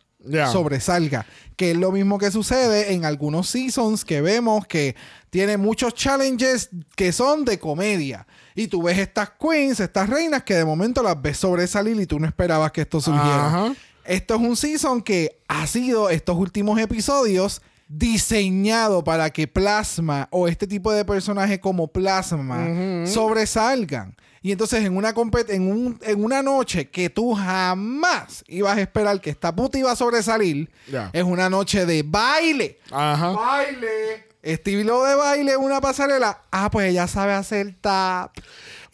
Sobresalga. 0.53 1.27
Que 1.57 1.71
es 1.71 1.77
lo 1.77 1.93
mismo 1.93 2.19
que 2.19 2.31
sucede 2.31 2.93
en 2.93 3.05
algunos 3.05 3.49
seasons 3.49 4.05
que 4.05 4.21
vemos 4.21 4.67
que 4.67 4.95
tiene 5.31 5.57
muchos 5.57 5.95
challenges 5.95 6.71
que 6.95 7.13
son 7.13 7.45
de 7.45 7.59
comedia. 7.59 8.27
Y 8.55 8.69
tú 8.69 8.83
ves 8.83 8.99
estas 8.99 9.31
queens, 9.41 9.81
estas 9.81 10.09
reinas 10.09 10.43
que 10.43 10.55
de 10.55 10.65
momento 10.65 11.03
las 11.03 11.21
ves 11.21 11.39
sobresalir 11.39 12.01
y 12.01 12.07
tú 12.07 12.19
no 12.19 12.27
esperabas 12.27 12.73
que 12.73 12.83
esto 12.83 13.01
surgiera. 13.01 13.75
Esto 14.05 14.35
es 14.35 14.41
un 14.41 14.57
season 14.57 15.03
que 15.03 15.41
ha 15.49 15.67
sido 15.67 16.11
estos 16.11 16.37
últimos 16.37 16.79
episodios 16.79 17.61
diseñado 17.89 19.05
para 19.05 19.31
que 19.31 19.47
Plasma 19.47 20.29
o 20.31 20.49
este 20.49 20.67
tipo 20.67 20.93
de 20.93 21.05
personaje 21.05 21.61
como 21.61 21.89
Plasma 21.89 23.07
sobresalgan. 23.07 24.15
Y 24.47 24.53
entonces 24.53 24.85
en 24.85 24.97
una, 24.97 25.13
compet- 25.13 25.51
en, 25.51 25.69
un- 25.69 25.99
en 26.03 26.23
una 26.23 26.41
noche 26.41 26.89
que 26.89 27.11
tú 27.11 27.35
jamás 27.35 28.45
ibas 28.47 28.77
a 28.77 28.81
esperar 28.81 29.21
que 29.21 29.31
esta 29.31 29.53
puta 29.53 29.77
iba 29.77 29.91
a 29.91 29.97
sobresalir, 29.97 30.71
es 31.13 31.25
una 31.25 31.51
noche 31.51 31.85
de 31.85 32.05
baile. 32.07 32.79
Ajá. 32.93 33.31
Baile. 33.33 34.25
Estilo 34.43 35.03
de 35.03 35.17
baile, 35.17 35.57
una 35.57 35.81
pasarela. 35.81 36.43
Ah, 36.53 36.71
pues 36.71 36.91
ella 36.91 37.09
sabe 37.09 37.33
hacer 37.33 37.75
tap. 37.81 38.37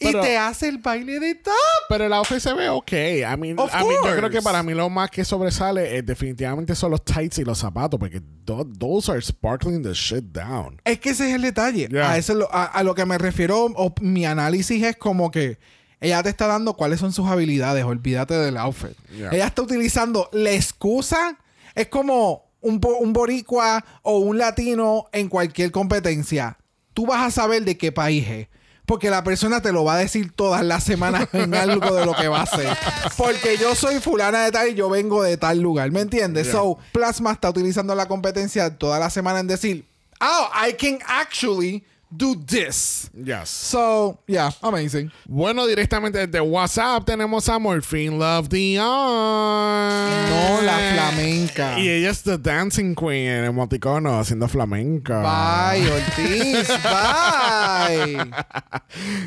Pero- 0.03 0.19
y 0.19 0.21
te 0.27 0.37
hace 0.37 0.67
el 0.69 0.77
baile 0.79 1.19
de 1.19 1.35
tap. 1.35 1.53
Pero 1.89 2.05
el 2.05 2.13
outfit 2.13 2.39
se 2.39 2.53
ve 2.53 2.69
ok. 2.69 2.91
I 2.91 3.37
mean, 3.37 3.57
Of 3.59 3.71
I 3.73 3.83
mean, 3.87 4.03
yo 4.05 4.15
creo 4.17 4.29
que 4.29 4.41
para 4.41 4.61
mí 4.63 4.73
lo 4.73 4.89
más 4.89 5.09
que 5.09 5.23
sobresale 5.25 5.97
es 5.97 6.05
definitivamente 6.05 6.75
son 6.75 6.91
los 6.91 7.03
tights 7.03 7.39
y 7.39 7.43
los 7.43 7.57
zapatos, 7.59 7.99
porque 7.99 8.21
tho- 8.45 8.67
those 8.79 9.11
are 9.11 9.21
sparkling 9.21 9.81
the 9.83 9.93
shit 9.93 10.23
down. 10.25 10.79
Es 10.85 10.99
que 10.99 11.11
ese 11.11 11.29
es 11.29 11.35
el 11.35 11.41
detalle. 11.41 11.87
Yeah. 11.89 12.11
A, 12.11 12.17
eso 12.17 12.47
a, 12.51 12.65
a 12.65 12.83
lo 12.83 12.93
que 12.95 13.05
me 13.05 13.17
refiero, 13.17 13.65
o 13.65 13.93
mi 14.01 14.25
análisis 14.25 14.83
es 14.83 14.95
como 14.97 15.31
que 15.31 15.57
ella 15.99 16.21
te 16.21 16.29
está 16.29 16.47
dando 16.47 16.73
cuáles 16.75 16.99
son 16.99 17.13
sus 17.13 17.27
habilidades. 17.29 17.85
Olvídate 17.85 18.33
del 18.33 18.57
outfit. 18.57 18.97
Yeah. 19.17 19.29
Ella 19.31 19.47
está 19.47 19.61
utilizando 19.61 20.29
la 20.33 20.51
excusa. 20.51 21.37
Es 21.75 21.87
como 21.87 22.51
un, 22.61 22.81
un 22.99 23.13
boricua 23.13 23.83
o 24.01 24.17
un 24.19 24.37
latino 24.37 25.05
en 25.11 25.29
cualquier 25.29 25.71
competencia. 25.71 26.57
Tú 26.93 27.05
vas 27.07 27.25
a 27.25 27.31
saber 27.31 27.63
de 27.63 27.77
qué 27.77 27.91
país 27.91 28.27
es. 28.29 28.47
Porque 28.85 29.09
la 29.09 29.23
persona 29.23 29.61
te 29.61 29.71
lo 29.71 29.85
va 29.85 29.95
a 29.95 29.97
decir 29.97 30.31
todas 30.33 30.63
las 30.63 30.83
semanas 30.83 31.27
en 31.33 31.53
algo 31.55 31.95
de 31.95 32.05
lo 32.05 32.13
que 32.13 32.27
va 32.27 32.39
a 32.39 32.43
hacer. 32.43 32.77
Porque 33.17 33.57
yo 33.57 33.75
soy 33.75 33.99
fulana 33.99 34.43
de 34.43 34.51
tal 34.51 34.69
y 34.69 34.73
yo 34.73 34.89
vengo 34.89 35.23
de 35.23 35.37
tal 35.37 35.59
lugar. 35.59 35.91
¿Me 35.91 36.01
entiendes? 36.01 36.49
So, 36.49 36.77
Plasma 36.91 37.31
está 37.31 37.49
utilizando 37.49 37.95
la 37.95 38.07
competencia 38.07 38.77
toda 38.77 38.99
la 38.99 39.09
semana 39.09 39.39
en 39.39 39.47
decir, 39.47 39.85
oh, 40.19 40.49
I 40.67 40.73
can 40.73 40.99
actually 41.07 41.83
do 42.15 42.35
this. 42.35 43.09
Yes. 43.13 43.49
So, 43.49 44.19
yeah, 44.27 44.51
amazing. 44.61 45.11
Bueno, 45.27 45.65
directamente 45.67 46.27
desde 46.27 46.39
WhatsApp 46.41 47.05
tenemos 47.05 47.47
a 47.49 47.59
Morphine 47.59 48.17
Love 48.17 48.49
Dion. 48.49 48.83
No, 48.83 50.61
la 50.61 50.77
flamenca. 50.93 51.79
Y 51.79 51.89
ella 51.89 52.09
es 52.09 52.23
The 52.23 52.37
Dancing 52.37 52.95
Queen 52.95 53.27
en 53.27 53.45
emoticono 53.45 54.19
haciendo 54.19 54.47
flamenca. 54.47 55.21
Bye, 55.21 55.89
Ortiz. 55.91 56.67
Bye. 56.83 58.31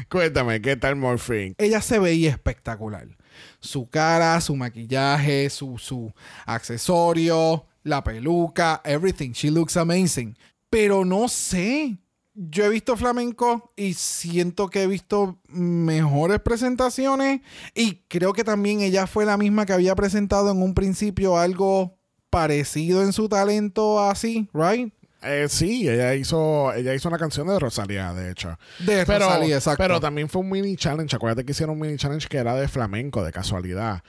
Cuéntame, 0.08 0.60
¿qué 0.60 0.76
tal 0.76 0.96
Morphine? 0.96 1.54
ella 1.58 1.80
se 1.80 1.98
veía 1.98 2.30
espectacular. 2.30 3.06
Su 3.60 3.88
cara, 3.88 4.40
su 4.40 4.54
maquillaje, 4.56 5.50
su, 5.50 5.76
su 5.78 6.12
accesorio, 6.46 7.66
la 7.82 8.02
peluca, 8.02 8.80
everything. 8.84 9.32
She 9.32 9.50
looks 9.50 9.76
amazing. 9.76 10.36
Pero 10.70 11.04
no 11.04 11.28
sé. 11.28 11.98
Yo 12.38 12.66
he 12.66 12.68
visto 12.68 12.96
flamenco 12.96 13.72
y 13.76 13.94
siento 13.94 14.68
que 14.68 14.82
he 14.82 14.86
visto 14.86 15.38
mejores 15.48 16.38
presentaciones. 16.40 17.40
Y 17.74 18.02
creo 18.08 18.34
que 18.34 18.44
también 18.44 18.80
ella 18.80 19.06
fue 19.06 19.24
la 19.24 19.38
misma 19.38 19.64
que 19.64 19.72
había 19.72 19.96
presentado 19.96 20.50
en 20.50 20.62
un 20.62 20.74
principio 20.74 21.38
algo 21.38 21.98
parecido 22.28 23.02
en 23.02 23.14
su 23.14 23.28
talento 23.28 24.00
así, 24.00 24.48
¿right? 24.52 24.92
Eh, 25.22 25.46
sí, 25.48 25.88
ella 25.88 26.14
hizo, 26.14 26.72
ella 26.74 26.94
hizo 26.94 27.08
una 27.08 27.18
canción 27.18 27.48
de 27.48 27.58
Rosalía, 27.58 28.12
de 28.12 28.30
hecho. 28.30 28.58
De 28.80 29.04
pero, 29.06 29.26
Rosalía, 29.26 29.56
exacto. 29.56 29.82
Pero 29.82 30.00
también 30.00 30.28
fue 30.28 30.42
un 30.42 30.50
mini 30.50 30.76
challenge. 30.76 31.16
Acuérdate 31.16 31.44
que 31.44 31.52
hicieron 31.52 31.74
un 31.74 31.80
mini 31.80 31.96
challenge 31.96 32.28
que 32.28 32.36
era 32.36 32.54
de 32.54 32.68
flamenco, 32.68 33.24
de 33.24 33.32
casualidad. 33.32 34.02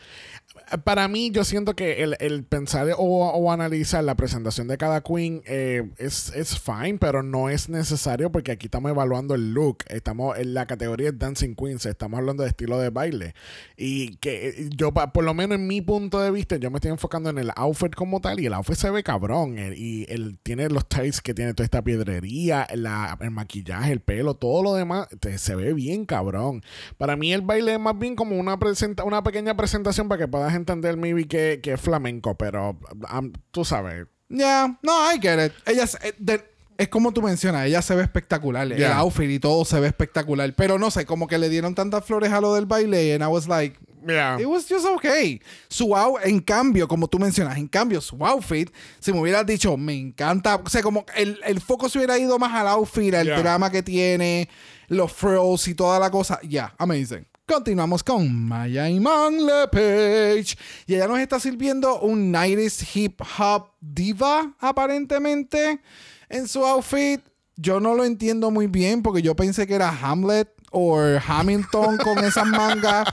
Para 0.83 1.07
mí, 1.07 1.31
yo 1.31 1.43
siento 1.45 1.75
que 1.75 2.03
el, 2.03 2.17
el 2.19 2.43
pensar 2.43 2.87
o, 2.97 3.03
o 3.03 3.51
analizar 3.51 4.03
la 4.03 4.15
presentación 4.15 4.67
de 4.67 4.77
cada 4.77 5.01
queen 5.01 5.41
eh, 5.45 5.89
es, 5.97 6.33
es 6.35 6.59
fine, 6.59 6.97
pero 6.99 7.23
no 7.23 7.49
es 7.49 7.69
necesario 7.69 8.31
porque 8.31 8.51
aquí 8.51 8.65
estamos 8.67 8.91
evaluando 8.91 9.33
el 9.35 9.53
look. 9.53 9.77
Estamos 9.87 10.37
en 10.37 10.53
la 10.53 10.65
categoría 10.65 11.11
de 11.11 11.17
Dancing 11.17 11.55
Queens, 11.55 11.85
estamos 11.85 12.19
hablando 12.19 12.43
de 12.43 12.49
estilo 12.49 12.77
de 12.79 12.89
baile. 12.89 13.33
Y 13.77 14.17
que 14.17 14.49
eh, 14.49 14.69
yo, 14.75 14.91
por 14.93 15.23
lo 15.23 15.33
menos 15.33 15.57
en 15.57 15.67
mi 15.67 15.81
punto 15.81 16.19
de 16.19 16.31
vista, 16.31 16.57
yo 16.57 16.69
me 16.69 16.77
estoy 16.77 16.91
enfocando 16.91 17.29
en 17.29 17.37
el 17.37 17.51
outfit 17.55 17.95
como 17.95 18.19
tal 18.19 18.39
y 18.41 18.47
el 18.47 18.53
outfit 18.53 18.75
se 18.75 18.89
ve 18.89 19.03
cabrón. 19.03 19.55
y 19.57 20.05
él 20.11 20.37
tiene 20.43 20.67
los 20.67 20.85
tights 20.89 21.21
que 21.21 21.33
tiene 21.33 21.53
toda 21.53 21.63
esta 21.65 21.81
piedrería, 21.81 22.67
la- 22.75 23.17
el 23.21 23.31
maquillaje, 23.31 23.93
el 23.93 24.01
pelo, 24.01 24.33
todo 24.33 24.63
lo 24.63 24.73
demás, 24.73 25.07
se 25.37 25.55
ve 25.55 25.73
bien 25.73 26.05
cabrón. 26.05 26.61
Para 26.97 27.15
mí 27.15 27.31
el 27.31 27.41
baile 27.41 27.75
es 27.75 27.79
más 27.79 27.97
bien 27.97 28.17
como 28.17 28.37
una, 28.37 28.59
presenta 28.59 29.05
una 29.05 29.23
pequeña 29.23 29.55
presentación 29.55 30.09
para 30.09 30.19
que 30.19 30.27
puedas 30.27 30.56
entender 30.57 30.97
maybe 30.97 31.27
que, 31.27 31.59
que 31.63 31.73
es 31.73 31.81
flamenco, 31.81 32.35
pero 32.37 32.77
um, 33.17 33.31
tú 33.51 33.63
sabes. 33.65 34.05
Ya, 34.29 34.77
no, 34.83 35.11
I 35.13 35.19
get 35.21 35.45
it. 35.45 35.53
Ella 35.65 35.83
es, 35.83 35.95
eh, 36.03 36.13
de- 36.17 36.43
es 36.77 36.89
como 36.89 37.11
tú 37.11 37.21
mencionas, 37.21 37.65
ella 37.65 37.81
se 37.81 37.95
ve 37.95 38.03
espectacular. 38.03 38.71
El 38.71 38.77
Yeah. 38.77 38.97
outfit 38.97 39.29
y 39.31 39.39
todo 39.39 39.65
se 39.65 39.79
ve 39.79 39.87
espectacular. 39.87 40.53
Pero 40.53 40.77
no 40.77 40.91
sé, 40.91 41.05
como 41.05 41.27
que 41.27 41.37
le 41.37 41.49
dieron 41.49 41.73
tantas 41.73 42.03
flores 42.05 42.31
a 42.31 42.41
lo 42.41 42.53
del 42.53 42.65
baile 42.65 43.13
and 43.15 43.23
I 43.23 43.27
was 43.27 43.47
like, 43.47 43.79
Yeah. 44.07 44.39
it 44.39 44.45
was 44.45 44.67
just 44.69 44.85
okay. 44.85 45.41
Su 45.69 45.95
out, 45.95 46.19
en 46.23 46.39
cambio, 46.39 46.87
como 46.87 47.07
tú 47.07 47.17
mencionas, 47.19 47.57
en 47.57 47.67
cambio, 47.67 47.99
su 47.99 48.23
outfit, 48.23 48.69
si 48.99 49.11
me 49.11 49.19
hubieras 49.19 49.45
dicho, 49.45 49.75
me 49.75 49.95
encanta, 49.95 50.55
o 50.57 50.69
sea, 50.69 50.81
como 50.83 51.03
el, 51.15 51.39
el 51.45 51.59
foco 51.61 51.89
se 51.89 51.97
hubiera 51.97 52.17
ido 52.19 52.37
más 52.37 52.53
al 52.53 52.67
outfit, 52.67 53.13
al 53.15 53.25
Yeah. 53.25 53.39
drama 53.39 53.71
que 53.71 53.81
tiene, 53.81 54.47
los 54.87 55.11
frills 55.11 55.67
y 55.67 55.73
toda 55.73 55.99
la 55.99 56.11
cosa. 56.11 56.39
Ya, 56.43 56.75
amazing. 56.77 57.25
Continuamos 57.47 58.03
con 58.03 58.45
Maya 58.45 58.89
Iman 58.89 59.45
Lepage. 59.45 60.57
Y 60.85 60.95
ella 60.95 61.07
nos 61.07 61.19
está 61.19 61.39
sirviendo 61.39 62.01
un 62.01 62.33
90s 62.33 62.85
hip 62.93 63.21
hop 63.39 63.69
diva, 63.79 64.53
aparentemente, 64.59 65.79
en 66.27 66.47
su 66.49 66.65
outfit. 66.65 67.21
Yo 67.55 67.79
no 67.79 67.95
lo 67.95 68.03
entiendo 68.03 68.51
muy 68.51 68.67
bien 68.67 69.01
porque 69.01 69.21
yo 69.21 69.33
pensé 69.35 69.65
que 69.65 69.75
era 69.75 69.89
Hamlet 69.89 70.49
o 70.71 70.99
Hamilton 71.25 71.97
con 71.97 72.17
esas 72.19 72.45
mangas. 72.47 73.07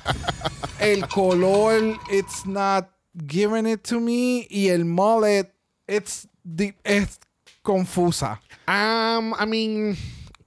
El 0.80 1.06
color, 1.06 1.96
it's 2.10 2.44
not 2.44 2.88
giving 3.28 3.66
it 3.68 3.82
to 3.88 4.00
me. 4.00 4.48
Y 4.50 4.68
el 4.68 4.84
mullet, 4.84 5.54
it's 5.86 6.26
di- 6.42 6.74
es 6.82 7.20
confusa. 7.62 8.40
Um, 8.66 9.32
I 9.38 9.46
mean, 9.46 9.96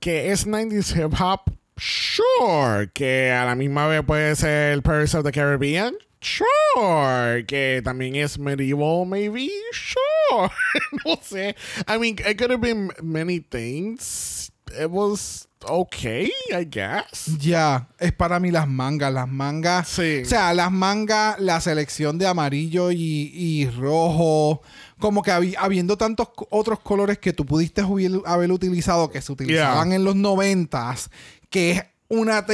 que 0.02 0.30
es 0.32 0.46
90s 0.46 0.94
hip 0.94 1.14
hop, 1.20 1.50
sure. 1.78 2.90
Que 2.94 3.32
a 3.32 3.46
la 3.46 3.56
misma 3.56 3.88
vez 3.88 4.04
puede 4.06 4.36
ser 4.36 4.82
Pirates 4.82 5.16
of 5.16 5.24
the 5.24 5.32
Caribbean, 5.32 5.96
sure. 6.22 7.46
Que 7.46 7.82
también 7.84 8.16
es 8.16 8.38
medieval, 8.40 9.06
maybe, 9.06 9.50
sure. 9.72 10.50
no 11.06 11.16
sé. 11.22 11.56
I 11.88 11.98
mean, 11.98 12.16
it 12.28 12.38
could 12.38 12.52
have 12.52 12.62
been 12.62 12.92
many 13.02 13.40
things. 13.40 14.52
It 14.78 14.90
was 14.90 15.48
okay, 15.64 16.30
I 16.54 16.66
guess. 16.66 17.26
Ya, 17.40 17.88
es 18.00 18.12
para 18.12 18.38
mí 18.40 18.52
las 18.52 18.68
mangas. 18.68 19.14
Las 19.14 19.28
mangas. 19.30 19.88
Sí. 19.88 20.22
O 20.24 20.26
sea, 20.26 20.54
las 20.54 20.72
mangas, 20.72 21.40
la 21.40 21.62
selección 21.62 22.18
de 22.18 22.28
amarillo 22.28 22.92
y, 22.92 23.32
y 23.34 23.70
rojo. 23.70 24.62
Como 25.00 25.22
que 25.24 25.32
habi- 25.32 25.56
habiendo 25.58 25.96
tantos 25.98 26.30
otros 26.50 26.80
colores 26.80 27.20
que 27.20 27.32
tú 27.32 27.46
pudiste 27.46 27.82
haber 28.26 28.52
utilizado, 28.52 29.10
que 29.10 29.22
se 29.22 29.32
utilizaban 29.32 29.94
en 29.94 30.04
los 30.04 30.16
noventas, 30.16 31.12
que 31.50 31.72
es 31.72 31.84
una, 32.10 32.46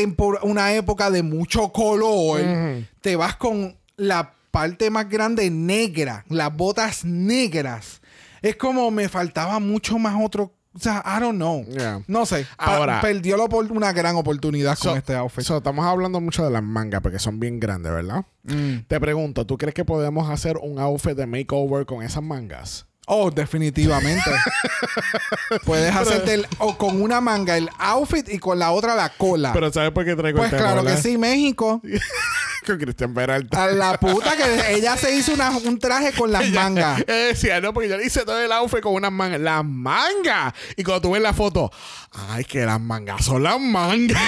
una 0.43 0.73
época 0.73 1.11
de 1.11 1.23
mucho 1.23 1.71
color, 1.71 2.41
te 3.01 3.15
vas 3.15 3.35
con 3.35 3.77
la 3.95 4.33
parte 4.51 4.89
más 4.89 5.09
grande 5.09 5.49
negra, 5.49 6.25
las 6.29 6.55
botas 6.55 7.03
negras. 7.05 8.01
Es 8.41 8.55
como 8.55 8.91
me 8.91 9.09
faltaba 9.09 9.59
mucho 9.59 9.97
más 9.97 10.15
otro. 10.23 10.53
O 10.75 10.79
sea, 10.79 11.03
I 11.05 11.19
don't 11.19 11.35
know. 11.37 11.63
Yeah. 11.65 12.01
No 12.07 12.25
sé. 12.25 12.47
Ahora- 12.57 12.99
perdió 12.99 13.37
la 13.37 13.45
una 13.45 13.93
gran 13.93 14.15
oportunidad 14.15 14.77
con 14.77 14.97
este 14.97 15.15
outfit. 15.15 15.43
so, 15.43 15.57
estamos 15.57 15.85
hablando 15.85 16.19
mucho 16.19 16.43
de 16.43 16.49
las 16.49 16.63
mangas 16.63 17.01
porque 17.01 17.19
son 17.19 17.39
bien 17.39 17.59
grandes, 17.59 17.91
¿verdad? 17.91 18.25
Mm. 18.43 18.85
Te 18.87 18.99
pregunto, 18.99 19.45
¿tú 19.45 19.57
crees 19.57 19.75
que 19.75 19.85
podemos 19.85 20.29
hacer 20.29 20.57
un 20.57 20.79
outfit 20.79 21.13
de 21.15 21.27
makeover 21.27 21.85
con 21.85 22.01
esas 22.01 22.23
mangas? 22.23 22.87
Oh, 23.05 23.29
definitivamente. 23.31 24.31
Puedes 25.65 25.93
hacerte 25.95 26.35
el, 26.35 26.47
o 26.59 26.77
con 26.77 27.01
una 27.01 27.19
manga 27.21 27.57
el 27.57 27.69
outfit 27.77 28.27
y 28.29 28.39
con 28.39 28.57
la 28.59 28.71
otra 28.71 28.95
la 28.95 29.09
cola. 29.09 29.51
Pero 29.53 29.71
¿sabes 29.71 29.91
por 29.91 30.05
qué 30.05 30.15
traigo 30.15 30.37
pues 30.39 30.53
el 30.53 30.59
claro 30.59 30.83
que 30.83 30.97
sí, 30.97 31.17
México. 31.17 31.81
Con 32.65 32.77
Cristian 32.77 33.13
Peralta. 33.13 33.61
A 33.65 33.67
la 33.67 33.99
puta 33.99 34.37
que 34.37 34.75
ella 34.75 34.95
se 34.95 35.13
hizo 35.13 35.33
una- 35.33 35.49
un 35.49 35.77
traje 35.79 36.13
con 36.13 36.31
las 36.31 36.43
Ella- 36.43 36.61
mangas. 36.63 36.99
ella 37.07 37.13
decía, 37.27 37.59
no, 37.59 37.73
porque 37.73 37.89
yo 37.89 37.97
le 37.97 38.05
hice 38.05 38.23
todo 38.23 38.39
el 38.39 38.49
outfit 38.53 38.79
con 38.79 38.93
unas 38.93 39.11
mangas. 39.11 39.41
Las 39.41 39.65
mangas. 39.65 40.53
Y 40.77 40.83
cuando 40.85 41.01
tú 41.01 41.11
ves 41.11 41.21
la 41.21 41.33
foto, 41.33 41.69
ay, 42.29 42.45
que 42.45 42.65
las 42.65 42.79
mangas 42.79 43.25
son 43.25 43.43
las 43.43 43.59
mangas. 43.59 44.21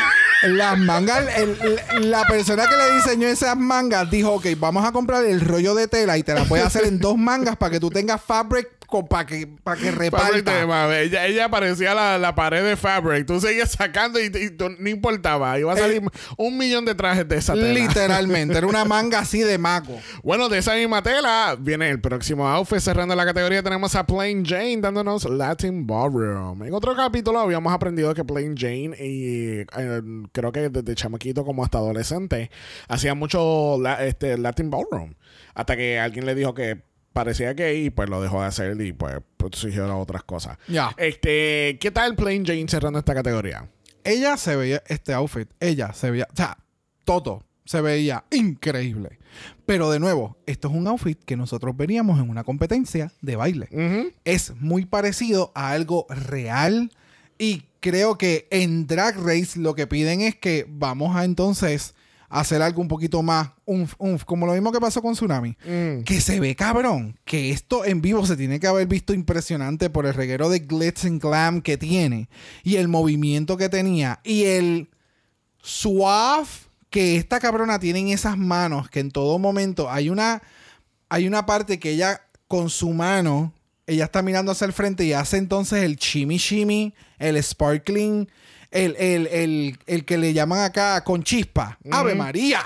Las 0.44 0.78
mangas, 0.78 1.26
el- 1.38 2.10
la 2.12 2.24
persona 2.26 2.68
que 2.68 2.76
le 2.76 2.96
diseñó 2.96 3.28
esas 3.28 3.58
mangas 3.58 4.10
dijo, 4.12 4.34
ok, 4.34 4.46
vamos 4.58 4.86
a 4.86 4.92
comprar 4.92 5.24
el 5.26 5.42
rollo 5.42 5.74
de 5.76 5.88
tela 5.88 6.18
y 6.18 6.24
te 6.24 6.34
la 6.34 6.44
puedes 6.46 6.66
hacer 6.66 6.86
en 6.86 7.00
dos 7.00 7.18
mangas 7.18 7.56
para 7.58 7.72
que 7.72 7.80
tú 7.80 7.90
tengas 7.90 8.22
fabric 8.22 8.68
para 9.10 9.26
que, 9.26 9.48
para 9.64 9.80
que 9.80 9.92
reparta. 9.92 10.66
mame. 10.68 11.02
Ella, 11.02 11.26
ella 11.26 11.50
parecía 11.50 11.94
la, 11.94 12.18
la 12.18 12.36
pared 12.36 12.64
de 12.64 12.76
Fabric. 12.76 13.26
Tú 13.26 13.40
seguías 13.40 13.72
sacando 13.72 14.20
y, 14.20 14.26
y 14.26 14.50
tú- 14.52 14.70
no 14.78 14.90
importaba. 14.90 15.58
Iba 15.60 15.74
a 15.74 15.78
salir 15.78 16.02
un 16.38 16.58
millón 16.58 16.86
de 16.86 16.96
trajes 16.96 17.28
de 17.28 17.38
esa 17.38 17.54
tela. 17.54 17.68
Literalmente, 17.74 18.58
era 18.58 18.68
una 18.68 18.86
manga 18.86 19.20
así 19.20 19.40
de 19.40 19.58
mago. 19.58 20.00
Bueno, 20.24 20.50
de 20.50 20.60
esa 20.60 20.76
misma 20.76 21.02
tela 21.04 21.56
viene 21.60 21.90
el 21.90 22.00
próximo 22.00 22.48
outfit. 22.48 22.80
Cerrando 22.80 23.16
la 23.16 23.26
categoría 23.26 23.64
tenemos 23.64 23.96
a 23.96 24.06
Plain 24.06 24.46
Jane 24.46 24.78
dándonos 24.78 25.26
Latin 25.30 25.86
Ballroom. 25.88 26.64
En 26.64 26.74
otro 26.74 26.96
capítulo 26.96 27.40
habíamos 27.40 27.74
aprendido 27.74 28.14
que 28.14 28.24
Plain 28.24 28.56
Jane, 28.58 28.96
y 29.00 29.60
eh, 29.62 29.66
creo 30.32 30.52
que 30.52 30.70
desde 30.70 30.96
chamaquito 30.96 31.44
como 31.44 31.64
hasta 31.64 31.78
adolescente, 31.80 32.50
hacía 32.88 33.14
mucho 33.16 33.78
la- 33.82 34.06
este, 34.06 34.38
Latin 34.38 34.70
Ballroom. 34.70 35.14
Hasta 35.54 35.76
que 35.76 36.00
alguien 36.00 36.26
le 36.26 36.36
dijo 36.36 36.54
que 36.54 36.84
parecía 37.16 37.54
gay 37.54 37.86
y 37.86 37.90
pues 37.92 38.10
lo 38.10 38.22
dejó 38.22 38.42
de 38.42 38.48
hacer 38.48 38.80
y 38.82 38.92
pues, 38.92 39.16
pues 39.38 39.66
otras 39.80 40.24
cosas. 40.24 40.58
Ya. 40.68 40.94
Este, 40.98 41.78
¿qué 41.80 41.90
tal 41.90 42.14
Plain 42.16 42.46
Jane 42.46 42.68
cerrando 42.68 43.00
esta 43.00 43.16
categoría? 43.16 43.70
Ella 44.04 44.36
se 44.36 44.58
veía, 44.58 44.84
este 44.88 45.14
outfit, 45.14 45.50
ella 45.62 45.94
se 45.94 46.12
veía, 46.12 46.28
o 46.30 46.36
sea, 46.36 46.58
todo 47.06 47.46
se 47.64 47.80
veía 47.80 48.26
increíble. 48.32 49.18
Pero 49.66 49.90
de 49.92 50.00
nuevo, 50.02 50.38
esto 50.46 50.68
es 50.68 50.74
un 50.74 50.88
outfit 50.88 51.18
que 51.24 51.38
nosotros 51.38 51.78
veríamos 51.78 52.20
en 52.20 52.30
una 52.30 52.44
competencia 52.44 53.14
de 53.22 53.38
baile. 53.38 53.70
Es 54.26 54.54
muy 54.60 54.86
parecido 54.86 55.54
a 55.56 55.72
algo 55.72 56.08
real 56.10 56.92
y 57.38 57.64
creo 57.80 58.18
que 58.18 58.50
en 58.52 58.88
Drag 58.88 59.16
Race 59.16 59.58
lo 59.58 59.74
que 59.74 59.88
piden 59.88 60.20
es 60.20 60.36
que 60.36 60.66
vamos 60.68 61.16
a 61.16 61.24
entonces 61.24 61.95
hacer 62.30 62.62
algo 62.62 62.82
un 62.82 62.88
poquito 62.88 63.22
más, 63.24 63.50
umf, 63.66 63.94
umf, 63.98 64.24
como 64.24 64.46
lo 64.46 64.54
mismo 64.54 64.72
que 64.72 64.80
pasó 64.80 65.02
con 65.02 65.14
Tsunami. 65.14 65.56
Que 66.06 66.22
se 66.22 66.40
ve 66.40 66.56
cabrón, 66.56 67.20
que 67.26 67.52
esto 67.52 67.86
en 67.86 68.02
vivo 68.02 68.26
se 68.26 68.36
tiene 68.36 68.60
que 68.60 68.68
haber 68.68 68.88
visto 68.88 69.14
impresionante 69.14 69.90
por 69.90 70.06
el 70.06 70.14
reguero 70.14 70.50
de 70.50 70.60
glitz 70.60 71.06
and 71.06 71.22
glam 71.22 71.62
que 71.62 71.78
tiene 71.78 72.30
y 72.64 72.78
el 72.78 72.88
movimiento 72.88 73.58
que 73.58 73.70
tenía 73.70 74.20
y 74.24 74.46
el 74.46 74.90
suave 75.62 76.48
que 76.90 77.18
esta 77.18 77.40
cabrona 77.40 77.80
tiene 77.80 78.00
en 78.00 78.08
esas 78.10 78.38
manos, 78.38 78.90
que 78.90 79.02
en 79.02 79.12
todo 79.12 79.38
momento 79.38 79.92
hay 79.92 80.10
una, 80.10 80.42
hay 81.10 81.28
una 81.28 81.46
parte 81.46 81.80
que 81.80 81.92
ella 81.92 82.22
con 82.48 82.70
su 82.70 82.92
mano, 82.92 83.54
ella 83.88 84.06
está 84.06 84.22
mirando 84.22 84.52
hacia 84.52 84.66
el 84.66 84.74
frente 84.74 85.04
y 85.04 85.14
hace 85.14 85.38
entonces 85.38 85.84
el 85.84 85.98
shimmy 85.98 86.38
shimmy, 86.38 86.94
el 87.20 87.42
sparkling, 87.44 88.30
el, 88.76 88.96
el, 88.98 89.28
el, 89.28 89.80
el 89.88 90.06
que 90.06 90.18
le 90.18 90.34
llaman 90.34 90.60
acá 90.60 91.04
con 91.04 91.24
chispa. 91.24 91.80
¡Ave 91.90 92.14
María! 92.14 92.62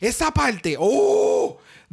Esa 0.00 0.32
parte, 0.32 0.76
¡oh! 0.78 1.33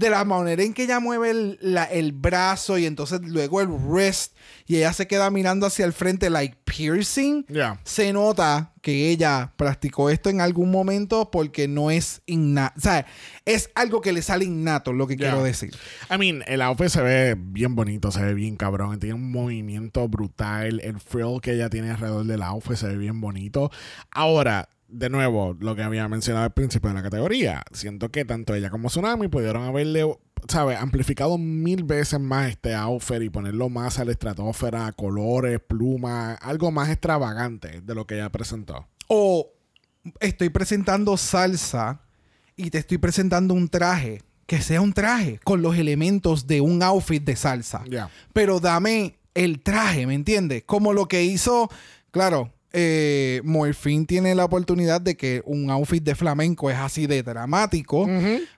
De 0.01 0.09
la 0.09 0.25
manera 0.25 0.63
en 0.63 0.73
que 0.73 0.83
ella 0.83 0.99
mueve 0.99 1.29
el, 1.29 1.57
la- 1.61 1.85
el 1.85 2.11
brazo 2.11 2.77
y 2.77 2.85
entonces 2.85 3.21
luego 3.23 3.61
el 3.61 3.67
wrist 3.67 4.35
y 4.65 4.77
ella 4.77 4.93
se 4.93 5.07
queda 5.07 5.29
mirando 5.29 5.65
hacia 5.67 5.85
el 5.85 5.93
frente, 5.93 6.29
like 6.29 6.57
piercing 6.65 7.45
se 7.83 8.11
nota 8.13 8.73
que 8.81 9.09
ella 9.11 9.53
practicó 9.57 10.09
esto 10.09 10.29
en 10.29 10.41
algún 10.41 10.71
momento 10.71 11.29
porque 11.29 11.67
no 11.67 11.91
es 11.91 12.21
innato. 12.25 12.73
O 12.77 12.81
sea, 12.81 13.05
es 13.45 13.69
algo 13.75 14.01
que 14.01 14.11
le 14.11 14.21
sale 14.23 14.45
innato, 14.45 14.91
lo 14.93 15.05
que 15.07 15.17
quiero 15.17 15.43
decir. 15.43 15.71
I 16.09 16.17
mean, 16.17 16.43
el 16.47 16.61
outfit 16.61 16.87
se 16.89 17.01
ve 17.01 17.35
bien 17.37 17.75
bonito, 17.75 18.11
se 18.11 18.23
ve 18.23 18.33
bien 18.33 18.55
cabrón. 18.57 18.99
Tiene 18.99 19.13
un 19.15 19.31
movimiento 19.31 20.07
brutal. 20.07 20.79
El 20.79 20.99
frill 20.99 21.41
que 21.41 21.53
ella 21.53 21.69
tiene 21.69 21.91
alrededor 21.91 22.25
del 22.25 22.41
outfit 22.41 22.75
se 22.77 22.87
ve 22.87 22.97
bien 22.97 23.21
bonito. 23.21 23.69
Ahora, 24.09 24.69
de 24.91 25.09
nuevo, 25.09 25.55
lo 25.59 25.75
que 25.75 25.83
había 25.83 26.07
mencionado 26.07 26.45
al 26.45 26.53
principio 26.53 26.89
de 26.89 26.95
la 26.95 27.03
categoría. 27.03 27.63
Siento 27.71 28.09
que 28.09 28.25
tanto 28.25 28.53
ella 28.53 28.69
como 28.69 28.89
Tsunami 28.89 29.27
pudieron 29.27 29.63
haberle, 29.63 30.03
¿sabes? 30.47 30.77
Amplificado 30.77 31.37
mil 31.37 31.83
veces 31.83 32.19
más 32.19 32.49
este 32.49 32.73
outfit 32.73 33.21
y 33.21 33.29
ponerlo 33.29 33.69
más 33.69 33.99
a 33.99 34.05
la 34.05 34.11
estratosfera, 34.11 34.91
colores, 34.91 35.59
plumas, 35.65 36.37
algo 36.41 36.71
más 36.71 36.89
extravagante 36.89 37.81
de 37.81 37.95
lo 37.95 38.05
que 38.05 38.15
ella 38.15 38.29
presentó. 38.29 38.87
O 39.07 39.51
estoy 40.19 40.49
presentando 40.49 41.17
salsa 41.17 42.01
y 42.55 42.69
te 42.69 42.79
estoy 42.79 42.97
presentando 42.97 43.53
un 43.53 43.69
traje. 43.69 44.21
Que 44.47 44.61
sea 44.61 44.81
un 44.81 44.91
traje 44.91 45.39
con 45.45 45.61
los 45.61 45.77
elementos 45.77 46.45
de 46.45 46.59
un 46.59 46.83
outfit 46.83 47.23
de 47.23 47.37
salsa. 47.37 47.85
Pero 48.33 48.59
dame 48.59 49.17
el 49.33 49.61
traje, 49.61 50.05
¿me 50.05 50.13
entiendes? 50.13 50.63
Como 50.65 50.91
lo 50.91 51.07
que 51.07 51.23
hizo, 51.23 51.69
claro, 52.11 52.51
eh, 52.73 53.41
Morphine 53.43 54.05
tiene 54.05 54.33
la 54.33 54.45
oportunidad 54.45 55.01
de 55.01 55.17
que 55.17 55.41
un 55.45 55.69
outfit 55.69 56.01
de 56.03 56.15
flamenco 56.15 56.69
es 56.69 56.77
así 56.77 57.05
de 57.07 57.21
dramático. 57.23 58.07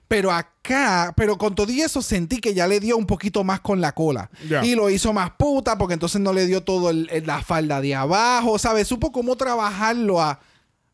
Pero 0.08 0.30
acá, 0.30 1.12
pero 1.16 1.36
con 1.36 1.54
todo 1.54 1.72
y 1.72 1.80
eso 1.80 2.00
sentí 2.02 2.38
que 2.40 2.54
ya 2.54 2.68
le 2.68 2.78
dio 2.78 2.96
un 2.96 3.06
poquito 3.06 3.42
más 3.42 3.60
con 3.60 3.80
la 3.80 3.92
cola. 3.92 4.30
Y 4.64 4.74
lo 4.76 4.88
hizo 4.90 5.12
más 5.12 5.30
puta 5.32 5.76
porque 5.76 5.94
entonces 5.94 6.20
no 6.20 6.32
le 6.32 6.46
dio 6.46 6.62
todo 6.62 6.90
el- 6.90 7.08
el- 7.10 7.26
la 7.26 7.42
falda 7.42 7.80
de 7.80 7.94
abajo, 7.94 8.58
¿sabes? 8.58 8.86
Supo 8.86 9.10
cómo 9.10 9.34
trabajarlo 9.36 10.20
a, 10.20 10.38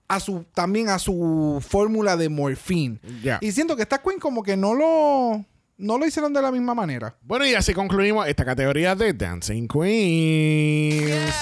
a 0.09 0.18
su, 0.21 0.45
también 0.55 0.89
a 0.89 0.99
su 0.99 1.62
fórmula 1.66 2.16
de 2.16 2.29
Morphine. 2.31 2.99
Ya. 3.23 3.39
Y 3.43 3.53
siento 3.53 3.77
que 3.77 3.83
esta 3.83 3.99
Queen 3.99 4.18
como 4.18 4.43
que 4.43 4.57
no 4.57 4.75
lo, 4.75 5.45
no 5.77 5.99
lo 5.99 6.07
hicieron 6.07 6.33
de 6.33 6.41
la 6.41 6.51
misma 6.51 6.75
manera. 6.75 7.14
Bueno, 7.23 7.47
y 7.47 7.55
así 7.55 7.75
concluimos 7.75 8.27
esta 8.27 8.45
categoría 8.45 8.95
de 8.95 9.12
Dancing 9.12 9.68
Queens. 9.68 11.35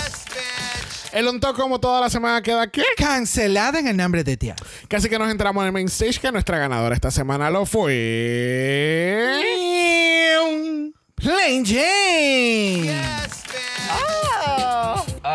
El 1.12 1.26
on 1.26 1.40
top, 1.40 1.56
como 1.56 1.80
toda 1.80 2.00
la 2.00 2.11
semana, 2.11 2.42
queda 2.42 2.66
que 2.70 2.82
Cancelada 2.96 3.78
en 3.78 3.88
el 3.88 3.96
nombre 3.96 4.24
de 4.24 4.36
Tía. 4.36 4.56
casi 4.88 5.09
que 5.09 5.18
nos 5.18 5.30
entramos 5.30 5.62
en 5.62 5.68
el 5.68 5.72
main 5.72 5.86
stage, 5.86 6.20
que 6.20 6.30
nuestra 6.30 6.59
ganadora 6.59 6.94
esta 6.94 7.11
semana 7.11 7.50
lo 7.50 7.64
fue. 7.66 9.40
Plain 11.14 11.64
Jane. 11.64 12.92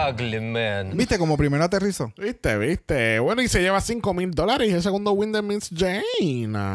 Ugly 0.09 0.39
man. 0.39 0.97
¿Viste 0.97 1.17
como 1.19 1.37
primero 1.37 1.63
aterrizó? 1.63 2.13
Viste, 2.17 2.57
viste. 2.57 3.19
Bueno, 3.19 3.41
y 3.41 3.47
se 3.47 3.61
lleva 3.61 3.81
5 3.81 4.13
mil 4.13 4.31
dólares 4.31 4.69
y 4.69 4.73
el 4.73 4.81
segundo 4.81 5.11
win 5.11 5.31
de 5.31 5.41
Miss 5.41 5.69
Jane. 5.75 6.73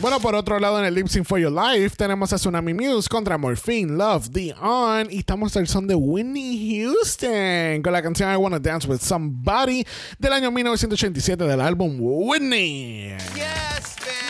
Bueno, 0.00 0.18
por 0.18 0.34
otro 0.34 0.58
lado, 0.58 0.80
en 0.80 0.84
el 0.84 0.94
Lip 0.94 1.06
Sync 1.06 1.24
for 1.24 1.38
Your 1.38 1.52
Life 1.52 1.96
tenemos 1.96 2.32
a 2.32 2.36
Tsunami 2.36 2.74
Muse 2.74 3.08
contra 3.08 3.38
Morphine, 3.38 3.92
Love, 3.92 4.30
The 4.30 4.54
On. 4.60 5.06
Y 5.10 5.18
estamos 5.18 5.56
al 5.56 5.68
son 5.68 5.86
de 5.86 5.94
Whitney 5.94 6.82
Houston 6.82 7.82
con 7.82 7.92
la 7.92 8.02
canción 8.02 8.32
I 8.32 8.36
Wanna 8.36 8.58
Dance 8.58 8.88
With 8.88 8.98
Somebody 8.98 9.86
del 10.18 10.32
año 10.32 10.50
1987 10.50 11.44
del 11.44 11.60
álbum 11.60 11.98
Whitney. 12.00 13.16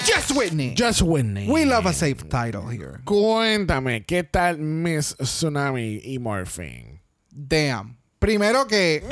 Just 0.05 0.33
Whitney. 0.37 0.75
Just 0.77 1.01
Whitney. 1.03 1.49
We 1.49 1.65
love 1.65 1.87
a 1.87 1.93
safe 1.93 2.25
title 2.29 2.69
here. 2.71 2.99
Cuéntame, 3.05 4.05
¿qué 4.05 4.25
tal 4.25 4.59
Miss 4.59 5.17
Tsunami 5.17 6.01
y 6.05 6.19
Morphine? 6.19 7.01
Damn. 7.31 7.97
Primero 8.19 8.69
que 8.69 9.03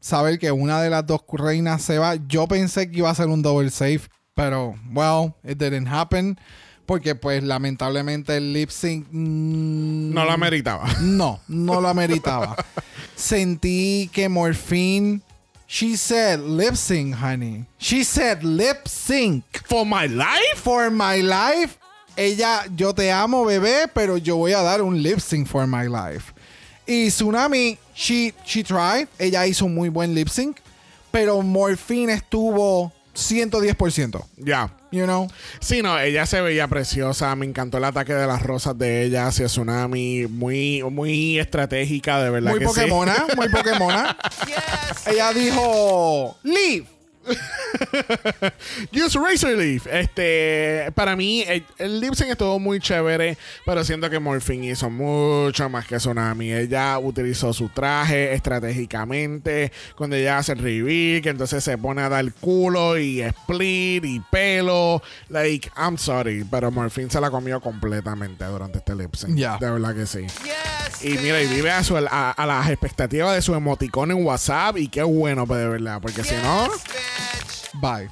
saber 0.00 0.38
que 0.38 0.50
una 0.50 0.80
de 0.82 0.90
las 0.90 1.06
dos 1.06 1.20
reinas 1.32 1.82
se 1.82 1.98
va. 1.98 2.16
Yo 2.26 2.48
pensé 2.48 2.90
que 2.90 2.98
iba 2.98 3.10
a 3.10 3.14
ser 3.14 3.28
un 3.28 3.40
double 3.40 3.70
safe, 3.70 4.08
pero 4.38 4.76
well, 4.92 5.34
it 5.42 5.58
didn't 5.58 5.88
happen. 5.88 6.38
Porque 6.86 7.16
pues 7.16 7.42
lamentablemente 7.42 8.36
el 8.36 8.52
lip 8.52 8.70
sync 8.70 9.08
mm, 9.10 10.14
No 10.14 10.24
la 10.24 10.36
meritaba. 10.36 10.88
no, 11.00 11.40
no 11.48 11.80
lo 11.80 11.88
ameritaba. 11.88 12.56
Sentí 13.16 14.08
que 14.12 14.28
Morphine 14.28 15.20
She 15.66 15.96
said 15.96 16.40
lip 16.40 16.76
sync, 16.76 17.16
honey. 17.16 17.66
She 17.78 18.04
said 18.04 18.42
lip 18.42 18.86
sync. 18.86 19.44
For 19.66 19.84
my 19.84 20.06
life? 20.06 20.56
For 20.56 20.88
my 20.88 21.20
life. 21.20 21.76
Ella, 22.16 22.64
yo 22.74 22.92
te 22.92 23.10
amo, 23.10 23.44
bebé, 23.44 23.90
pero 23.92 24.16
yo 24.16 24.36
voy 24.36 24.52
a 24.52 24.62
dar 24.62 24.80
un 24.80 25.02
lip 25.02 25.20
sync 25.20 25.46
for 25.46 25.66
my 25.66 25.86
life. 25.88 26.32
Y 26.86 27.08
Tsunami, 27.10 27.76
she, 27.92 28.32
she 28.46 28.62
tried. 28.62 29.08
Ella 29.18 29.46
hizo 29.46 29.66
un 29.66 29.74
muy 29.74 29.90
buen 29.90 30.14
lip 30.14 30.28
sync. 30.28 30.58
Pero 31.10 31.42
Morphine 31.42 32.14
estuvo 32.14 32.92
110%. 33.18 34.24
Ya. 34.36 34.72
You 34.90 35.04
know? 35.04 35.28
Sí, 35.60 35.82
no, 35.82 35.98
ella 35.98 36.24
se 36.24 36.40
veía 36.40 36.68
preciosa. 36.68 37.34
Me 37.36 37.44
encantó 37.46 37.78
el 37.78 37.84
ataque 37.84 38.14
de 38.14 38.26
las 38.26 38.42
rosas 38.42 38.78
de 38.78 39.02
ella 39.04 39.26
hacia 39.26 39.46
Tsunami. 39.46 40.26
Muy, 40.28 40.82
muy 40.84 41.38
estratégica, 41.38 42.22
de 42.22 42.30
verdad 42.30 42.52
Muy 42.52 42.60
que 42.60 42.66
sí. 42.68 42.74
Pokémona, 42.74 43.26
muy 43.36 43.48
Pokémona. 43.50 44.16
Ella 45.06 45.32
dijo, 45.32 46.38
leave, 46.44 46.86
Use 48.92 49.18
Razor 49.18 49.56
Leaf. 49.56 49.86
Este, 49.86 50.90
para 50.94 51.16
mí, 51.16 51.44
el, 51.46 51.64
el 51.78 52.00
lip 52.00 52.14
sync 52.14 52.30
estuvo 52.30 52.58
muy 52.58 52.80
chévere, 52.80 53.36
pero 53.64 53.84
siento 53.84 54.10
que 54.10 54.18
Morphine 54.18 54.70
hizo 54.70 54.90
mucho 54.90 55.68
más 55.68 55.86
que 55.86 55.96
Tsunami. 55.96 56.52
Ella 56.52 56.98
utilizó 56.98 57.52
su 57.52 57.68
traje 57.68 58.34
estratégicamente. 58.34 59.72
Cuando 59.96 60.16
ella 60.16 60.38
hace 60.38 60.52
el 60.52 60.58
reveal, 60.58 61.22
que 61.22 61.30
entonces 61.30 61.62
se 61.64 61.78
pone 61.78 62.02
a 62.02 62.08
dar 62.08 62.32
culo 62.34 62.98
y 62.98 63.20
split 63.22 64.04
y 64.04 64.20
pelo. 64.30 65.02
Like, 65.28 65.70
I'm 65.76 65.98
sorry, 65.98 66.44
pero 66.50 66.70
Morphine 66.70 67.10
se 67.10 67.20
la 67.20 67.30
comió 67.30 67.60
completamente 67.60 68.44
durante 68.44 68.78
este 68.78 68.94
lip 68.94 69.14
sync. 69.14 69.36
Ya. 69.36 69.58
De 69.58 69.70
verdad 69.70 69.94
que 69.94 70.06
sí. 70.06 70.26
Y 71.02 71.10
mira, 71.18 71.40
y 71.42 71.46
vive 71.46 71.70
a, 71.70 71.82
su- 71.84 71.96
a, 71.96 72.30
a 72.32 72.46
las 72.46 72.68
expectativas 72.70 73.34
de 73.34 73.42
su 73.42 73.54
emoticón 73.54 74.10
en 74.10 74.24
WhatsApp. 74.24 74.76
Y 74.78 74.88
qué 74.88 75.02
bueno, 75.02 75.46
pues 75.46 75.60
de 75.60 75.68
verdad, 75.68 76.00
porque 76.00 76.24
si 76.24 76.34
no. 76.36 76.68
Bye. 77.74 78.08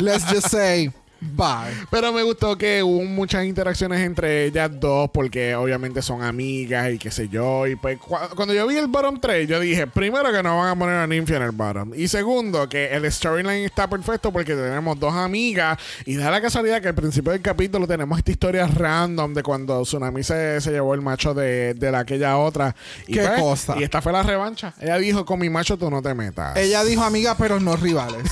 Let's 0.00 0.24
just 0.30 0.48
say 0.48 0.92
bye. 1.20 1.72
Pero 1.90 2.12
me 2.12 2.22
gustó 2.22 2.56
que 2.58 2.82
hubo 2.82 3.02
muchas 3.04 3.44
interacciones 3.44 4.00
entre 4.00 4.44
ellas 4.46 4.70
dos 4.78 5.10
porque 5.12 5.54
obviamente 5.54 6.02
son 6.02 6.22
amigas 6.22 6.90
y 6.92 6.98
qué 6.98 7.10
sé 7.10 7.28
yo. 7.28 7.66
Y 7.66 7.76
pues 7.76 7.98
cu- 7.98 8.16
cuando 8.34 8.54
yo 8.54 8.66
vi 8.66 8.76
el 8.76 8.86
bottom 8.86 9.20
3, 9.20 9.48
yo 9.48 9.60
dije, 9.60 9.86
primero 9.86 10.30
que 10.32 10.42
no 10.42 10.58
van 10.58 10.68
a 10.70 10.76
poner 10.78 10.96
a 10.96 11.06
Nymphia 11.06 11.36
en 11.36 11.42
el 11.42 11.50
bottom. 11.52 11.92
Y 11.94 12.08
segundo, 12.08 12.68
que 12.68 12.86
el 12.94 13.10
storyline 13.10 13.64
está 13.64 13.88
perfecto 13.88 14.32
porque 14.32 14.54
tenemos 14.54 14.98
dos 14.98 15.14
amigas 15.14 15.78
y 16.04 16.16
da 16.16 16.30
la 16.30 16.40
casualidad 16.40 16.80
que 16.82 16.88
al 16.88 16.94
principio 16.94 17.32
del 17.32 17.42
capítulo 17.42 17.86
tenemos 17.86 18.18
esta 18.18 18.30
historia 18.30 18.66
random 18.66 19.34
de 19.34 19.42
cuando 19.42 19.82
Tsunami 19.82 20.22
se, 20.22 20.60
se 20.60 20.70
llevó 20.70 20.94
el 20.94 21.02
macho 21.02 21.34
de, 21.34 21.74
de 21.74 21.90
la 21.92 22.00
aquella 22.00 22.36
otra. 22.38 22.74
Y 23.06 23.14
¿Qué 23.14 23.20
pues, 23.22 23.40
cosa? 23.40 23.74
Y 23.78 23.82
esta 23.82 24.00
fue 24.02 24.12
la 24.12 24.22
revancha. 24.22 24.74
Ella 24.80 24.98
dijo, 24.98 25.24
con 25.24 25.38
mi 25.40 25.48
macho 25.50 25.76
tú 25.76 25.90
no 25.90 26.02
te 26.02 26.14
metas. 26.14 26.56
Ella 26.56 26.84
dijo 26.84 27.02
amiga, 27.02 27.36
pero 27.36 27.58
no 27.60 27.74
rivales. 27.76 28.22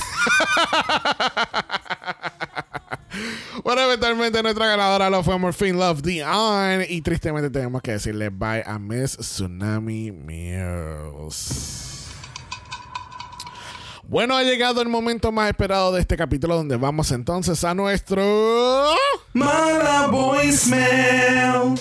Bueno, 3.63 3.81
eventualmente 3.81 4.43
nuestra 4.43 4.67
ganadora 4.67 5.09
lo 5.09 5.23
fue 5.23 5.37
Morphine 5.37 5.73
Love 5.73 6.01
Dion. 6.01 6.83
Y 6.87 7.01
tristemente 7.01 7.49
tenemos 7.49 7.81
que 7.81 7.91
decirle 7.91 8.29
bye 8.29 8.63
a 8.65 8.77
Miss 8.79 9.17
Tsunami 9.17 10.11
Mills. 10.11 11.95
Bueno, 14.07 14.37
ha 14.37 14.43
llegado 14.43 14.81
el 14.81 14.87
momento 14.87 15.31
más 15.31 15.49
esperado 15.49 15.91
de 15.91 15.99
este 16.01 16.15
capítulo 16.15 16.55
donde 16.55 16.77
vamos 16.77 17.11
entonces 17.11 17.63
a 17.63 17.73
nuestro... 17.73 18.93
Mala 19.33 20.07
voicemail. 20.07 21.79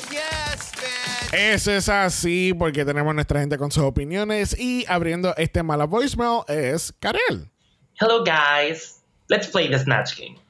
Eso 1.33 1.73
es 1.73 1.89
así 1.89 2.55
porque 2.57 2.85
tenemos 2.85 3.15
nuestra 3.15 3.41
gente 3.41 3.59
con 3.59 3.71
sus 3.71 3.83
opiniones 3.83 4.59
y 4.59 4.87
abriendo 4.89 5.35
este 5.37 5.63
mala 5.63 5.85
voicemail 5.85 6.43
es 6.49 6.95
Karel. 6.99 7.51
Hello 8.01 8.25
guys, 8.25 9.03
let's 9.29 9.47
play 9.47 9.69
the 9.69 9.79
Snatch 9.79 10.17
Game. 10.17 10.44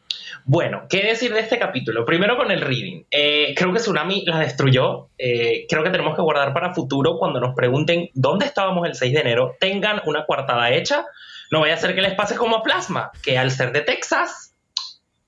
Bueno, 0.47 0.83
¿qué 0.91 1.03
decir 1.03 1.33
de 1.33 1.41
este 1.41 1.59
capítulo? 1.59 2.05
Primero 2.05 2.37
con 2.37 2.51
el 2.51 2.61
reading. 2.61 3.05
Eh, 3.11 3.55
creo 3.57 3.73
que 3.73 3.79
Tsunami 3.79 4.25
la 4.27 4.41
destruyó. 4.41 5.09
Eh, 5.17 5.65
creo 5.69 5.83
que 5.83 5.89
tenemos 5.89 6.15
que 6.15 6.21
guardar 6.21 6.53
para 6.53 6.75
futuro 6.75 7.17
cuando 7.19 7.41
nos 7.41 7.55
pregunten 7.55 8.11
dónde 8.13 8.45
estábamos 8.45 8.87
el 8.87 8.95
6 8.95 9.15
de 9.15 9.21
enero, 9.21 9.57
tengan 9.59 10.03
una 10.05 10.27
coartada 10.27 10.71
hecha. 10.71 11.07
No 11.51 11.61
vaya 11.61 11.75
a 11.75 11.79
ser 11.79 11.95
que 11.95 12.03
les 12.03 12.15
pase 12.15 12.37
como 12.37 12.57
a 12.57 12.63
Plasma, 12.63 13.11
que 13.23 13.39
al 13.39 13.51
ser 13.51 13.73
de 13.73 13.81
Texas 13.81 14.55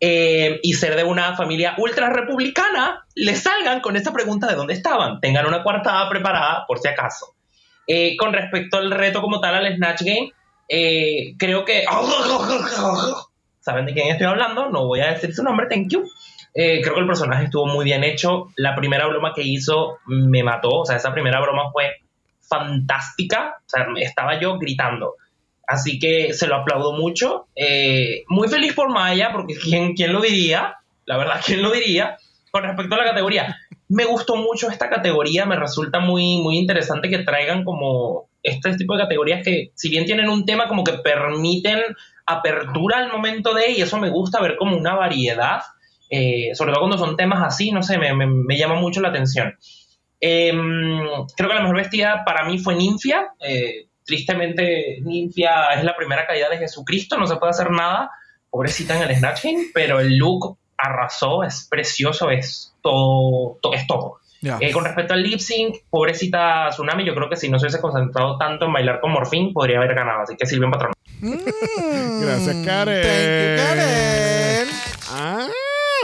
eh, 0.01 0.61
y 0.63 0.75
ser 0.75 0.95
de 0.97 1.05
una 1.05 1.35
familia 1.35 1.75
ultra 1.79 2.11
republicana, 2.11 3.07
les 3.15 3.43
salgan 3.43 3.81
con 3.81 3.97
esa 3.97 4.13
pregunta 4.13 4.47
de 4.47 4.55
dónde 4.55 4.75
estaban. 4.75 5.21
Tengan 5.21 5.47
una 5.47 5.63
coartada 5.63 6.11
preparada 6.11 6.67
por 6.69 6.79
si 6.79 6.89
acaso. 6.89 7.35
Eh, 7.87 8.17
con 8.19 8.35
respecto 8.35 8.77
al 8.77 8.91
reto 8.91 9.23
como 9.23 9.41
tal 9.41 9.55
al 9.55 9.75
Snatch 9.77 10.03
Game, 10.03 10.33
eh, 10.69 11.35
creo 11.39 11.65
que... 11.65 11.85
¿Saben 13.67 13.85
de 13.85 13.95
quién 13.95 14.07
estoy 14.07 14.29
hablando? 14.29 14.71
No 14.71 14.87
voy 14.87 15.01
a 15.01 15.11
decir 15.11 15.35
su 15.35 15.43
nombre, 15.43 15.67
thank 15.69 15.89
you. 15.89 16.09
Eh, 16.55 16.81
creo 16.83 16.95
que 16.95 17.01
el 17.01 17.07
personaje 17.09 17.47
estuvo 17.47 17.67
muy 17.67 17.85
bien 17.85 18.05
hecho. 18.05 18.53
La 18.55 18.77
primera 18.77 19.09
broma 19.09 19.33
que 19.35 19.43
hizo 19.43 19.99
me 20.07 20.45
mató. 20.45 20.69
O 20.69 20.85
sea, 20.85 20.95
esa 20.95 21.13
primera 21.13 21.41
broma 21.41 21.73
fue 21.73 21.97
fantástica. 22.49 23.57
O 23.59 23.69
sea, 23.69 23.85
estaba 23.97 24.39
yo 24.39 24.57
gritando. 24.61 25.15
Así 25.67 25.99
que 25.99 26.33
se 26.33 26.47
lo 26.47 26.55
aplaudo 26.55 26.93
mucho. 26.93 27.49
Eh, 27.57 28.23
muy 28.29 28.47
feliz 28.47 28.73
por 28.73 28.89
Maya, 28.89 29.31
porque 29.33 29.57
¿quién, 29.57 29.95
¿quién 29.95 30.13
lo 30.13 30.21
diría? 30.21 30.77
La 31.05 31.17
verdad, 31.17 31.41
¿quién 31.45 31.61
lo 31.61 31.73
diría? 31.73 32.19
Con 32.53 32.63
respecto 32.63 32.95
a 32.95 32.99
la 32.99 33.05
categoría, 33.07 33.57
me 33.89 34.05
gustó 34.05 34.37
mucho 34.37 34.71
esta 34.71 34.89
categoría. 34.89 35.45
Me 35.45 35.57
resulta 35.57 35.99
muy, 35.99 36.41
muy 36.41 36.57
interesante 36.57 37.11
que 37.11 37.25
traigan 37.25 37.65
como 37.65 38.29
este 38.45 38.77
tipo 38.77 38.95
de 38.97 39.03
categorías 39.03 39.43
que, 39.43 39.73
si 39.75 39.89
bien 39.89 40.07
tienen 40.07 40.29
un 40.29 40.47
tema, 40.47 40.69
como 40.69 40.85
que 40.85 40.93
permiten 40.93 41.81
apertura 42.27 42.99
al 42.99 43.11
momento 43.13 43.55
de, 43.55 43.71
y 43.73 43.81
eso 43.83 43.99
me 43.99 44.11
gusta 44.11 44.41
ver 44.41 44.57
como 44.57 44.77
una 44.77 44.95
variedad, 44.95 45.63
eh, 46.11 46.51
sobre 46.55 46.73
todo 46.73 46.81
cuando 46.83 46.99
son 46.99 47.17
temas 47.17 47.43
así, 47.45 47.73
no 47.73 47.83
sé, 47.83 47.99
me, 47.99 48.13
me- 48.15 48.27
me 48.27 48.57
llama 48.59 48.75
mucho 48.77 49.01
la 49.01 49.09
atención. 49.09 49.55
Em, 50.21 51.07
creo 51.37 51.49
que 51.49 51.55
la 51.55 51.61
mejor 51.63 51.77
vestida 51.77 52.25
para 52.25 52.45
mí 52.45 52.59
fue 52.59 52.75
Ninfia. 52.75 53.29
Eh, 53.41 53.87
tristemente, 54.05 54.99
Ninfia 55.03 55.69
es 55.77 55.85
la 55.85 55.97
primera 55.97 56.27
caída 56.27 56.49
de 56.49 56.59
Jesucristo, 56.59 57.19
no 57.19 57.27
se 57.27 57.37
puede 57.37 57.51
hacer 57.51 57.71
nada. 57.71 58.11
Pobrecita 58.51 58.97
en 58.97 59.09
el 59.11 59.17
Snatch 59.17 59.43
Game, 59.45 59.65
pero 59.75 60.01
el 60.01 60.17
look 60.17 60.57
arrasó, 60.79 61.43
es 61.43 61.67
precioso, 61.71 62.31
es 62.31 62.75
todo, 62.83 63.59
to- 63.61 63.73
es 63.73 63.87
todo. 63.87 64.19
Ya. 64.41 64.59
Eh, 64.61 64.71
con 64.73 64.85
respecto 64.85 65.15
al 65.15 65.23
lip 65.23 65.41
sync, 65.41 65.77
pobrecita 65.91 66.69
Tsunami, 66.71 67.05
yo 67.05 67.15
creo 67.15 67.29
que 67.29 67.37
si 67.37 67.49
no 67.49 67.59
se 67.59 67.65
hubiese 67.67 67.81
concentrado 67.81 68.37
tanto 68.39 68.67
en 68.67 68.73
bailar 68.73 69.01
con 69.01 69.11
Morphine, 69.13 69.53
podría 69.53 69.79
haber 69.79 69.95
ganado. 69.95 70.23
Así 70.23 70.37
que 70.37 70.47
sirven 70.47 70.71
patrón. 70.71 70.93
Gracias, 72.21 72.57
Karel. 72.65 73.03
Thank 73.03 73.21
you, 73.49 73.65
Karel. 73.65 74.69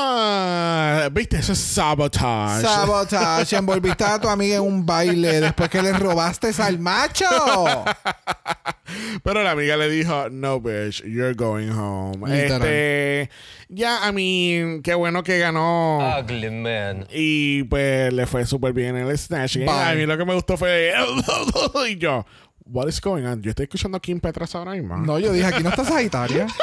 Ah, 0.04 1.08
viste, 1.12 1.38
eso 1.38 1.52
es 1.52 1.58
sabotage. 1.58 2.62
Sabotage. 2.62 3.56
Envolviste 3.56 4.04
a 4.04 4.20
tu 4.20 4.28
amiga 4.28 4.56
en 4.56 4.62
un 4.62 4.84
baile 4.84 5.40
después 5.40 5.68
que 5.68 5.82
le 5.82 5.92
robaste 5.92 6.50
al 6.58 6.78
macho. 6.78 7.26
Pero 9.22 9.42
la 9.42 9.52
amiga 9.52 9.76
le 9.76 9.88
dijo, 9.88 10.28
no, 10.30 10.60
bitch, 10.60 11.02
you're 11.04 11.34
going 11.34 11.70
home. 11.70 12.28
Literal. 12.28 12.62
Este, 12.62 13.30
ya, 13.68 14.06
a 14.06 14.12
mí, 14.12 14.80
qué 14.82 14.94
bueno 14.94 15.22
que 15.22 15.38
ganó. 15.38 15.98
Ugly 16.20 16.50
man. 16.50 17.06
Y 17.10 17.64
pues 17.64 18.12
le 18.12 18.26
fue 18.26 18.44
súper 18.44 18.72
bien 18.72 18.96
en 18.96 19.08
el 19.08 19.18
Snatch. 19.18 19.58
A 19.68 19.94
mí 19.94 20.06
lo 20.06 20.18
que 20.18 20.24
me 20.24 20.34
gustó 20.34 20.56
fue. 20.56 20.92
y 21.88 21.96
yo, 21.96 22.26
what 22.64 22.88
is 22.88 23.00
going 23.00 23.24
on? 23.24 23.40
Yo 23.42 23.50
estoy 23.50 23.64
escuchando 23.64 23.96
a 23.96 24.00
Kim 24.00 24.20
Petras 24.20 24.54
ahora 24.54 24.72
mismo. 24.72 24.96
No, 24.96 25.18
yo 25.18 25.32
dije, 25.32 25.46
aquí 25.46 25.62
no 25.62 25.70
está 25.70 25.84
Sagitaria. 25.84 26.46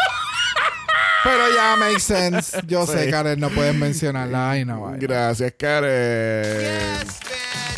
Pero 1.23 1.43
ya 1.53 1.75
makes 1.77 2.03
sense. 2.03 2.57
Yo 2.65 2.85
sé. 2.87 3.09
Karen, 3.09 3.39
no 3.39 3.49
puedes 3.49 3.75
mencionarla. 3.75 4.51
Ay, 4.51 4.63
no, 4.65 4.81
vaya. 4.81 4.97
Gracias, 4.99 5.53
Karen. 5.57 6.79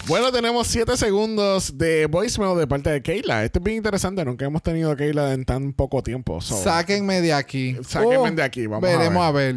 Bueno, 0.08 0.32
tenemos 0.32 0.68
7 0.68 0.96
segundos 0.98 1.78
de 1.78 2.06
voicemail 2.06 2.58
de 2.58 2.68
parte 2.68 2.92
de 2.92 3.02
Keila. 3.02 3.44
Esto 3.44 3.60
es 3.60 3.64
bien 3.64 3.78
interesante. 3.78 4.24
Nunca 4.26 4.46
hemos 4.46 4.62
tenido 4.62 4.92
a 4.92 4.96
Keila 4.96 5.34
en 5.34 5.46
tan 5.46 5.74
poco 5.74 6.04
tiempo. 6.04 6.40
So, 6.42 6.62
Sáquenme 6.62 7.22
de 7.22 7.34
aquí. 7.34 7.78
Sáquenme 7.88 8.18
Oh, 8.18 8.32
de 8.32 8.44
aquí, 8.44 8.68
vamos 8.68 8.88
a 8.88 8.92
Veremos 8.98 9.14
ver. 9.14 9.22
a 9.24 9.32
ver. 9.32 9.56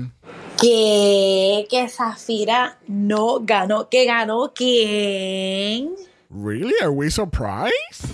¿Qué? 0.61 1.67
Que 1.69 1.89
Zafira 1.89 2.79
no 2.87 3.41
ganó. 3.43 3.89
¿Que 3.91 4.07
ganó 4.07 4.53
quién? 4.55 5.91
¿Really? 6.31 6.75
¿Are 6.81 6.91
we 6.91 7.11
surprised? 7.11 8.09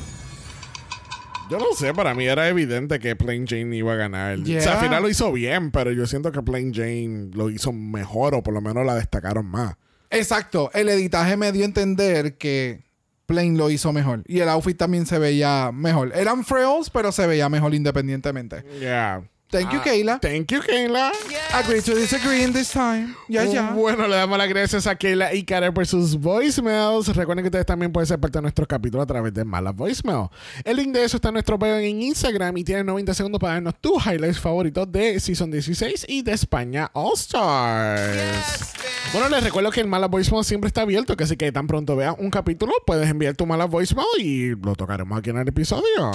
Yo 1.51 1.59
no 1.59 1.72
sé, 1.74 1.92
para 1.92 2.14
mí 2.14 2.26
era 2.26 2.48
evidente 2.48 3.01
que 3.01 3.16
Plain 3.16 3.46
Jane 3.46 3.76
iba 3.76 3.92
a 3.92 3.96
ganar. 3.96 4.38
Yeah. 4.38 4.59
O 4.59 4.62
sea, 4.62 4.74
al 4.74 4.84
final 4.84 5.03
lo 5.03 5.09
hizo 5.09 5.32
bien, 5.32 5.72
pero 5.72 5.90
yo 5.90 6.07
siento 6.07 6.30
que 6.30 6.42
Plain 6.42 6.72
Jane 6.72 7.30
lo 7.32 7.51
hizo 7.51 7.72
mejor 7.72 8.36
o 8.36 8.42
por 8.42 8.55
lo 8.55 8.61
menos 8.61 8.86
la 8.86 8.94
destacaron 8.94 9.46
más. 9.46 9.74
Exacto. 10.11 10.70
El 10.72 10.88
editaje 10.88 11.36
me 11.36 11.51
dio 11.51 11.62
a 11.62 11.66
entender 11.66 12.36
que 12.36 12.84
Plain 13.26 13.59
lo 13.59 13.68
hizo 13.70 13.92
mejor. 13.92 14.22
Y 14.26 14.40
el 14.40 14.48
outfit 14.48 14.76
también 14.76 15.07
se 15.07 15.18
veía 15.18 15.72
mejor. 15.72 16.12
Eran 16.14 16.44
frills, 16.44 16.90
pero 16.90 17.11
se 17.11 17.26
veía 17.26 17.48
mejor 17.48 17.74
independientemente. 17.74 18.64
Yeah. 18.78 19.22
Thank 19.51 19.72
you, 19.72 19.78
Ah, 19.80 19.84
Kayla. 19.84 20.18
Thank 20.20 20.53
you, 20.53 20.61
Kayla. 20.62 21.11
Agree 21.55 21.80
to 21.82 21.94
disagree 21.94 22.42
in 22.44 22.53
this 22.53 22.70
time. 22.70 23.14
Ya, 23.28 23.44
ya. 23.44 23.70
Bueno, 23.72 24.07
le 24.07 24.14
damos 24.16 24.38
las 24.38 24.48
gracias 24.48 24.86
a 24.86 24.94
Kayla 24.94 25.34
y 25.34 25.44
Karen 25.44 25.74
por 25.74 25.86
sus 25.86 26.16
voicemails. 26.16 27.09
Recuerden 27.16 27.42
que 27.42 27.48
ustedes 27.48 27.66
también 27.66 27.92
pueden 27.92 28.07
ser 28.07 28.20
parte 28.20 28.38
de 28.38 28.42
nuestro 28.42 28.66
capítulo 28.66 29.03
a 29.03 29.07
través 29.07 29.34
de 29.34 29.44
Malas 29.44 29.74
Voicemail. 29.74 30.28
El 30.64 30.76
link 30.76 30.92
de 30.92 31.05
eso 31.05 31.16
está 31.16 31.28
en 31.28 31.34
nuestro 31.34 31.59
bio 31.59 31.76
en 31.76 32.01
Instagram 32.01 32.57
y 32.59 32.64
tienen 32.64 32.86
90 32.86 33.12
segundos 33.14 33.40
para 33.40 33.55
darnos 33.55 33.74
tus 33.80 34.05
highlights 34.07 34.38
favoritos 34.38 34.90
de 34.92 35.18
Season 35.18 35.51
16 35.51 36.07
y 36.09 36.22
de 36.22 36.32
España 36.32 36.90
All 36.92 37.14
Stars. 37.14 38.72
Bueno, 39.12 39.28
les 39.30 39.42
recuerdo 39.42 39.70
que 39.72 39.80
el 39.80 39.88
Malas 39.88 40.11
Voicemail 40.11 40.44
siempre 40.44 40.68
está 40.68 40.82
abierto, 40.82 41.16
que 41.16 41.24
así 41.24 41.36
que 41.36 41.51
tan 41.51 41.66
pronto 41.66 41.96
veas 41.96 42.14
un 42.18 42.30
capítulo, 42.30 42.72
puedes 42.86 43.09
enviar 43.09 43.34
tu 43.34 43.46
Malas 43.46 43.68
Voicemail 43.68 44.07
y 44.20 44.51
lo 44.55 44.76
tocaremos 44.76 45.18
aquí 45.18 45.30
en 45.30 45.38
el 45.38 45.48
episodio. 45.48 46.12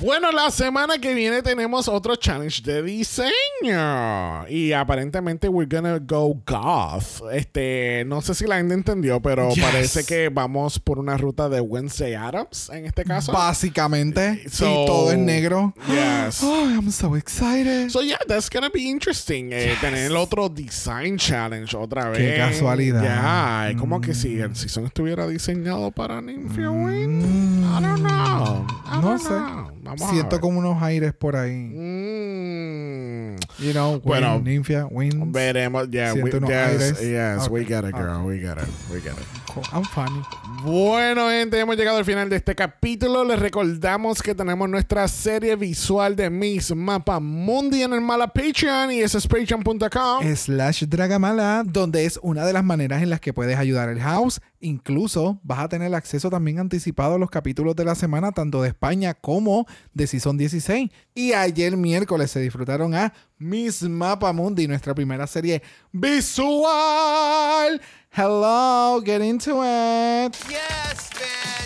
Bueno, 0.00 0.30
la 0.30 0.50
semana 0.50 0.98
que 0.98 1.14
viene 1.14 1.42
tenemos 1.42 1.88
otro 1.88 2.16
challenge 2.16 2.60
de 2.62 2.82
diseño. 2.82 4.46
Y 4.48 4.72
aparentemente 4.72 5.48
we're 5.48 5.68
gonna 5.68 5.98
go 5.98 6.34
goth. 6.46 7.22
Este, 7.32 8.04
no 8.06 8.20
sé 8.20 8.34
si 8.34 8.46
la 8.46 8.56
gente 8.56 8.74
entendió, 8.74 9.20
pero 9.20 9.50
Yes. 9.50 9.64
parece 9.64 10.04
que 10.04 10.28
vamos 10.28 10.78
por 10.78 10.98
una 10.98 11.16
ruta 11.16 11.48
de 11.48 11.60
Wednesday 11.60 12.14
Adams 12.14 12.68
en 12.70 12.84
este 12.86 13.04
caso. 13.04 13.32
Básicamente. 13.32 14.44
So- 14.50 14.66
y 14.66 14.86
todo 14.86 15.12
es 15.12 15.18
negro. 15.18 15.74
Yes. 15.88 16.42
Oh, 16.42 16.68
I'm 16.68 16.90
so 16.90 17.16
excited. 17.16 17.88
So 17.90 18.02
yeah, 18.02 18.18
that's 18.28 18.50
gonna 18.50 18.68
be 18.68 18.80
interesting. 18.82 19.50
Eh, 19.52 19.74
tener 19.80 20.06
el 20.10 20.16
otro 20.16 20.48
design 20.48 21.16
challenge 21.16 21.74
otra 21.76 22.10
vez. 22.10 22.18
Qué 22.18 22.36
casualidad. 22.36 23.02
Ya, 23.02 23.70
es 23.70 23.76
como 23.76 24.00
que 24.00 24.12
si 24.14 24.38
el 24.40 24.54
season 24.56 24.86
estuviera 24.86 25.26
diseñado 25.26 25.90
para 25.90 26.20
Nymphia 26.20 26.70
Win. 26.70 27.55
I 27.76 27.80
don't 27.80 28.02
know. 28.02 28.66
I 28.86 28.96
no 28.96 29.02
don't 29.02 29.20
sé. 29.20 29.28
know. 29.30 29.70
Vamos 29.82 30.10
Siento 30.10 30.40
como 30.40 30.58
unos 30.58 30.82
aires 30.82 31.12
por 31.14 31.36
ahí. 31.36 31.52
Mm. 31.74 33.36
You 33.58 33.72
know, 33.72 34.00
Bueno, 34.00 34.40
Ninfia, 34.40 34.86
winds. 34.90 35.32
Veremos. 35.32 35.88
Yeah, 35.90 36.12
we, 36.14 36.20
Siento 36.22 36.36
unos 36.38 36.50
yes, 36.50 36.58
aires. 36.82 37.00
yes, 37.02 37.48
we 37.48 37.60
Okay, 37.60 37.68
get 37.68 37.84
it, 37.84 37.94
girl. 37.94 38.16
okay. 38.16 38.26
We 38.26 38.38
get 38.40 38.58
it. 38.58 38.68
We 38.90 39.00
get 39.00 39.12
it. 39.12 39.26
I'm 39.72 39.84
funny. 39.84 40.22
Bueno, 40.62 41.28
gente, 41.30 41.58
hemos 41.58 41.76
llegado 41.76 41.98
al 41.98 42.04
final 42.04 42.28
de 42.28 42.36
este 42.36 42.54
capítulo. 42.54 43.24
Les 43.24 43.38
recordamos 43.38 44.22
que 44.22 44.34
tenemos 44.34 44.68
nuestra 44.68 45.06
serie 45.08 45.56
visual 45.56 46.16
de 46.16 46.30
Miss 46.30 46.74
Mapa 46.74 47.20
Mundi 47.20 47.82
en 47.82 47.92
el 47.92 48.00
Mala 48.00 48.28
Patreon 48.28 48.92
y 48.92 49.00
eso 49.00 49.18
es 49.18 49.26
patreon.com. 49.26 50.24
Slash 50.34 50.84
Dragamala, 50.84 51.62
donde 51.66 52.04
es 52.04 52.18
una 52.22 52.44
de 52.44 52.52
las 52.52 52.64
maneras 52.64 53.02
en 53.02 53.10
las 53.10 53.20
que 53.20 53.32
puedes 53.32 53.56
ayudar 53.58 53.88
al 53.88 54.00
house. 54.00 54.40
Incluso 54.60 55.38
vas 55.42 55.60
a 55.60 55.68
tener 55.68 55.94
acceso 55.94 56.30
también 56.30 56.58
anticipado 56.58 57.14
a 57.14 57.18
los 57.18 57.30
capítulos 57.30 57.76
de 57.76 57.84
la 57.84 57.94
semana, 57.94 58.32
tanto 58.32 58.62
de 58.62 58.68
España 58.68 59.14
como 59.14 59.66
de 59.92 60.06
Season 60.06 60.36
16. 60.36 60.90
Y 61.14 61.32
ayer 61.32 61.76
miércoles 61.76 62.30
se 62.30 62.40
disfrutaron 62.40 62.94
a 62.94 63.12
Miss 63.38 63.82
Mapa 63.82 64.32
Mundi, 64.32 64.66
nuestra 64.66 64.94
primera 64.94 65.26
serie 65.26 65.62
visual. 65.92 67.80
Hello, 68.16 68.98
get 69.04 69.20
into 69.20 69.62
it. 69.62 70.34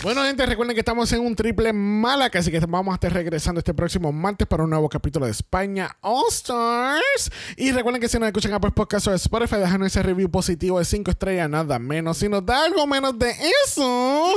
Bueno, 0.03 0.23
gente, 0.23 0.43
recuerden 0.47 0.73
que 0.73 0.79
estamos 0.79 1.13
en 1.13 1.21
un 1.21 1.35
triple 1.35 1.71
Malaca, 1.73 2.39
así 2.39 2.49
que 2.49 2.59
vamos 2.59 2.91
a 2.91 2.95
estar 2.95 3.13
regresando 3.13 3.59
este 3.59 3.71
próximo 3.71 4.11
martes 4.11 4.47
para 4.47 4.63
un 4.63 4.71
nuevo 4.71 4.89
capítulo 4.89 5.27
de 5.27 5.31
España 5.31 5.95
All 6.01 6.25
Stars. 6.29 7.31
Y 7.55 7.71
recuerden 7.71 8.01
que 8.01 8.09
si 8.09 8.17
nos 8.17 8.25
escuchan 8.25 8.51
a 8.53 8.55
Apple 8.55 8.71
Podcast 8.71 9.07
o 9.07 9.13
Spotify, 9.13 9.57
dejan 9.57 9.83
ese 9.83 10.01
review 10.01 10.27
positivo 10.27 10.79
de 10.79 10.85
5 10.85 11.11
estrellas, 11.11 11.47
nada 11.47 11.77
menos. 11.77 12.17
Si 12.17 12.27
nos 12.27 12.43
da 12.43 12.65
algo 12.65 12.87
menos 12.87 13.19
de 13.19 13.31
eso, 13.63 14.31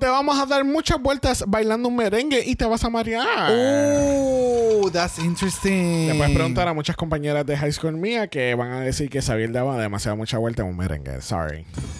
te 0.00 0.06
vamos 0.06 0.36
a 0.40 0.44
dar 0.44 0.64
muchas 0.64 1.00
vueltas 1.00 1.44
bailando 1.46 1.88
un 1.88 1.94
merengue 1.94 2.42
y 2.44 2.56
te 2.56 2.64
vas 2.64 2.82
a 2.82 2.90
marear. 2.90 3.52
Oh, 3.52 4.90
that's 4.90 5.20
interesting. 5.20 6.08
Le 6.08 6.14
puedes 6.16 6.34
preguntar 6.34 6.66
a 6.66 6.74
muchas 6.74 6.96
compañeras 6.96 7.46
de 7.46 7.56
high 7.56 7.72
school 7.72 7.92
mía 7.92 8.26
que 8.26 8.56
van 8.56 8.72
a 8.72 8.80
decir 8.80 9.08
que 9.08 9.22
Xavier 9.22 9.52
daba 9.52 9.78
demasiada 9.78 10.16
mucha 10.16 10.36
vuelta 10.36 10.62
en 10.62 10.68
un 10.68 10.76
merengue. 10.76 11.22
Sorry. 11.22 11.45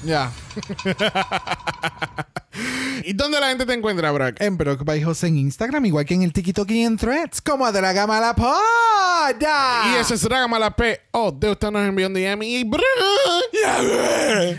Ya. 0.05 0.33
¿Y 3.05 3.13
dónde 3.13 3.39
la 3.39 3.49
gente 3.49 3.67
te 3.67 3.75
encuentra, 3.75 4.11
Brock? 4.13 4.37
En 4.41 4.57
Brock 4.57 4.85
by 4.85 5.03
Jose 5.03 5.27
en 5.27 5.37
Instagram, 5.39 5.85
igual 5.87 6.05
que 6.05 6.15
en 6.15 6.23
el 6.23 6.33
TikTok 6.33 6.71
y 6.71 6.85
en 6.85 6.97
Threads, 6.97 7.41
como 7.43 7.71
Dragamala 7.71 8.35
Poda. 8.35 8.61
Y 9.93 9.97
ese 9.97 10.15
es 10.15 10.23
Dragamala 10.23 10.75
P. 10.75 11.01
Oh, 11.13 11.31
de 11.31 11.51
usted 11.51 11.71
nos 11.71 11.87
envió 11.87 12.07
un 12.07 12.15
DM 12.15 12.43
y 12.43 12.65
Brock. 12.65 12.83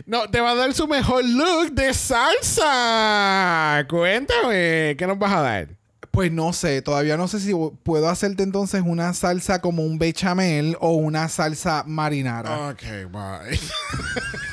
No, 0.06 0.30
te 0.30 0.40
va 0.40 0.52
a 0.52 0.56
dar 0.56 0.74
su 0.74 0.88
mejor 0.88 1.26
look 1.26 1.72
de 1.72 1.94
salsa. 1.94 3.86
Cuéntame, 3.90 4.96
¿qué 4.98 5.06
nos 5.08 5.18
vas 5.18 5.34
a 5.34 5.42
dar? 5.42 5.68
Pues 6.12 6.32
no 6.32 6.52
sé, 6.54 6.82
todavía 6.82 7.16
no 7.18 7.28
sé 7.28 7.40
si 7.40 7.52
puedo 7.84 8.10
hacerte 8.10 8.44
entonces 8.44 8.82
una 8.86 9.14
salsa 9.14 9.62
como 9.62 9.84
un 9.84 10.00
bechamel 10.00 10.76
o 10.80 10.94
una 10.94 11.30
salsa 11.30 11.84
marinara. 11.86 12.70
Ok, 12.70 12.82
bye. 13.12 13.60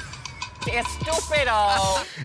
¡Qué 0.65 0.79
estúpido! 0.81 1.53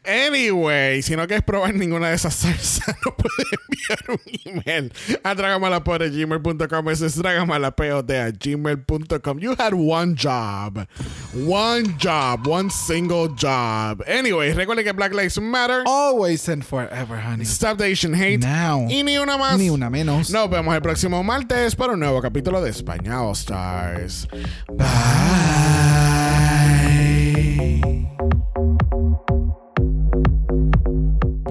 Anyway, 0.05 1.01
si 1.01 1.15
no 1.15 1.27
quieres 1.27 1.43
probar 1.43 1.73
ninguna 1.73 2.09
de 2.09 2.15
esas 2.15 2.33
salsas, 2.35 2.95
no 3.05 3.15
puedes 3.15 3.47
enviar 3.67 3.99
un 4.09 4.21
email 4.45 4.93
a 5.23 5.35
dragamalapod.gmail.com. 5.35 6.89
Ese 6.89 7.05
es 7.07 7.15
dragamalapod 7.15 8.09
a 8.11 8.31
gmail.com. 8.31 9.39
You 9.39 9.55
had 9.57 9.73
one 9.73 10.15
job. 10.15 10.87
One 11.33 11.95
job. 11.97 12.47
One 12.47 12.69
single 12.69 13.29
job. 13.35 14.03
Anyway, 14.07 14.53
recuerden 14.53 14.85
que 14.85 14.93
Black 14.93 15.13
Lives 15.13 15.39
Matter. 15.39 15.83
Always 15.85 16.47
and 16.49 16.63
forever, 16.63 17.17
honey. 17.17 17.45
Stop 17.45 17.77
the 17.77 17.85
Asian 17.85 18.13
Hate. 18.13 18.39
Now. 18.39 18.87
Y 18.89 19.03
ni 19.03 19.17
una 19.17 19.37
más. 19.37 19.57
Ni 19.57 19.69
una 19.69 19.89
menos. 19.89 20.29
Nos 20.29 20.49
vemos 20.49 20.73
el 20.75 20.81
próximo 20.81 21.23
martes 21.23 21.75
para 21.75 21.93
un 21.93 21.99
nuevo 21.99 22.21
capítulo 22.21 22.61
de 22.61 22.69
España 22.69 23.21
All 23.21 23.33
Stars. 23.33 24.27
Bye. 24.67 25.98